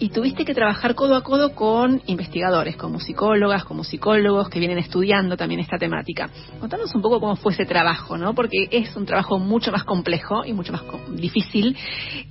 Y 0.00 0.08
tuviste 0.08 0.46
que 0.46 0.54
trabajar 0.54 0.94
codo 0.94 1.14
a 1.14 1.22
codo 1.22 1.54
con 1.54 2.00
investigadores, 2.06 2.74
con 2.76 2.90
musicólogas, 2.90 3.64
con 3.64 3.76
musicólogos 3.76 4.48
que 4.48 4.58
vienen 4.58 4.78
estudiando 4.78 5.36
también 5.36 5.60
esta 5.60 5.76
temática. 5.76 6.30
Contanos 6.58 6.94
un 6.94 7.02
poco 7.02 7.20
cómo 7.20 7.36
fue 7.36 7.52
ese 7.52 7.66
trabajo, 7.66 8.16
¿no? 8.16 8.34
Porque 8.34 8.66
es 8.70 8.96
un 8.96 9.04
trabajo 9.04 9.38
mucho 9.38 9.70
más 9.70 9.84
complejo 9.84 10.46
y 10.46 10.54
mucho 10.54 10.72
más 10.72 10.82
difícil 11.10 11.76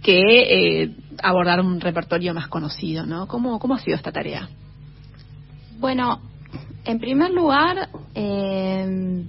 que 0.02 0.82
eh, 0.82 0.96
abordar 1.22 1.62
un 1.62 1.80
repertorio 1.80 2.34
más 2.34 2.48
conocido, 2.48 3.06
¿no? 3.06 3.28
¿Cómo, 3.28 3.60
¿Cómo 3.60 3.76
ha 3.76 3.80
sido 3.80 3.96
esta 3.96 4.12
tarea? 4.12 4.50
Bueno, 5.78 6.22
en 6.86 7.00
primer 7.00 7.30
lugar, 7.30 7.90
eh, 8.16 9.24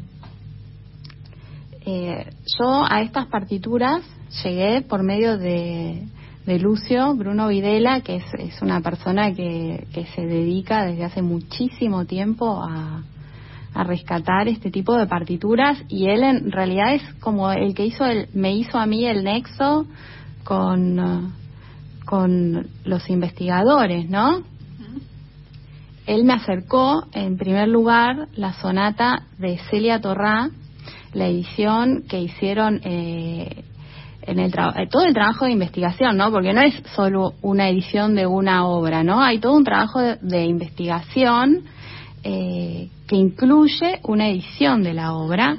eh, 1.85 2.27
yo 2.59 2.87
a 2.89 3.03
estas 3.03 3.27
partituras 3.27 4.03
llegué 4.43 4.81
por 4.81 5.03
medio 5.03 5.37
de 5.37 6.07
de 6.47 6.59
Lucio, 6.59 7.15
Bruno 7.15 7.49
Videla, 7.49 8.01
que 8.01 8.17
es, 8.17 8.63
una 8.63 8.81
persona 8.81 9.33
que, 9.33 9.87
se 10.15 10.27
dedica 10.27 10.85
desde 10.85 11.05
hace 11.05 11.23
muchísimo 11.23 12.05
tiempo 12.05 12.63
a, 12.63 13.03
rescatar 13.73 14.49
este 14.49 14.71
tipo 14.73 14.97
de 14.97 15.07
partituras 15.07 15.79
y 15.89 16.09
él 16.09 16.25
en 16.25 16.51
realidad 16.51 16.93
es 16.93 17.15
como 17.21 17.53
el 17.53 17.73
que 17.73 17.87
hizo 17.87 18.05
el, 18.05 18.29
me 18.35 18.53
hizo 18.53 18.79
a 18.79 18.85
mí 18.85 19.07
el 19.07 19.23
nexo 19.23 19.87
con, 20.43 21.33
con 22.05 22.67
los 22.85 23.09
investigadores, 23.09 24.11
¿no? 24.11 24.43
Él 26.05 26.25
me 26.25 26.33
acercó 26.33 27.07
en 27.13 27.39
primer 27.39 27.69
lugar 27.69 28.27
la 28.35 28.53
sonata 28.55 29.27
de 29.39 29.59
Celia 29.71 30.01
Torrá, 30.01 30.51
la 31.13 31.29
edición 31.29 32.03
que 32.09 32.21
hicieron 32.21 32.81
eh, 32.83 33.65
en 34.31 34.39
el 34.39 34.53
eh, 34.53 34.87
todo 34.89 35.05
el 35.05 35.13
trabajo 35.13 35.45
de 35.45 35.53
investigación, 35.53 36.17
¿no? 36.17 36.31
Porque 36.31 36.53
no 36.53 36.63
es 36.63 36.75
solo 36.95 37.35
una 37.43 37.69
edición 37.69 38.15
de 38.15 38.27
una 38.27 38.67
obra, 38.67 39.03
¿no? 39.03 39.21
Hay 39.21 39.39
todo 39.39 39.55
un 39.57 39.65
trabajo 39.65 40.01
de, 40.01 40.45
investigación 40.45 41.65
eh, 42.23 42.89
que 43.09 43.17
incluye 43.17 44.01
una 44.05 44.29
edición 44.29 44.83
de 44.83 44.95
la 44.95 45.15
obra 45.15 45.57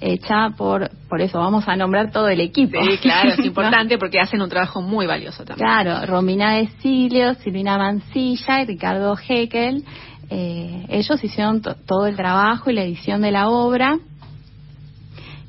hecha 0.00 0.50
por, 0.56 0.90
por 1.08 1.20
eso 1.20 1.38
vamos 1.38 1.68
a 1.68 1.76
nombrar 1.76 2.10
todo 2.10 2.28
el 2.28 2.40
equipo. 2.40 2.78
Sí, 2.82 2.98
claro, 2.98 3.30
es 3.30 3.38
importante 3.44 3.98
porque 3.98 4.20
hacen 4.20 4.40
un 4.40 4.48
trabajo 4.48 4.82
muy 4.82 5.06
valioso 5.06 5.44
también. 5.44 5.66
Claro, 5.66 6.06
Romina 6.06 6.56
de 6.56 6.68
Silio, 6.80 7.34
Silvina 7.34 7.78
Mancilla 7.78 8.62
y 8.62 8.66
Ricardo 8.66 9.16
Heckel, 9.16 9.84
eh, 10.30 10.86
ellos 10.88 11.22
hicieron 11.22 11.60
todo 11.60 12.06
el 12.06 12.16
trabajo 12.16 12.70
y 12.70 12.74
la 12.74 12.82
edición 12.82 13.20
de 13.20 13.32
la 13.32 13.48
obra 13.48 13.98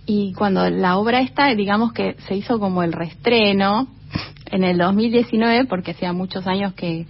y 0.05 0.33
cuando 0.33 0.69
la 0.69 0.97
obra 0.97 1.21
está, 1.21 1.53
digamos 1.55 1.93
que 1.93 2.15
se 2.27 2.35
hizo 2.35 2.59
como 2.59 2.83
el 2.83 2.91
restreno 2.91 3.87
en 4.51 4.63
el 4.63 4.77
2019, 4.77 5.65
porque 5.65 5.91
hacía 5.91 6.13
muchos 6.13 6.45
años 6.45 6.73
que, 6.73 7.07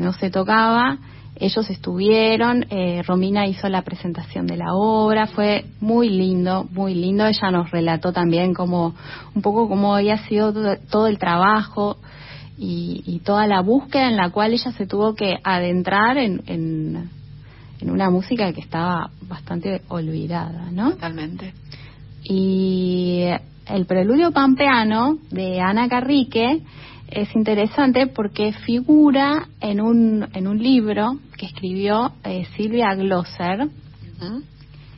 no 0.00 0.12
se 0.12 0.30
tocaba, 0.30 0.98
ellos 1.36 1.70
estuvieron, 1.70 2.66
eh, 2.68 3.02
Romina 3.06 3.46
hizo 3.46 3.68
la 3.68 3.82
presentación 3.82 4.46
de 4.46 4.56
la 4.56 4.74
obra, 4.74 5.26
fue 5.26 5.64
muy 5.80 6.10
lindo, 6.10 6.68
muy 6.70 6.94
lindo. 6.94 7.26
Ella 7.26 7.50
nos 7.50 7.70
relató 7.70 8.12
también 8.12 8.52
como 8.52 8.94
un 9.34 9.42
poco 9.42 9.68
cómo 9.68 9.94
había 9.94 10.18
sido 10.26 10.52
todo, 10.90 11.06
el 11.06 11.18
trabajo 11.18 11.96
y, 12.58 13.02
y, 13.06 13.20
toda 13.20 13.46
la 13.46 13.60
búsqueda 13.60 14.08
en 14.08 14.16
la 14.16 14.30
cual 14.30 14.52
ella 14.52 14.72
se 14.72 14.86
tuvo 14.86 15.14
que 15.14 15.38
adentrar 15.44 16.18
en, 16.18 16.42
en, 16.46 17.08
en 17.80 17.90
una 17.90 18.10
música 18.10 18.52
que 18.52 18.60
estaba 18.60 19.10
bastante 19.22 19.82
olvidada, 19.88 20.70
¿no? 20.72 20.90
Totalmente. 20.90 21.54
Y 22.22 23.24
el 23.66 23.86
preludio 23.86 24.32
pampeano 24.32 25.18
de 25.30 25.60
Ana 25.60 25.88
Carrique 25.88 26.62
es 27.08 27.34
interesante 27.34 28.06
porque 28.06 28.52
figura 28.52 29.48
en 29.60 29.80
un, 29.80 30.28
en 30.34 30.46
un 30.46 30.62
libro 30.62 31.18
que 31.36 31.46
escribió 31.46 32.12
eh, 32.24 32.46
Silvia 32.56 32.94
Glosser, 32.94 33.68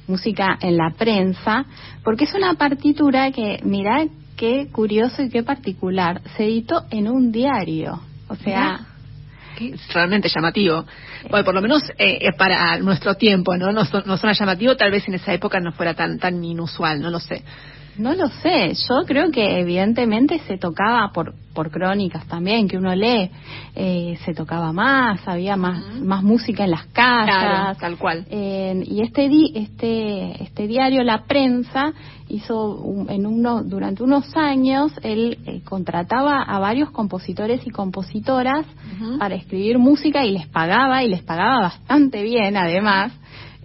Música 0.06 0.58
en 0.60 0.76
la 0.76 0.90
prensa, 0.96 1.66
porque 2.02 2.24
es 2.24 2.34
una 2.34 2.54
partitura 2.54 3.30
que, 3.30 3.60
mira 3.62 4.06
qué 4.36 4.68
curioso 4.72 5.22
y 5.22 5.28
qué 5.28 5.44
particular, 5.44 6.22
se 6.36 6.44
editó 6.44 6.84
en 6.90 7.06
un 7.06 7.30
diario. 7.30 8.00
O 8.28 8.34
sea, 8.34 8.89
realmente 9.92 10.28
llamativo. 10.28 10.84
Bueno, 11.28 11.44
por 11.44 11.54
lo 11.54 11.62
menos 11.62 11.82
eh, 11.98 12.32
para 12.36 12.78
nuestro 12.78 13.14
tiempo, 13.14 13.56
¿no? 13.56 13.72
No, 13.72 13.82
no 13.82 14.16
suena 14.16 14.32
llamativo, 14.32 14.76
tal 14.76 14.90
vez 14.90 15.06
en 15.08 15.14
esa 15.14 15.32
época 15.32 15.60
no 15.60 15.72
fuera 15.72 15.94
tan, 15.94 16.18
tan 16.18 16.42
inusual, 16.42 17.00
no 17.00 17.10
lo 17.10 17.20
sé. 17.20 17.42
No 18.00 18.14
lo 18.14 18.28
sé, 18.28 18.72
yo 18.88 19.04
creo 19.06 19.30
que 19.30 19.60
evidentemente 19.60 20.38
se 20.46 20.56
tocaba 20.56 21.12
por, 21.12 21.34
por 21.52 21.70
crónicas 21.70 22.26
también, 22.26 22.66
que 22.66 22.78
uno 22.78 22.94
lee, 22.94 23.30
eh, 23.76 24.18
se 24.24 24.32
tocaba 24.32 24.72
más, 24.72 25.20
había 25.28 25.56
más, 25.56 26.00
más 26.00 26.22
música 26.22 26.64
en 26.64 26.70
las 26.70 26.86
casas. 26.86 27.76
tal 27.76 27.98
cual. 27.98 28.24
y 28.30 29.02
este, 29.02 29.28
di, 29.28 29.52
este, 29.54 30.42
este 30.42 30.66
diario, 30.66 31.02
La 31.02 31.24
Prensa, 31.24 31.92
hizo 32.30 33.06
en 33.08 33.26
uno, 33.26 33.62
durante 33.62 34.02
unos 34.02 34.34
años, 34.34 34.92
él 35.02 35.36
eh, 35.44 35.60
contrataba 35.62 36.42
a 36.42 36.58
varios 36.58 36.90
compositores 36.92 37.66
y 37.66 37.70
compositoras 37.70 38.64
para 39.18 39.34
escribir 39.34 39.78
música 39.78 40.24
y 40.24 40.32
les 40.32 40.46
pagaba, 40.46 41.04
y 41.04 41.08
les 41.08 41.22
pagaba 41.22 41.60
bastante 41.60 42.22
bien 42.22 42.56
además. 42.56 43.12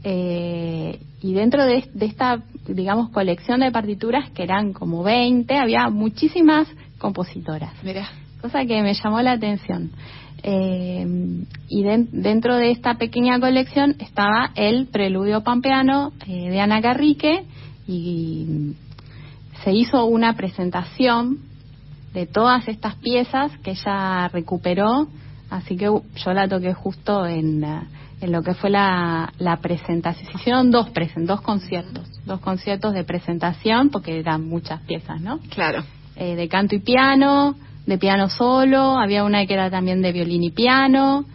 Eh, 0.03 0.99
y 1.22 1.34
dentro 1.34 1.66
de, 1.66 1.90
esta, 2.02 2.44
digamos, 2.68 3.10
colección 3.10 3.60
de 3.60 3.72
partituras, 3.72 4.30
que 4.32 4.44
eran 4.44 4.74
como 4.74 5.04
20, 5.04 5.58
había 5.58 5.90
muchísimas 5.90 6.68
compositoras. 6.98 7.74
Mira. 7.84 8.08
Cosa 8.42 8.66
que 8.66 8.82
me 8.82 8.94
llamó 8.94 9.22
la 9.22 9.34
atención. 9.34 9.92
Eh, 10.44 11.08
y 11.70 11.84
dentro 11.84 12.56
de 12.56 12.72
esta 12.72 12.96
pequeña 12.96 13.40
colección 13.40 13.96
estaba 14.00 14.52
el 14.56 14.88
Preludio 14.88 15.42
Pampeano 15.42 16.12
eh, 16.28 16.50
de 16.52 16.60
Ana 16.60 16.82
Carrique 16.82 17.46
y 17.88 18.76
se 19.64 19.72
hizo 19.74 20.06
una 20.06 20.36
presentación 20.36 21.40
de 22.14 22.28
todas 22.28 22.68
estas 22.68 22.96
piezas 22.96 23.52
que 23.64 23.72
ella 23.72 24.28
recuperó, 24.28 25.08
así 25.50 25.76
que 25.76 25.86
yo 25.86 26.34
la 26.34 26.48
toqué 26.48 26.74
justo 26.74 27.26
en 27.26 27.66
en 28.22 28.32
lo 28.32 28.42
que 28.42 28.54
fue 28.54 28.70
la, 28.70 29.32
la 29.40 29.58
presentación. 29.58 30.32
Se 30.32 30.38
hicieron 30.38 30.72
dos, 30.72 30.88
dos 31.18 31.42
conciertos, 31.42 32.08
dos 32.26 32.40
conciertos 32.40 32.94
de 32.94 33.04
presentación, 33.04 33.90
porque 33.90 34.20
eran 34.20 34.48
muchas 34.48 34.82
piezas, 34.82 35.22
¿no? 35.22 35.40
Claro. 35.50 35.84
Eh, 36.16 36.36
de 36.36 36.48
canto 36.48 36.76
y 36.76 36.80
piano, 36.80 37.56
de 37.86 37.98
piano 37.98 38.30
solo, 38.30 38.98
había 38.98 39.24
una 39.24 39.46
que 39.46 39.54
era 39.54 39.70
también 39.70 40.02
de 40.02 40.12
violín 40.12 40.44
y 40.44 40.52
piano. 40.52 41.26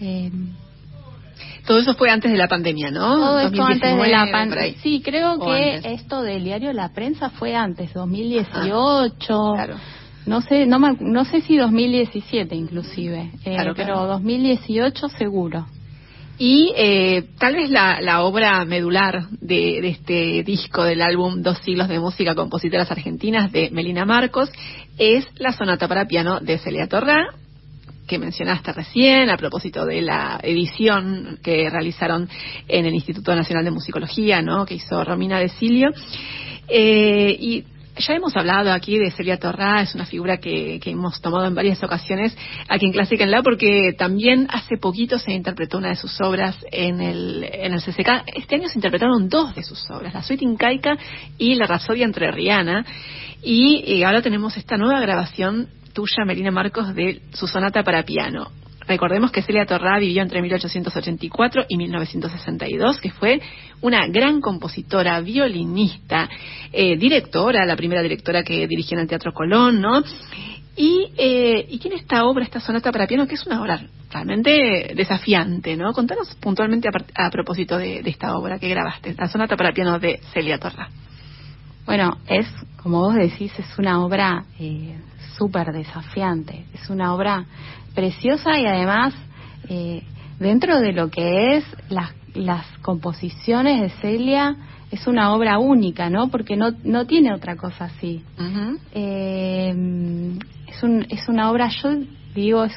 Eh, 0.00 0.30
todo 1.66 1.80
eso 1.80 1.94
fue 1.94 2.10
antes 2.10 2.30
de 2.30 2.38
la 2.38 2.48
pandemia, 2.48 2.90
¿no? 2.90 3.16
Todo 3.16 3.40
esto 3.40 3.62
antes 3.64 3.96
de 3.96 4.08
la 4.08 4.26
pandemia. 4.30 4.74
Sí, 4.82 5.02
creo 5.04 5.38
que 5.38 5.80
esto 5.94 6.22
del 6.22 6.44
diario 6.44 6.72
La 6.72 6.90
Prensa 6.90 7.30
fue 7.30 7.54
antes, 7.54 7.92
2018. 7.92 9.52
claro. 9.54 9.76
No 10.26 10.40
sé, 10.40 10.66
no, 10.66 10.78
no 10.80 11.24
sé 11.24 11.40
si 11.42 11.56
2017 11.56 12.54
inclusive, 12.56 13.30
eh, 13.44 13.54
claro, 13.54 13.74
pero 13.76 14.06
2018 14.06 15.08
seguro. 15.10 15.66
Y 16.38 16.72
eh, 16.76 17.24
tal 17.38 17.54
vez 17.54 17.70
la, 17.70 18.00
la 18.00 18.22
obra 18.22 18.64
medular 18.66 19.28
de, 19.40 19.88
este 19.88 20.42
disco 20.42 20.84
del 20.84 21.00
álbum 21.00 21.42
Dos 21.42 21.58
siglos 21.58 21.88
de 21.88 21.98
música 21.98 22.34
compositoras 22.34 22.90
argentinas 22.90 23.50
de 23.52 23.70
Melina 23.70 24.04
Marcos 24.04 24.50
es 24.98 25.26
la 25.36 25.52
sonata 25.52 25.88
para 25.88 26.06
piano 26.06 26.40
de 26.40 26.58
Celia 26.58 26.88
Torra, 26.88 27.28
que 28.06 28.18
mencionaste 28.18 28.72
recién 28.72 29.30
a 29.30 29.36
propósito 29.36 29.86
de 29.86 30.02
la 30.02 30.38
edición 30.42 31.38
que 31.42 31.68
realizaron 31.70 32.28
en 32.68 32.84
el 32.84 32.94
Instituto 32.94 33.34
Nacional 33.34 33.64
de 33.64 33.70
Musicología, 33.70 34.42
¿no? 34.42 34.66
que 34.66 34.74
hizo 34.74 35.02
Romina 35.04 35.38
de 35.38 35.48
Silio. 35.48 35.90
Eh, 36.68 37.36
y 37.38 37.64
ya 37.98 38.14
hemos 38.14 38.36
hablado 38.36 38.72
aquí 38.72 38.98
de 38.98 39.10
Celia 39.10 39.38
Torrá, 39.38 39.82
es 39.82 39.94
una 39.94 40.06
figura 40.06 40.38
que, 40.38 40.80
hemos 40.84 41.20
tomado 41.20 41.46
en 41.46 41.54
varias 41.54 41.82
ocasiones 41.82 42.36
aquí 42.68 42.86
en 42.86 42.92
Clásica 42.92 43.24
en 43.24 43.30
La, 43.30 43.42
porque 43.42 43.92
también 43.96 44.46
hace 44.50 44.76
poquito 44.76 45.18
se 45.18 45.32
interpretó 45.32 45.78
una 45.78 45.88
de 45.88 45.96
sus 45.96 46.20
obras 46.20 46.56
en 46.70 47.00
el, 47.00 47.44
en 47.44 47.76
CCK. 47.78 48.24
Este 48.34 48.56
año 48.56 48.68
se 48.68 48.78
interpretaron 48.78 49.28
dos 49.28 49.54
de 49.54 49.62
sus 49.62 49.90
obras, 49.90 50.14
la 50.14 50.22
Suite 50.22 50.44
Incaica 50.44 50.96
y 51.38 51.54
la 51.54 51.66
Rapsodia 51.66 52.04
entre 52.04 52.30
Rihanna. 52.30 52.84
Y, 53.42 54.02
ahora 54.02 54.22
tenemos 54.22 54.56
esta 54.56 54.76
nueva 54.76 55.00
grabación 55.00 55.68
tuya, 55.92 56.24
Melina 56.26 56.50
Marcos, 56.50 56.94
de 56.94 57.22
su 57.32 57.46
sonata 57.46 57.82
para 57.82 58.02
piano. 58.02 58.50
Recordemos 58.88 59.32
que 59.32 59.42
Celia 59.42 59.66
Torrá 59.66 59.98
vivió 59.98 60.22
entre 60.22 60.40
1884 60.42 61.64
y 61.68 61.76
1962, 61.76 63.00
que 63.00 63.10
fue 63.10 63.40
una 63.80 64.06
gran 64.06 64.40
compositora, 64.40 65.20
violinista, 65.20 66.28
eh, 66.72 66.96
directora, 66.96 67.64
la 67.66 67.76
primera 67.76 68.02
directora 68.02 68.42
que 68.42 68.66
dirigió 68.66 68.96
en 68.96 69.02
el 69.02 69.08
Teatro 69.08 69.32
Colón, 69.32 69.80
¿no? 69.80 70.02
Y, 70.76 71.10
eh, 71.16 71.66
y 71.68 71.78
tiene 71.78 71.96
esta 71.96 72.24
obra, 72.26 72.44
esta 72.44 72.60
sonata 72.60 72.92
para 72.92 73.06
piano, 73.06 73.26
que 73.26 73.34
es 73.34 73.46
una 73.46 73.62
obra 73.62 73.80
realmente 74.12 74.92
desafiante, 74.94 75.76
¿no? 75.76 75.92
Contanos 75.92 76.34
puntualmente 76.36 76.88
a, 77.14 77.30
propósito 77.30 77.78
de, 77.78 78.00
esta 78.04 78.36
obra 78.36 78.58
que 78.58 78.68
grabaste, 78.68 79.14
la 79.18 79.28
sonata 79.28 79.56
para 79.56 79.72
piano 79.72 79.98
de 79.98 80.20
Celia 80.32 80.58
Torrá. 80.58 80.88
Bueno, 81.86 82.18
es, 82.28 82.46
como 82.82 83.00
vos 83.00 83.14
decís, 83.14 83.52
es 83.58 83.78
una 83.78 84.04
obra 84.04 84.44
eh, 84.58 84.96
súper 85.36 85.72
desafiante, 85.72 86.66
es 86.74 86.90
una 86.90 87.14
obra 87.14 87.44
preciosa 87.96 88.60
y 88.60 88.66
además 88.66 89.12
eh, 89.68 90.04
dentro 90.38 90.78
de 90.78 90.92
lo 90.92 91.10
que 91.10 91.56
es 91.56 91.64
las, 91.88 92.12
las 92.34 92.64
composiciones 92.82 93.80
de 93.80 93.88
Celia 94.00 94.54
es 94.92 95.08
una 95.08 95.34
obra 95.34 95.58
única, 95.58 96.08
¿no? 96.10 96.28
Porque 96.28 96.56
no, 96.56 96.70
no 96.84 97.06
tiene 97.06 97.34
otra 97.34 97.56
cosa 97.56 97.86
así. 97.86 98.22
eh, 98.92 99.74
es, 100.68 100.82
un, 100.84 101.06
es 101.08 101.28
una 101.28 101.50
obra, 101.50 101.68
yo 101.82 101.90
digo, 102.34 102.64
es, 102.64 102.74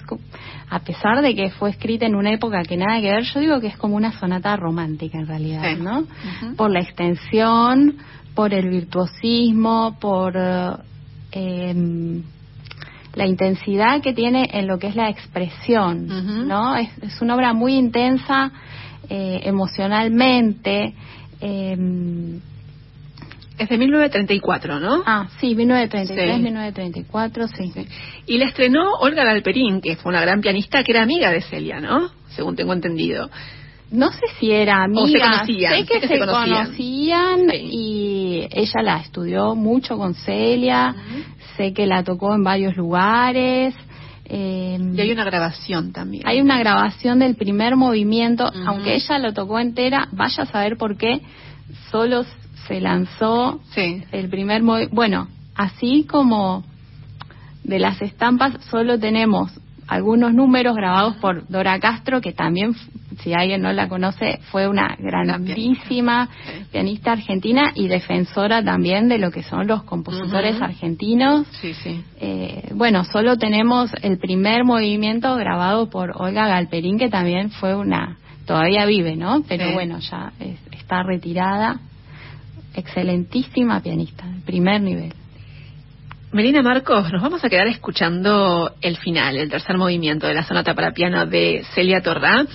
a 0.69 0.79
pesar 0.79 1.21
de 1.21 1.35
que 1.35 1.51
fue 1.51 1.69
escrita 1.69 2.05
en 2.05 2.15
una 2.15 2.31
época 2.31 2.63
que 2.63 2.77
nada 2.77 2.99
que 3.01 3.11
ver, 3.11 3.23
yo 3.25 3.39
digo 3.41 3.59
que 3.59 3.67
es 3.67 3.77
como 3.77 3.95
una 3.95 4.11
sonata 4.19 4.55
romántica 4.55 5.19
en 5.19 5.27
realidad, 5.27 5.77
¿no? 5.77 6.05
Por 6.55 6.71
la 6.71 6.79
extensión, 6.79 7.97
por 8.33 8.53
el 8.53 8.69
virtuosismo, 8.69 9.97
por... 9.99 10.33
Eh, 11.31 12.23
la 13.15 13.25
intensidad 13.25 14.01
que 14.01 14.13
tiene 14.13 14.49
en 14.53 14.67
lo 14.67 14.77
que 14.79 14.87
es 14.87 14.95
la 14.95 15.09
expresión, 15.09 16.47
¿no? 16.47 16.75
Es, 16.75 16.89
una 17.21 17.35
obra 17.35 17.53
muy 17.53 17.75
intensa 17.75 18.51
eh, 19.09 19.41
emocionalmente. 19.43 20.93
Eh, 21.41 22.39
es 23.59 23.67
de 23.67 23.77
1934, 23.77 24.79
¿no? 24.79 25.03
Ah, 25.05 25.27
sí, 25.41 25.53
1933, 25.53 26.39
1934, 26.39 27.47
sí. 27.49 27.71
sí. 27.73 27.87
Y 28.25 28.37
la 28.37 28.45
estrenó 28.45 28.93
Olga 29.01 29.25
Galperín, 29.25 29.81
que 29.81 29.97
fue 29.97 30.11
una 30.11 30.21
gran 30.21 30.39
pianista 30.39 30.81
que 30.81 30.93
era 30.93 31.03
amiga 31.03 31.29
de 31.29 31.41
Celia, 31.41 31.81
¿no? 31.81 32.09
Según 32.29 32.55
tengo 32.55 32.71
entendido. 32.71 33.29
No 33.91 34.11
sé 34.11 34.21
si 34.39 34.51
era 34.51 34.83
amiga, 34.83 35.07
se 35.07 35.19
conocían, 35.19 35.73
sé 35.73 35.85
que, 35.85 36.07
se, 36.07 36.19
conocían, 36.19 37.47
y 37.53 38.47
ella 38.51 38.81
la 38.81 38.97
estudió 38.99 39.55
mucho 39.55 39.97
con 39.97 40.13
Celia, 40.13 40.95
sé 41.59 41.73
que 41.73 41.85
la 41.85 42.03
tocó 42.03 42.33
en 42.33 42.43
varios 42.43 42.77
lugares. 42.77 43.75
Eh, 44.23 44.77
y 44.95 45.01
hay 45.01 45.11
una 45.11 45.25
grabación 45.25 45.91
también. 45.91 46.23
Hay 46.25 46.39
una 46.39 46.57
grabación 46.57 47.19
del 47.19 47.35
primer 47.35 47.75
movimiento, 47.75 48.49
aunque 48.65 48.95
ella 48.95 49.19
lo 49.19 49.33
tocó 49.33 49.59
entera, 49.59 50.07
vaya 50.13 50.43
a 50.43 50.45
saber 50.45 50.77
por 50.77 50.95
qué 50.97 51.21
solo 51.91 52.23
se 52.67 52.79
lanzó 52.79 53.59
el 53.75 54.29
primer 54.29 54.63
movimiento. 54.63 54.95
Bueno, 54.95 55.27
así 55.55 56.05
como 56.09 56.63
de 57.63 57.79
las 57.79 58.01
estampas 58.01 58.63
solo 58.69 58.97
tenemos 58.97 59.51
algunos 59.89 60.33
números 60.35 60.75
grabados 60.75 61.15
por 61.15 61.47
Dora 61.47 61.79
Castro, 61.79 62.21
que 62.21 62.31
también, 62.31 62.75
si 63.23 63.33
alguien 63.33 63.63
no 63.63 63.73
la 63.73 63.89
conoce, 63.89 64.39
fue 64.51 64.67
una 64.67 64.95
grandísima 64.99 66.29
pianista. 66.71 67.13
argentina 67.13 67.71
y 67.73 67.87
defensora 67.87 68.63
también 68.63 69.09
de 69.09 69.17
lo 69.17 69.31
que 69.31 69.41
son 69.41 69.65
los 69.65 69.83
compositores 69.83 70.61
argentinos. 70.61 71.47
Sí, 71.59 71.73
sí. 71.73 72.03
Eh, 72.21 72.69
bueno, 72.75 73.03
solo 73.03 73.37
tenemos 73.37 73.91
el 74.03 74.19
primer 74.19 74.63
movimiento 74.63 75.35
grabado 75.35 75.89
por 75.89 76.11
Olga 76.15 76.47
Galperín, 76.47 76.99
que 76.99 77.09
también 77.09 77.49
fue 77.49 77.75
una, 77.75 78.17
todavía 78.45 78.85
vive, 78.85 79.15
¿no? 79.15 79.43
Pero 79.47 79.73
bueno, 79.73 79.97
ya 79.99 80.33
está 80.71 81.01
retirada. 81.01 81.79
Excelentísima 82.75 83.81
pianista, 83.81 84.25
primer 84.45 84.81
nivel. 84.81 85.13
Melina 86.31 86.61
Marcos, 86.61 87.11
nos 87.11 87.23
vamos 87.23 87.43
a 87.43 87.49
quedar 87.49 87.65
escuchando 87.65 88.71
el 88.81 88.97
final, 88.97 89.35
el 89.35 89.49
tercer 89.49 89.79
movimiento 89.79 90.27
de 90.27 90.35
la 90.35 90.43
sonata 90.43 90.75
para 90.75 90.91
piano 90.91 91.25
de 91.25 91.63
Celia 91.73 92.01
Torrá. 92.01 92.45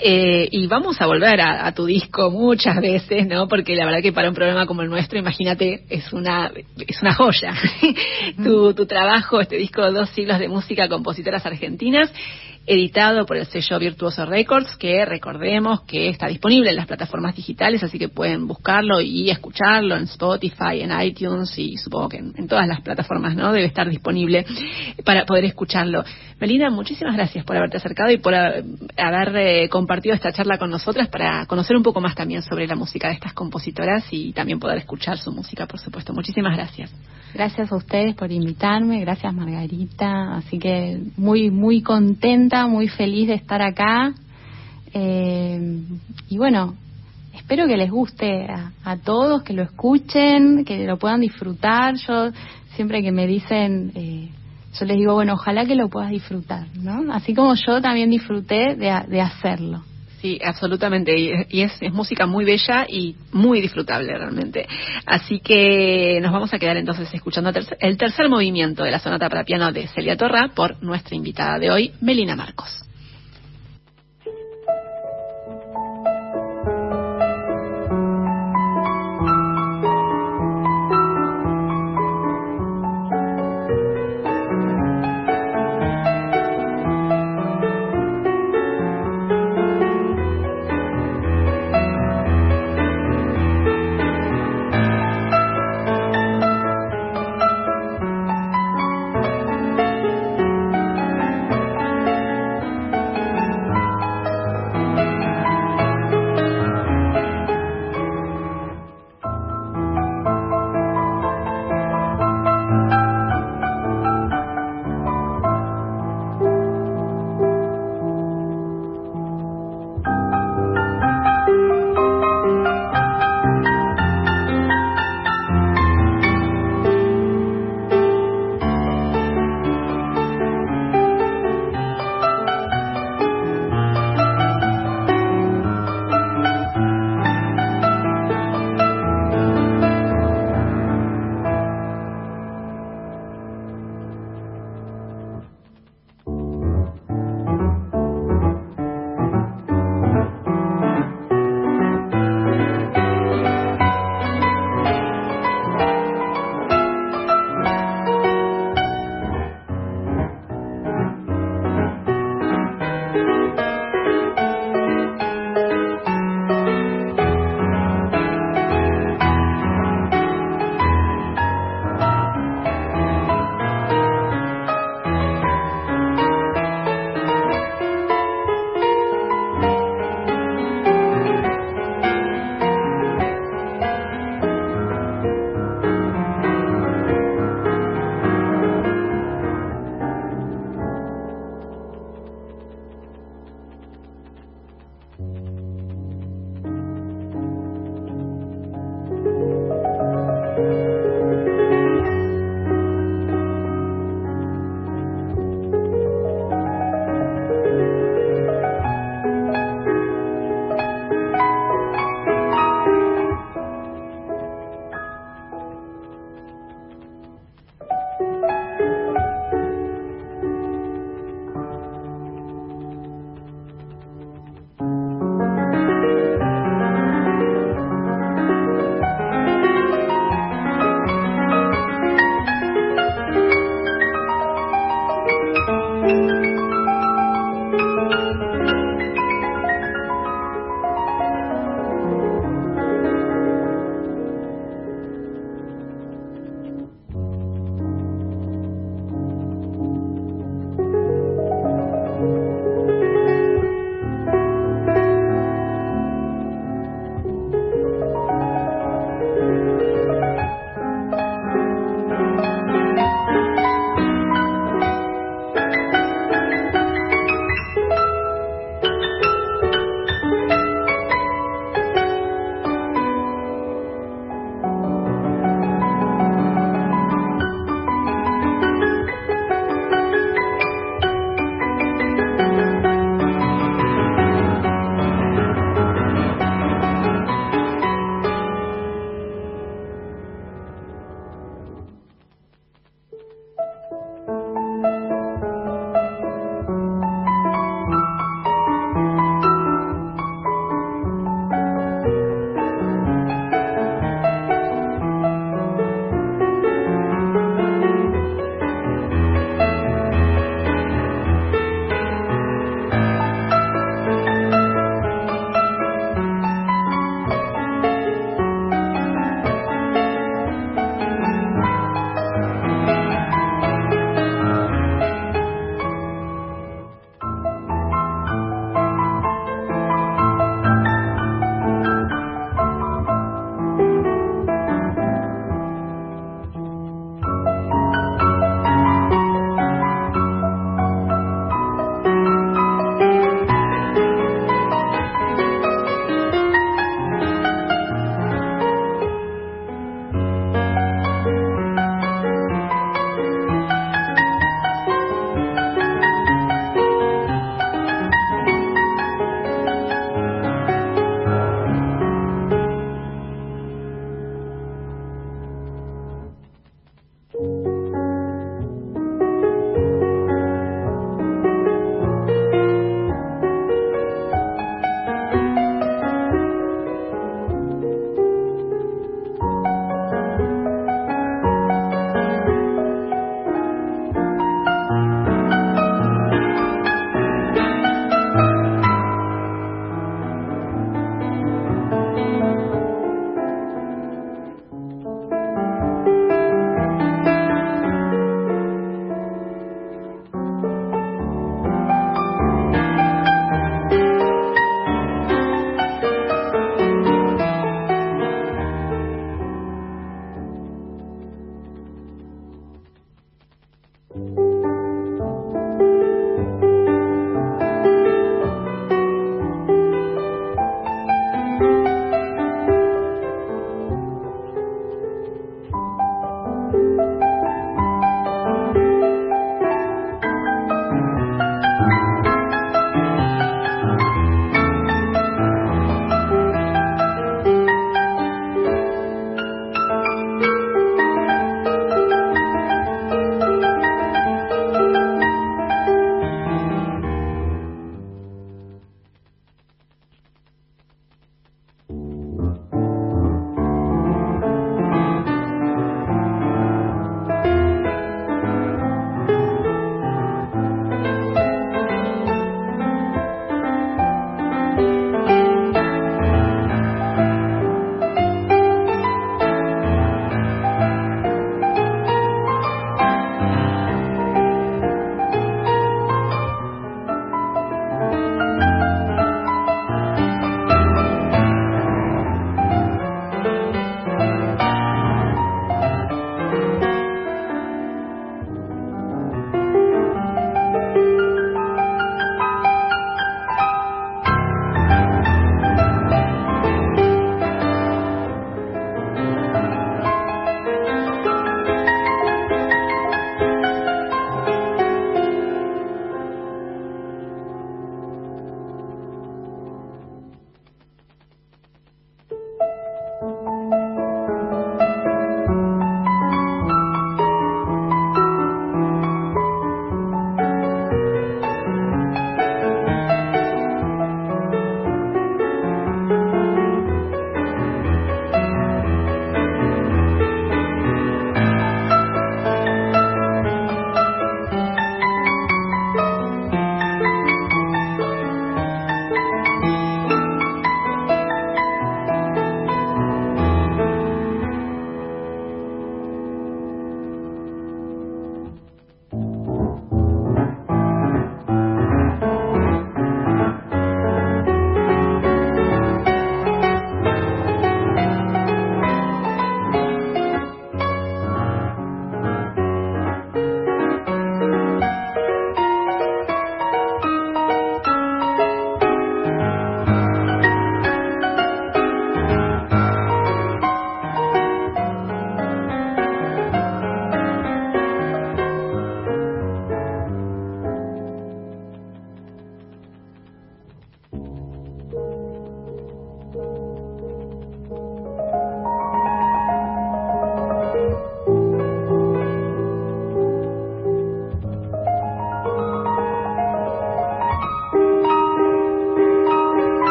Eh, 0.00 0.48
y 0.50 0.66
vamos 0.66 1.00
a 1.00 1.06
volver 1.06 1.40
a, 1.40 1.70
tu 1.72 1.86
disco 1.86 2.32
muchas 2.32 2.80
veces, 2.80 3.28
¿no? 3.28 3.46
Porque 3.46 3.76
la 3.76 3.84
verdad 3.84 4.02
que 4.02 4.12
para 4.12 4.28
un 4.28 4.34
programa 4.34 4.66
como 4.66 4.82
el 4.82 4.88
nuestro, 4.88 5.20
imagínate, 5.20 5.84
es 5.88 6.12
una 6.12 6.50
es 6.76 7.00
una 7.00 7.14
joya. 7.14 7.54
tu, 8.42 8.74
tu 8.74 8.86
trabajo, 8.86 9.40
este 9.40 9.56
disco 9.56 9.92
Dos 9.92 10.10
siglos 10.10 10.40
de 10.40 10.48
música, 10.48 10.88
compositoras 10.88 11.46
argentinas, 11.46 12.12
editado 12.66 13.26
por 13.26 13.36
el 13.36 13.46
sello 13.46 13.78
Virtuoso 13.78 14.24
Records, 14.24 14.76
que 14.76 15.04
recordemos 15.04 15.82
que 15.82 16.08
está 16.08 16.28
disponible 16.28 16.70
en 16.70 16.76
las 16.76 16.86
plataformas 16.86 17.34
digitales, 17.34 17.82
así 17.82 17.98
que 17.98 18.08
pueden 18.08 18.46
buscarlo 18.46 19.00
y 19.00 19.30
escucharlo 19.30 19.96
en 19.96 20.04
Spotify, 20.04 20.80
en 20.80 20.92
iTunes 21.00 21.58
y 21.58 21.76
supongo 21.76 22.08
que 22.10 22.18
en, 22.18 22.46
todas 22.46 22.68
las 22.68 22.80
plataformas, 22.80 23.34
¿no? 23.34 23.52
Debe 23.52 23.66
estar 23.66 23.88
disponible 23.88 24.44
para 25.04 25.24
poder 25.24 25.44
escucharlo. 25.44 26.04
Melina, 26.40 26.70
muchísimas 26.70 27.16
gracias 27.16 27.44
por 27.44 27.56
haberte 27.56 27.76
acercado 27.76 28.10
y 28.10 28.18
por 28.18 28.34
haber 28.34 29.36
eh, 29.36 29.68
compartido 29.68 30.14
esta 30.14 30.32
charla 30.32 30.58
con 30.58 30.70
nosotras 30.70 31.08
para 31.08 31.46
conocer 31.46 31.76
un 31.76 31.82
poco 31.82 32.00
más 32.00 32.14
también 32.14 32.42
sobre 32.42 32.66
la 32.66 32.74
música 32.74 33.08
de 33.08 33.14
estas 33.14 33.32
compositoras 33.32 34.04
y 34.10 34.32
también 34.32 34.58
poder 34.58 34.78
escuchar 34.78 35.18
su 35.18 35.32
música, 35.32 35.66
por 35.66 35.78
supuesto. 35.80 36.12
Muchísimas 36.12 36.56
gracias. 36.56 36.92
Gracias 37.34 37.72
a 37.72 37.76
ustedes 37.76 38.14
por 38.14 38.30
invitarme, 38.30 39.00
gracias 39.00 39.32
Margarita, 39.32 40.36
así 40.36 40.58
que 40.58 41.00
muy, 41.16 41.50
muy 41.50 41.80
contenta, 41.80 42.51
muy 42.66 42.88
feliz 42.88 43.28
de 43.28 43.34
estar 43.34 43.62
acá. 43.62 44.12
Eh, 44.92 45.80
y 46.28 46.38
bueno, 46.38 46.74
espero 47.34 47.66
que 47.66 47.76
les 47.76 47.90
guste 47.90 48.46
a, 48.84 48.96
todos, 48.98 49.42
que 49.42 49.54
lo 49.54 49.62
escuchen, 49.62 50.64
que 50.64 50.86
lo 50.86 50.98
puedan 50.98 51.20
disfrutar. 51.20 51.94
Yo 51.96 52.30
siempre 52.76 53.02
que 53.02 53.12
me 53.12 53.26
dicen, 53.26 53.92
eh, 53.94 54.28
yo 54.78 54.86
les 54.86 54.96
digo, 54.96 55.14
bueno, 55.14 55.34
ojalá 55.34 55.64
que 55.64 55.74
lo 55.74 55.88
puedas 55.88 56.10
disfrutar, 56.10 56.66
¿no? 56.76 57.12
Así 57.12 57.34
como 57.34 57.54
yo 57.54 57.80
también 57.80 58.10
disfruté 58.10 58.76
de 58.76 59.20
hacerlo. 59.20 59.82
Sí, 60.22 60.38
absolutamente. 60.42 61.12
Y 61.18 61.62
es, 61.62 61.72
música 61.92 62.26
muy 62.26 62.44
bella 62.44 62.86
y 62.88 63.16
muy 63.32 63.60
disfrutable 63.60 64.16
realmente. 64.16 64.68
Así 65.04 65.40
que 65.40 66.20
nos 66.22 66.30
vamos 66.30 66.54
a 66.54 66.60
quedar 66.60 66.76
entonces 66.76 67.12
escuchando 67.12 67.50
el 67.80 67.96
tercer 67.98 68.28
movimiento 68.28 68.84
de 68.84 68.92
la 68.92 69.00
sonata 69.00 69.28
para 69.28 69.42
piano 69.42 69.72
de 69.72 69.88
Celia 69.88 70.16
Torra 70.16 70.52
por 70.54 70.80
nuestra 70.80 71.16
invitada 71.16 71.58
de 71.58 71.72
hoy, 71.72 71.92
Melina 72.00 72.36
Marcos. 72.36 72.82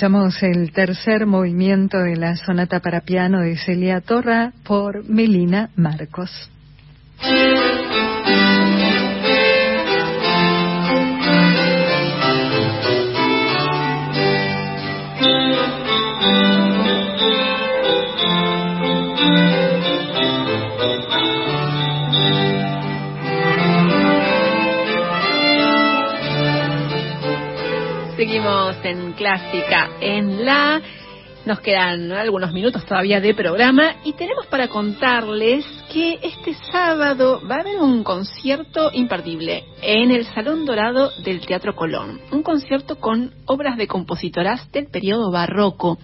Escuchamos 0.00 0.42
el 0.42 0.72
tercer 0.72 1.26
movimiento 1.26 1.98
de 1.98 2.16
la 2.16 2.34
sonata 2.34 2.80
para 2.80 3.02
piano 3.02 3.42
de 3.42 3.58
Celia 3.58 4.00
Torra 4.00 4.54
por 4.64 5.04
Melina 5.04 5.68
Marcos. 5.76 6.30
En 28.84 29.12
Clásica 29.12 29.90
en 30.00 30.44
la. 30.44 30.80
Nos 31.44 31.60
quedan 31.60 32.12
algunos 32.12 32.52
minutos 32.52 32.84
todavía 32.84 33.20
de 33.20 33.34
programa 33.34 33.96
y 34.04 34.12
tenemos 34.12 34.46
para 34.46 34.68
contarles 34.68 35.64
que 35.92 36.20
este 36.22 36.54
sábado 36.70 37.42
va 37.50 37.56
a 37.56 37.60
haber 37.60 37.80
un 37.80 38.04
concierto 38.04 38.90
imperdible 38.92 39.64
en 39.82 40.12
el 40.12 40.24
Salón 40.24 40.64
Dorado 40.64 41.10
del 41.24 41.40
Teatro 41.40 41.74
Colón. 41.74 42.20
Un 42.30 42.44
concierto 42.44 43.00
con 43.00 43.32
obras 43.46 43.76
de 43.76 43.88
compositoras 43.88 44.70
del 44.70 44.86
periodo 44.86 45.32
barroco. 45.32 45.98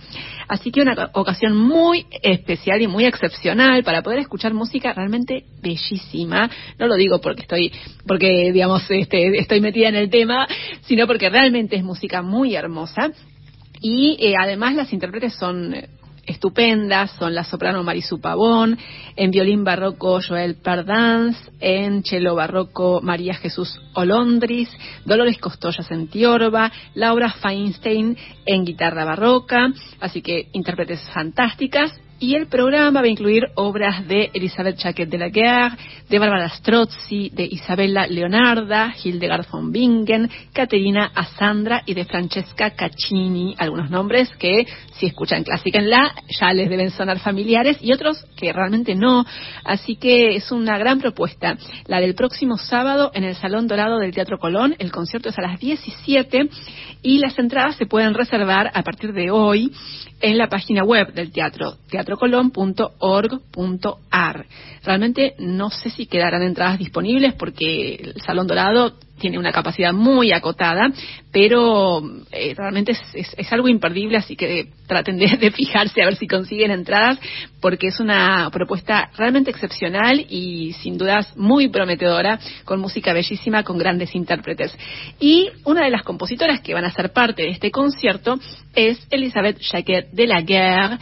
Así 0.48 0.72
que 0.72 0.82
una 0.82 1.10
ocasión 1.12 1.56
muy 1.56 2.06
especial 2.20 2.82
y 2.82 2.88
muy 2.88 3.04
excepcional 3.04 3.84
para 3.84 4.02
poder 4.02 4.18
escuchar 4.18 4.54
música 4.54 4.92
realmente 4.92 5.44
bellísima. 5.62 6.50
No 6.78 6.88
lo 6.88 6.96
digo 6.96 7.20
porque 7.20 7.42
estoy, 7.42 7.72
porque 8.08 8.50
digamos, 8.52 8.90
este, 8.90 9.38
estoy 9.38 9.60
metida 9.60 9.88
en 9.88 9.96
el 9.96 10.10
tema, 10.10 10.48
sino 10.82 11.06
porque 11.06 11.30
realmente 11.30 11.76
es 11.76 11.84
música 11.84 12.22
muy 12.22 12.56
hermosa. 12.56 13.12
Y 13.80 14.16
eh, 14.20 14.34
además 14.36 14.74
las 14.74 14.92
intérpretes 14.92 15.34
son 15.34 15.74
estupendas, 16.26 17.12
son 17.18 17.34
la 17.34 17.44
soprano 17.44 17.82
Marisu 17.82 18.20
Pavón, 18.20 18.78
en 19.16 19.30
violín 19.30 19.64
barroco 19.64 20.20
Joel 20.26 20.56
Pardans, 20.56 21.36
en 21.60 22.02
cello 22.02 22.34
barroco 22.34 23.00
María 23.02 23.34
Jesús 23.34 23.80
Olondris, 23.94 24.68
Dolores 25.04 25.38
Costollas 25.38 25.90
en 25.90 26.08
tiorba, 26.08 26.70
Laura 26.94 27.30
Feinstein 27.30 28.16
en 28.44 28.64
guitarra 28.64 29.04
barroca, 29.04 29.68
así 30.00 30.22
que 30.22 30.48
intérpretes 30.52 31.00
fantásticas 31.12 31.92
y 32.18 32.34
el 32.34 32.46
programa 32.46 33.00
va 33.00 33.06
a 33.06 33.10
incluir 33.10 33.44
obras 33.54 34.06
de 34.06 34.30
Elizabeth 34.32 34.78
Chaquet 34.78 35.08
de 35.08 35.18
la 35.18 35.28
Guerre, 35.28 35.76
de 36.08 36.18
Barbara 36.18 36.48
Strozzi, 36.48 37.30
de 37.30 37.44
Isabella 37.44 38.06
Leonarda, 38.06 38.94
Hildegard 39.02 39.46
von 39.50 39.70
Bingen, 39.70 40.30
Caterina 40.52 41.10
Asandra 41.14 41.82
y 41.84 41.94
de 41.94 42.04
Francesca 42.04 42.70
Caccini. 42.70 43.54
Algunos 43.58 43.90
nombres 43.90 44.30
que, 44.36 44.66
si 44.94 45.06
escuchan 45.06 45.44
clásica 45.44 45.78
en 45.78 45.90
la, 45.90 46.14
ya 46.40 46.52
les 46.52 46.70
deben 46.70 46.90
sonar 46.90 47.18
familiares 47.18 47.78
y 47.80 47.92
otros 47.92 48.24
que 48.36 48.52
realmente 48.52 48.94
no. 48.94 49.26
Así 49.64 49.96
que 49.96 50.36
es 50.36 50.50
una 50.52 50.78
gran 50.78 51.00
propuesta. 51.00 51.56
La 51.86 52.00
del 52.00 52.14
próximo 52.14 52.56
sábado 52.56 53.10
en 53.14 53.24
el 53.24 53.34
Salón 53.34 53.66
Dorado 53.66 53.98
del 53.98 54.14
Teatro 54.14 54.38
Colón. 54.38 54.74
El 54.78 54.90
concierto 54.90 55.28
es 55.28 55.38
a 55.38 55.42
las 55.42 55.60
17 55.60 56.48
y 57.02 57.18
las 57.18 57.38
entradas 57.38 57.76
se 57.76 57.86
pueden 57.86 58.14
reservar 58.14 58.70
a 58.72 58.82
partir 58.82 59.12
de 59.12 59.30
hoy 59.30 59.72
en 60.20 60.38
la 60.38 60.48
página 60.48 60.82
web 60.82 61.12
del 61.12 61.30
teatro, 61.30 61.76
teatrocolón.org.ar. 62.06 64.46
Realmente 64.84 65.34
no 65.38 65.70
sé 65.70 65.90
si 65.90 66.06
quedarán 66.06 66.42
entradas 66.42 66.78
disponibles 66.78 67.34
porque 67.34 67.96
el 67.96 68.22
Salón 68.22 68.46
Dorado 68.46 68.94
tiene 69.18 69.38
una 69.38 69.50
capacidad 69.50 69.92
muy 69.92 70.32
acotada, 70.32 70.92
pero 71.32 72.02
eh, 72.30 72.54
realmente 72.54 72.92
es, 73.14 73.52
algo 73.52 73.68
imperdible, 73.68 74.18
así 74.18 74.36
que 74.36 74.68
traten 74.86 75.18
de, 75.18 75.50
fijarse 75.50 76.02
a 76.02 76.04
ver 76.04 76.16
si 76.16 76.26
consiguen 76.26 76.70
entradas, 76.70 77.18
porque 77.60 77.88
es 77.88 77.98
una 77.98 78.50
propuesta 78.52 79.10
realmente 79.16 79.50
excepcional 79.50 80.24
y 80.28 80.74
sin 80.74 80.98
dudas 80.98 81.34
muy 81.36 81.68
prometedora, 81.68 82.38
con 82.64 82.80
música 82.80 83.12
bellísima, 83.12 83.62
con 83.62 83.78
grandes 83.78 84.14
intérpretes. 84.14 84.76
Y 85.18 85.48
una 85.64 85.84
de 85.84 85.90
las 85.90 86.02
compositoras 86.02 86.60
que 86.60 86.74
van 86.74 86.84
a 86.84 86.92
ser 86.92 87.12
parte 87.12 87.42
de 87.42 87.50
este 87.50 87.70
concierto 87.70 88.38
es 88.74 88.98
Elizabeth 89.10 89.58
Jacquet 89.60 90.10
de 90.10 90.26
la 90.26 90.42
Guerre, 90.42 90.98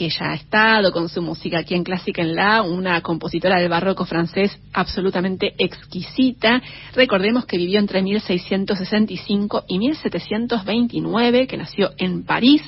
que 0.00 0.08
ya 0.08 0.30
ha 0.30 0.34
estado 0.34 0.92
con 0.92 1.10
su 1.10 1.20
música 1.20 1.58
aquí 1.58 1.74
en 1.74 1.84
Clásica 1.84 2.22
en 2.22 2.34
La, 2.34 2.62
una 2.62 3.02
compositora 3.02 3.60
del 3.60 3.68
barroco 3.68 4.06
francés 4.06 4.58
absolutamente 4.72 5.52
exquisita. 5.58 6.62
Recordemos 6.94 7.44
que 7.44 7.58
vivió 7.58 7.78
entre 7.78 8.00
1665 8.00 9.64
y 9.68 9.78
1729, 9.78 11.46
que 11.46 11.56
nació 11.58 11.90
en 11.98 12.24
París 12.24 12.62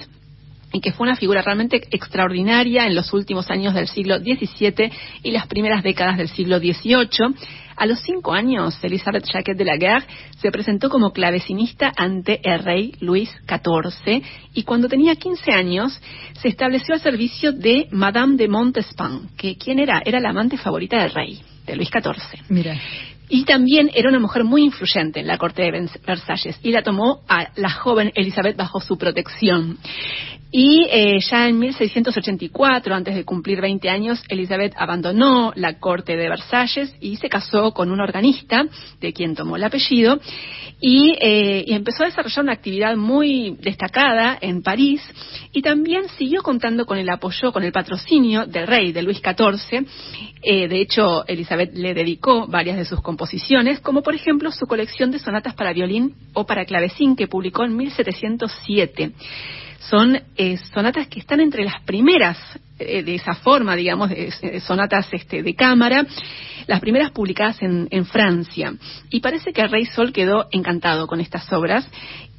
y 0.74 0.82
que 0.82 0.92
fue 0.92 1.06
una 1.06 1.16
figura 1.16 1.40
realmente 1.40 1.80
extraordinaria 1.90 2.86
en 2.86 2.94
los 2.94 3.10
últimos 3.14 3.50
años 3.50 3.72
del 3.72 3.88
siglo 3.88 4.18
XVII 4.18 4.92
y 5.22 5.30
las 5.30 5.46
primeras 5.46 5.82
décadas 5.82 6.18
del 6.18 6.28
siglo 6.28 6.58
XVIII. 6.58 7.34
A 7.76 7.86
los 7.86 8.00
cinco 8.00 8.32
años, 8.32 8.78
Elizabeth 8.82 9.24
Jacquet 9.32 9.56
de 9.56 9.64
la 9.64 9.76
Guerre 9.76 10.06
se 10.40 10.50
presentó 10.50 10.88
como 10.88 11.12
clavecinista 11.12 11.92
ante 11.96 12.40
el 12.42 12.62
rey 12.62 12.94
Luis 13.00 13.30
XIV 13.48 14.22
y 14.54 14.62
cuando 14.64 14.88
tenía 14.88 15.16
15 15.16 15.52
años 15.52 16.00
se 16.40 16.48
estableció 16.48 16.94
al 16.94 17.00
servicio 17.00 17.52
de 17.52 17.88
Madame 17.90 18.36
de 18.36 18.48
Montespan, 18.48 19.30
que 19.36 19.56
¿quién 19.56 19.78
era? 19.78 20.02
Era 20.04 20.20
la 20.20 20.30
amante 20.30 20.56
favorita 20.56 21.00
del 21.00 21.12
rey, 21.12 21.40
de 21.66 21.76
Luis 21.76 21.88
XIV. 21.88 22.42
Mira. 22.48 22.76
Y 23.28 23.44
también 23.44 23.90
era 23.94 24.10
una 24.10 24.18
mujer 24.18 24.44
muy 24.44 24.62
influyente 24.62 25.20
en 25.20 25.26
la 25.26 25.38
corte 25.38 25.62
de 25.62 25.88
Versalles 26.06 26.58
y 26.62 26.70
la 26.70 26.82
tomó 26.82 27.22
a 27.28 27.48
la 27.56 27.70
joven 27.70 28.12
Elizabeth 28.14 28.56
bajo 28.56 28.78
su 28.80 28.98
protección. 28.98 29.78
Y 30.54 30.86
eh, 30.90 31.18
ya 31.30 31.48
en 31.48 31.58
1684, 31.58 32.94
antes 32.94 33.14
de 33.14 33.24
cumplir 33.24 33.62
20 33.62 33.88
años, 33.88 34.22
Elizabeth 34.28 34.74
abandonó 34.76 35.50
la 35.56 35.78
corte 35.78 36.14
de 36.14 36.28
Versalles 36.28 36.94
y 37.00 37.16
se 37.16 37.30
casó 37.30 37.72
con 37.72 37.90
un 37.90 38.02
organista, 38.02 38.66
de 39.00 39.14
quien 39.14 39.34
tomó 39.34 39.56
el 39.56 39.64
apellido, 39.64 40.20
y, 40.78 41.14
eh, 41.22 41.64
y, 41.66 41.72
empezó 41.72 42.02
a 42.02 42.06
desarrollar 42.06 42.44
una 42.44 42.52
actividad 42.52 42.96
muy 42.96 43.56
destacada 43.62 44.36
en 44.42 44.62
París 44.62 45.00
y 45.52 45.62
también 45.62 46.08
siguió 46.18 46.42
contando 46.42 46.84
con 46.84 46.98
el 46.98 47.08
apoyo, 47.08 47.50
con 47.50 47.62
el 47.62 47.72
patrocinio 47.72 48.44
del 48.44 48.66
rey, 48.66 48.92
de 48.92 49.02
Luis 49.02 49.22
XIV. 49.22 49.86
Eh, 50.42 50.68
de 50.68 50.80
hecho, 50.82 51.24
Elizabeth 51.28 51.72
le 51.72 51.94
dedicó 51.94 52.46
varias 52.46 52.76
de 52.76 52.84
sus 52.84 53.00
composiciones, 53.00 53.80
como 53.80 54.02
por 54.02 54.14
ejemplo 54.14 54.50
su 54.50 54.66
colección 54.66 55.12
de 55.12 55.18
sonatas 55.18 55.54
para 55.54 55.72
violín 55.72 56.14
o 56.34 56.44
para 56.44 56.66
clavecín 56.66 57.16
que 57.16 57.26
publicó 57.26 57.64
en 57.64 57.74
1707 57.74 59.12
son 59.88 60.20
eh, 60.36 60.56
sonatas 60.72 61.08
que 61.08 61.20
están 61.20 61.40
entre 61.40 61.64
las 61.64 61.80
primeras 61.82 62.38
eh, 62.78 63.02
de 63.02 63.14
esa 63.14 63.34
forma, 63.34 63.76
digamos, 63.76 64.10
de, 64.10 64.60
sonatas 64.60 65.08
este, 65.12 65.42
de 65.42 65.54
cámara, 65.54 66.06
las 66.66 66.80
primeras 66.80 67.10
publicadas 67.10 67.60
en, 67.62 67.88
en 67.90 68.06
Francia. 68.06 68.74
Y 69.10 69.20
parece 69.20 69.52
que 69.52 69.62
el 69.62 69.70
Rey 69.70 69.86
Sol 69.86 70.12
quedó 70.12 70.46
encantado 70.50 71.06
con 71.06 71.20
estas 71.20 71.52
obras 71.52 71.88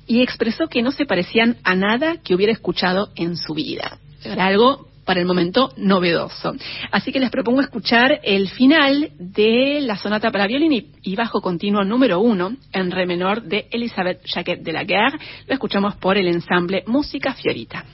y 0.07 0.21
expresó 0.21 0.67
que 0.67 0.81
no 0.81 0.91
se 0.91 1.05
parecían 1.05 1.57
a 1.63 1.75
nada 1.75 2.17
que 2.23 2.35
hubiera 2.35 2.53
escuchado 2.53 3.09
en 3.15 3.37
su 3.37 3.53
vida. 3.53 3.97
Era 4.23 4.45
algo 4.45 4.87
para 5.05 5.19
el 5.19 5.25
momento 5.25 5.71
novedoso. 5.77 6.55
Así 6.91 7.11
que 7.11 7.19
les 7.19 7.29
propongo 7.29 7.61
escuchar 7.61 8.19
el 8.23 8.49
final 8.49 9.11
de 9.17 9.81
la 9.81 9.97
sonata 9.97 10.31
para 10.31 10.47
violín 10.47 10.91
y, 11.01 11.15
bajo 11.15 11.41
continuo 11.41 11.83
número 11.83 12.19
uno 12.19 12.55
en 12.71 12.91
re 12.91 13.05
menor 13.05 13.43
de 13.43 13.67
Elizabeth 13.71 14.25
Jacquet 14.25 14.61
de 14.61 14.73
la 14.73 14.83
Guerre. 14.83 15.19
Lo 15.47 15.53
escuchamos 15.53 15.95
por 15.95 16.17
el 16.17 16.27
ensamble 16.27 16.83
Música 16.87 17.33
Fiorita. 17.33 17.85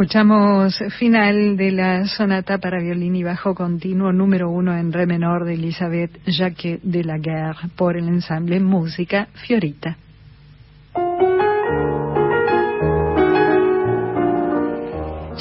Escuchamos 0.00 0.78
final 0.96 1.56
de 1.56 1.72
la 1.72 2.06
sonata 2.06 2.58
para 2.58 2.80
violín 2.80 3.16
y 3.16 3.24
bajo 3.24 3.52
continuo 3.52 4.12
número 4.12 4.48
uno 4.48 4.78
en 4.78 4.92
re 4.92 5.06
menor 5.06 5.44
de 5.44 5.54
Elisabeth 5.54 6.20
Jacquet 6.24 6.80
de 6.82 7.02
la 7.02 7.18
Guerre 7.18 7.68
por 7.74 7.96
el 7.96 8.06
ensamble 8.06 8.60
Música 8.60 9.26
Fiorita. 9.34 9.96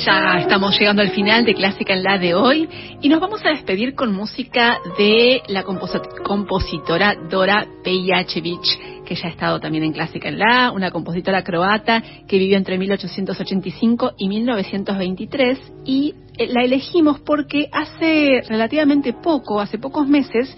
Ya 0.04 0.38
estamos 0.40 0.76
llegando 0.80 1.04
al 1.04 1.12
final 1.12 1.46
de 1.46 1.54
Clásica 1.54 1.94
en 1.94 2.02
la 2.02 2.18
de 2.18 2.34
hoy 2.34 2.68
y 3.00 3.10
nos 3.10 3.20
vamos 3.20 3.46
a 3.46 3.50
despedir 3.50 3.94
con 3.94 4.12
música 4.12 4.80
de 4.98 5.44
la 5.50 5.64
compositora 5.64 7.14
Dora 7.30 7.68
Pejacevic, 7.84 8.97
que 9.08 9.16
ya 9.16 9.28
ha 9.28 9.32
estado 9.32 9.60
también 9.60 9.86
en 9.86 9.94
Clásica 9.94 10.28
en 10.28 10.38
la, 10.38 10.72
una 10.72 10.92
compositora 10.92 11.44
croata 11.44 12.04
que 12.28 12.38
vivió 12.38 12.58
entre 12.58 12.78
1885 12.78 14.16
y 14.18 14.28
1923 14.28 15.60
y 15.86 16.14
eh, 16.38 16.48
la 16.48 16.64
elegimos 16.64 17.22
porque 17.22 17.70
hace 17.72 18.42
relativamente 18.48 19.14
poco, 19.14 19.62
hace 19.62 19.78
pocos 19.80 20.08
meses, 20.08 20.56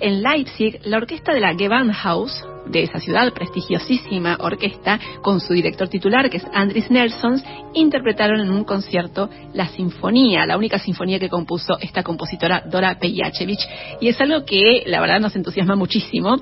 en 0.00 0.22
Leipzig, 0.22 0.80
la 0.84 0.98
orquesta 0.98 1.32
de 1.32 1.40
la 1.40 1.54
Gewandhaus, 1.54 2.44
de 2.66 2.82
esa 2.82 2.98
ciudad, 2.98 3.32
prestigiosísima 3.32 4.38
orquesta, 4.40 4.98
con 5.22 5.40
su 5.40 5.52
director 5.52 5.88
titular, 5.88 6.28
que 6.30 6.38
es 6.38 6.46
Andris 6.52 6.90
Nelsons, 6.90 7.44
interpretaron 7.74 8.40
en 8.40 8.50
un 8.50 8.64
concierto 8.64 9.30
la 9.54 9.68
sinfonía, 9.68 10.46
la 10.46 10.56
única 10.56 10.78
sinfonía 10.78 11.18
que 11.18 11.28
compuso 11.28 11.78
esta 11.80 12.02
compositora 12.02 12.64
Dora 12.68 12.98
Pejacevic. 12.98 13.60
Y 14.00 14.08
es 14.08 14.20
algo 14.20 14.44
que, 14.44 14.82
la 14.86 15.00
verdad, 15.00 15.20
nos 15.20 15.36
entusiasma 15.36 15.76
muchísimo, 15.76 16.36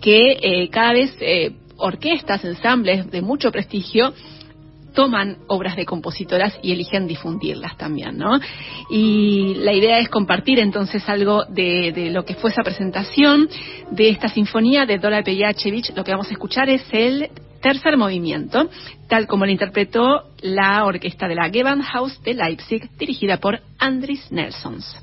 que 0.00 0.38
eh, 0.42 0.68
cada 0.68 0.92
vez 0.92 1.16
eh, 1.20 1.52
orquestas, 1.76 2.44
ensambles 2.44 3.10
de 3.10 3.22
mucho 3.22 3.50
prestigio, 3.50 4.12
toman 4.92 5.38
obras 5.46 5.76
de 5.76 5.84
compositoras 5.84 6.58
y 6.62 6.72
eligen 6.72 7.06
difundirlas 7.06 7.76
también, 7.76 8.18
¿no? 8.18 8.38
Y 8.90 9.54
la 9.54 9.72
idea 9.72 9.98
es 9.98 10.08
compartir 10.08 10.58
entonces 10.58 11.08
algo 11.08 11.44
de, 11.44 12.10
lo 12.12 12.24
que 12.24 12.34
fue 12.34 12.50
esa 12.50 12.62
presentación 12.62 13.48
de 13.90 14.10
esta 14.10 14.28
sinfonía 14.28 14.86
de 14.86 14.98
Dora 14.98 15.22
Pejachevich. 15.22 15.94
Lo 15.94 16.04
que 16.04 16.12
vamos 16.12 16.28
a 16.28 16.32
escuchar 16.32 16.68
es 16.68 16.82
el 16.92 17.30
tercer 17.60 17.96
movimiento, 17.96 18.68
tal 19.08 19.26
como 19.26 19.44
lo 19.44 19.52
interpretó 19.52 20.24
la 20.40 20.84
orquesta 20.84 21.28
de 21.28 21.34
la 21.34 21.50
Gewandhaus 21.50 22.22
de 22.22 22.34
Leipzig, 22.34 22.90
dirigida 22.98 23.36
por 23.36 23.60
Andris 23.78 24.30
Nelsons. 24.32 24.96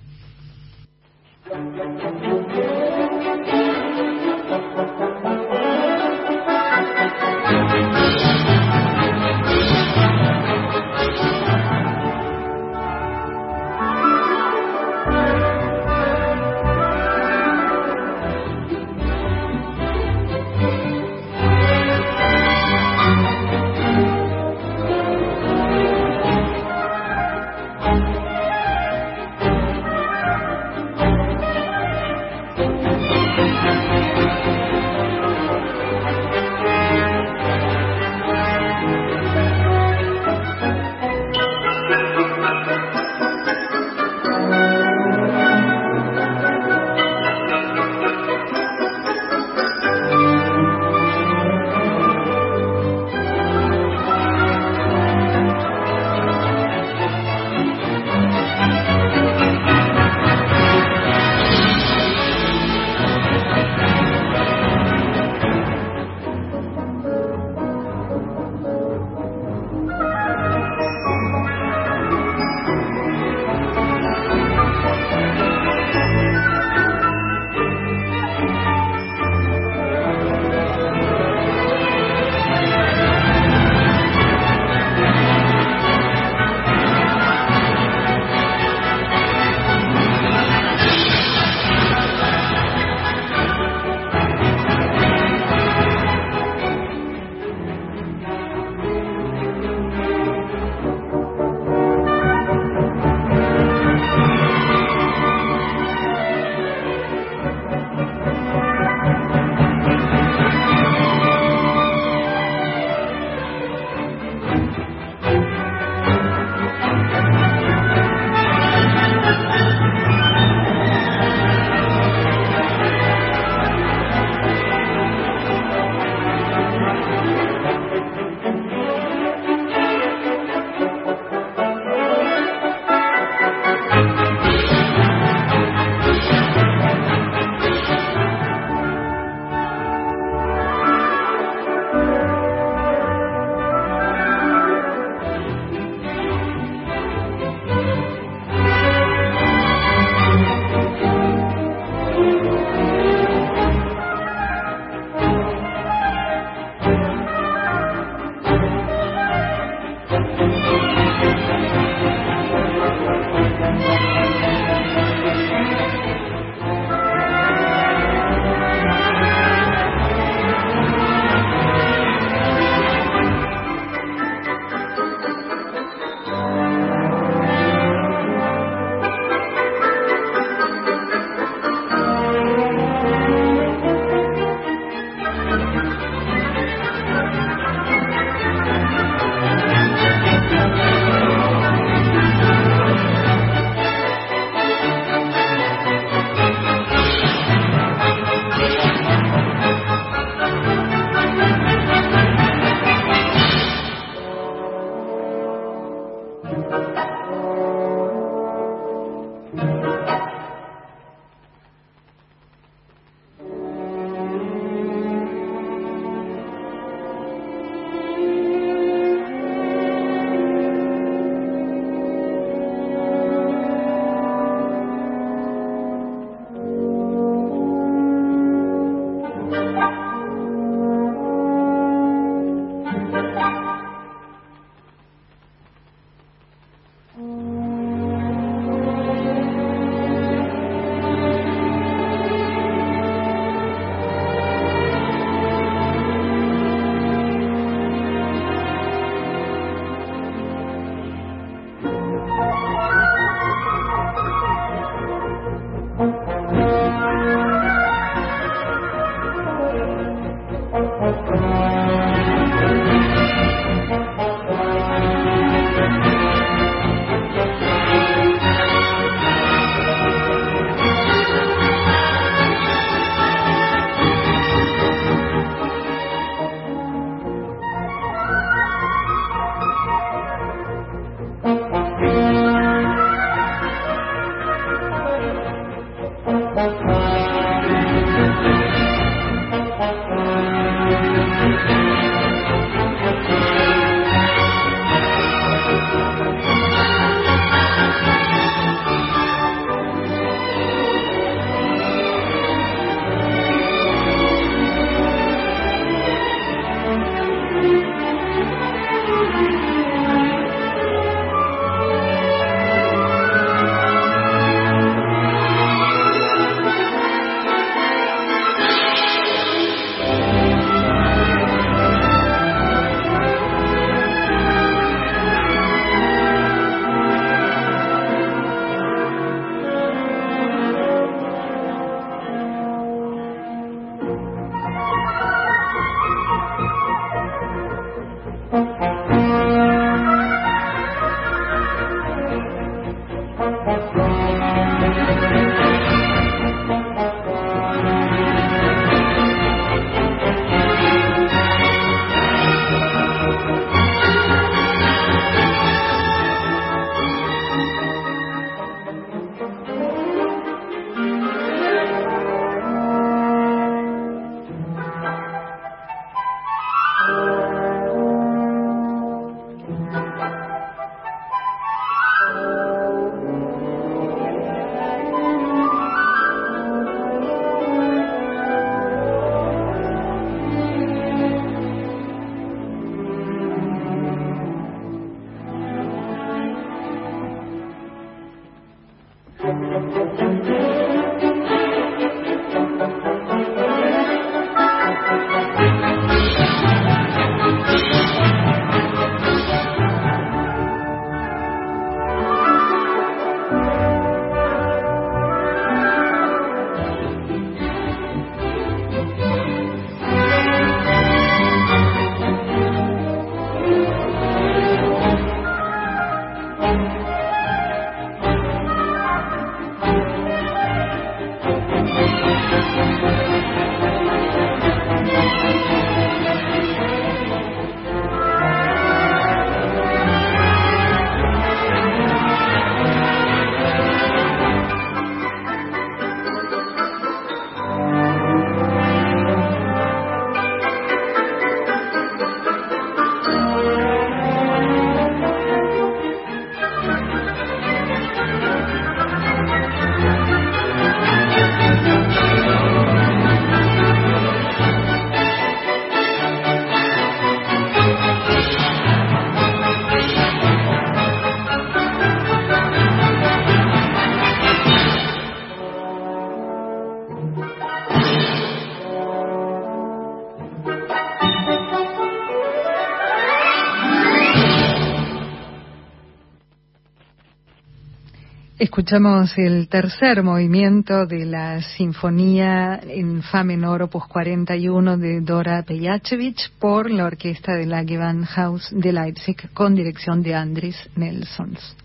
Escuchamos 478.87 479.37
el 479.37 479.67
tercer 479.67 480.23
movimiento 480.23 481.05
de 481.05 481.25
la 481.25 481.61
Sinfonía 481.61 482.79
en 482.87 483.21
Fa 483.21 483.43
menor 483.43 483.81
opus 483.81 484.07
41 484.07 484.97
de 484.97 485.19
Dora 485.19 485.61
Pejachevich 485.63 486.53
por 486.57 486.89
la 486.89 487.03
orquesta 487.03 487.55
de 487.55 487.65
la 487.65 487.83
Gewandhaus 487.83 488.69
de 488.71 488.93
Leipzig 488.93 489.49
con 489.53 489.75
dirección 489.75 490.23
de 490.23 490.35
Andris 490.35 490.77
Nelsons. 490.95 491.75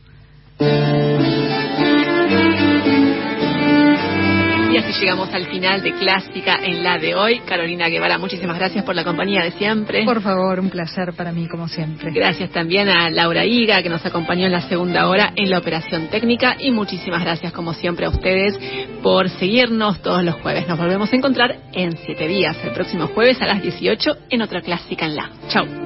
Y 4.72 4.76
así 4.78 4.98
llegamos 5.00 5.28
al 5.34 5.44
final 5.48 5.82
de 5.82 5.92
Clásica 5.92 6.58
en 6.62 6.82
la 6.82 6.96
de 6.96 7.14
hoy. 7.14 7.40
Carolina 7.40 7.88
Guevara, 7.88 8.16
muchísimas 8.16 8.56
gracias 8.58 8.82
por 8.86 8.94
la 8.94 9.04
compañía 9.04 9.42
de 9.42 9.50
siempre. 9.50 10.02
Por 10.06 10.22
favor, 10.22 10.60
un 10.60 10.70
placer 10.70 11.12
para 11.14 11.30
mí, 11.30 11.46
como 11.46 11.68
siempre. 11.68 12.10
Gracias 12.10 12.50
también 12.52 12.88
a 12.88 13.10
Laura 13.10 13.44
Higa, 13.44 13.82
que 13.82 13.90
nos 13.90 14.06
acompañó 14.06 14.46
en 14.46 14.52
la 14.52 14.62
segunda 14.62 15.10
hora 15.10 15.34
en 15.36 15.50
la 15.50 15.58
operación 15.58 16.08
técnica. 16.08 16.56
Y 16.58 16.70
muchísimas 16.70 17.20
gracias, 17.20 17.52
como 17.52 17.74
siempre, 17.74 18.06
a 18.06 18.08
ustedes 18.08 18.58
por 19.02 19.28
seguirnos 19.28 20.00
todos 20.00 20.24
los 20.24 20.36
jueves. 20.36 20.66
Nos 20.66 20.78
volvemos 20.78 21.12
a 21.12 21.16
encontrar 21.16 21.54
en 21.74 21.94
siete 21.98 22.26
días, 22.26 22.56
el 22.64 22.72
próximo 22.72 23.08
jueves 23.08 23.42
a 23.42 23.46
las 23.46 23.60
18 23.60 24.16
en 24.30 24.40
otra 24.40 24.62
Clásica 24.62 25.04
en 25.04 25.16
la. 25.16 25.30
Chau. 25.48 25.81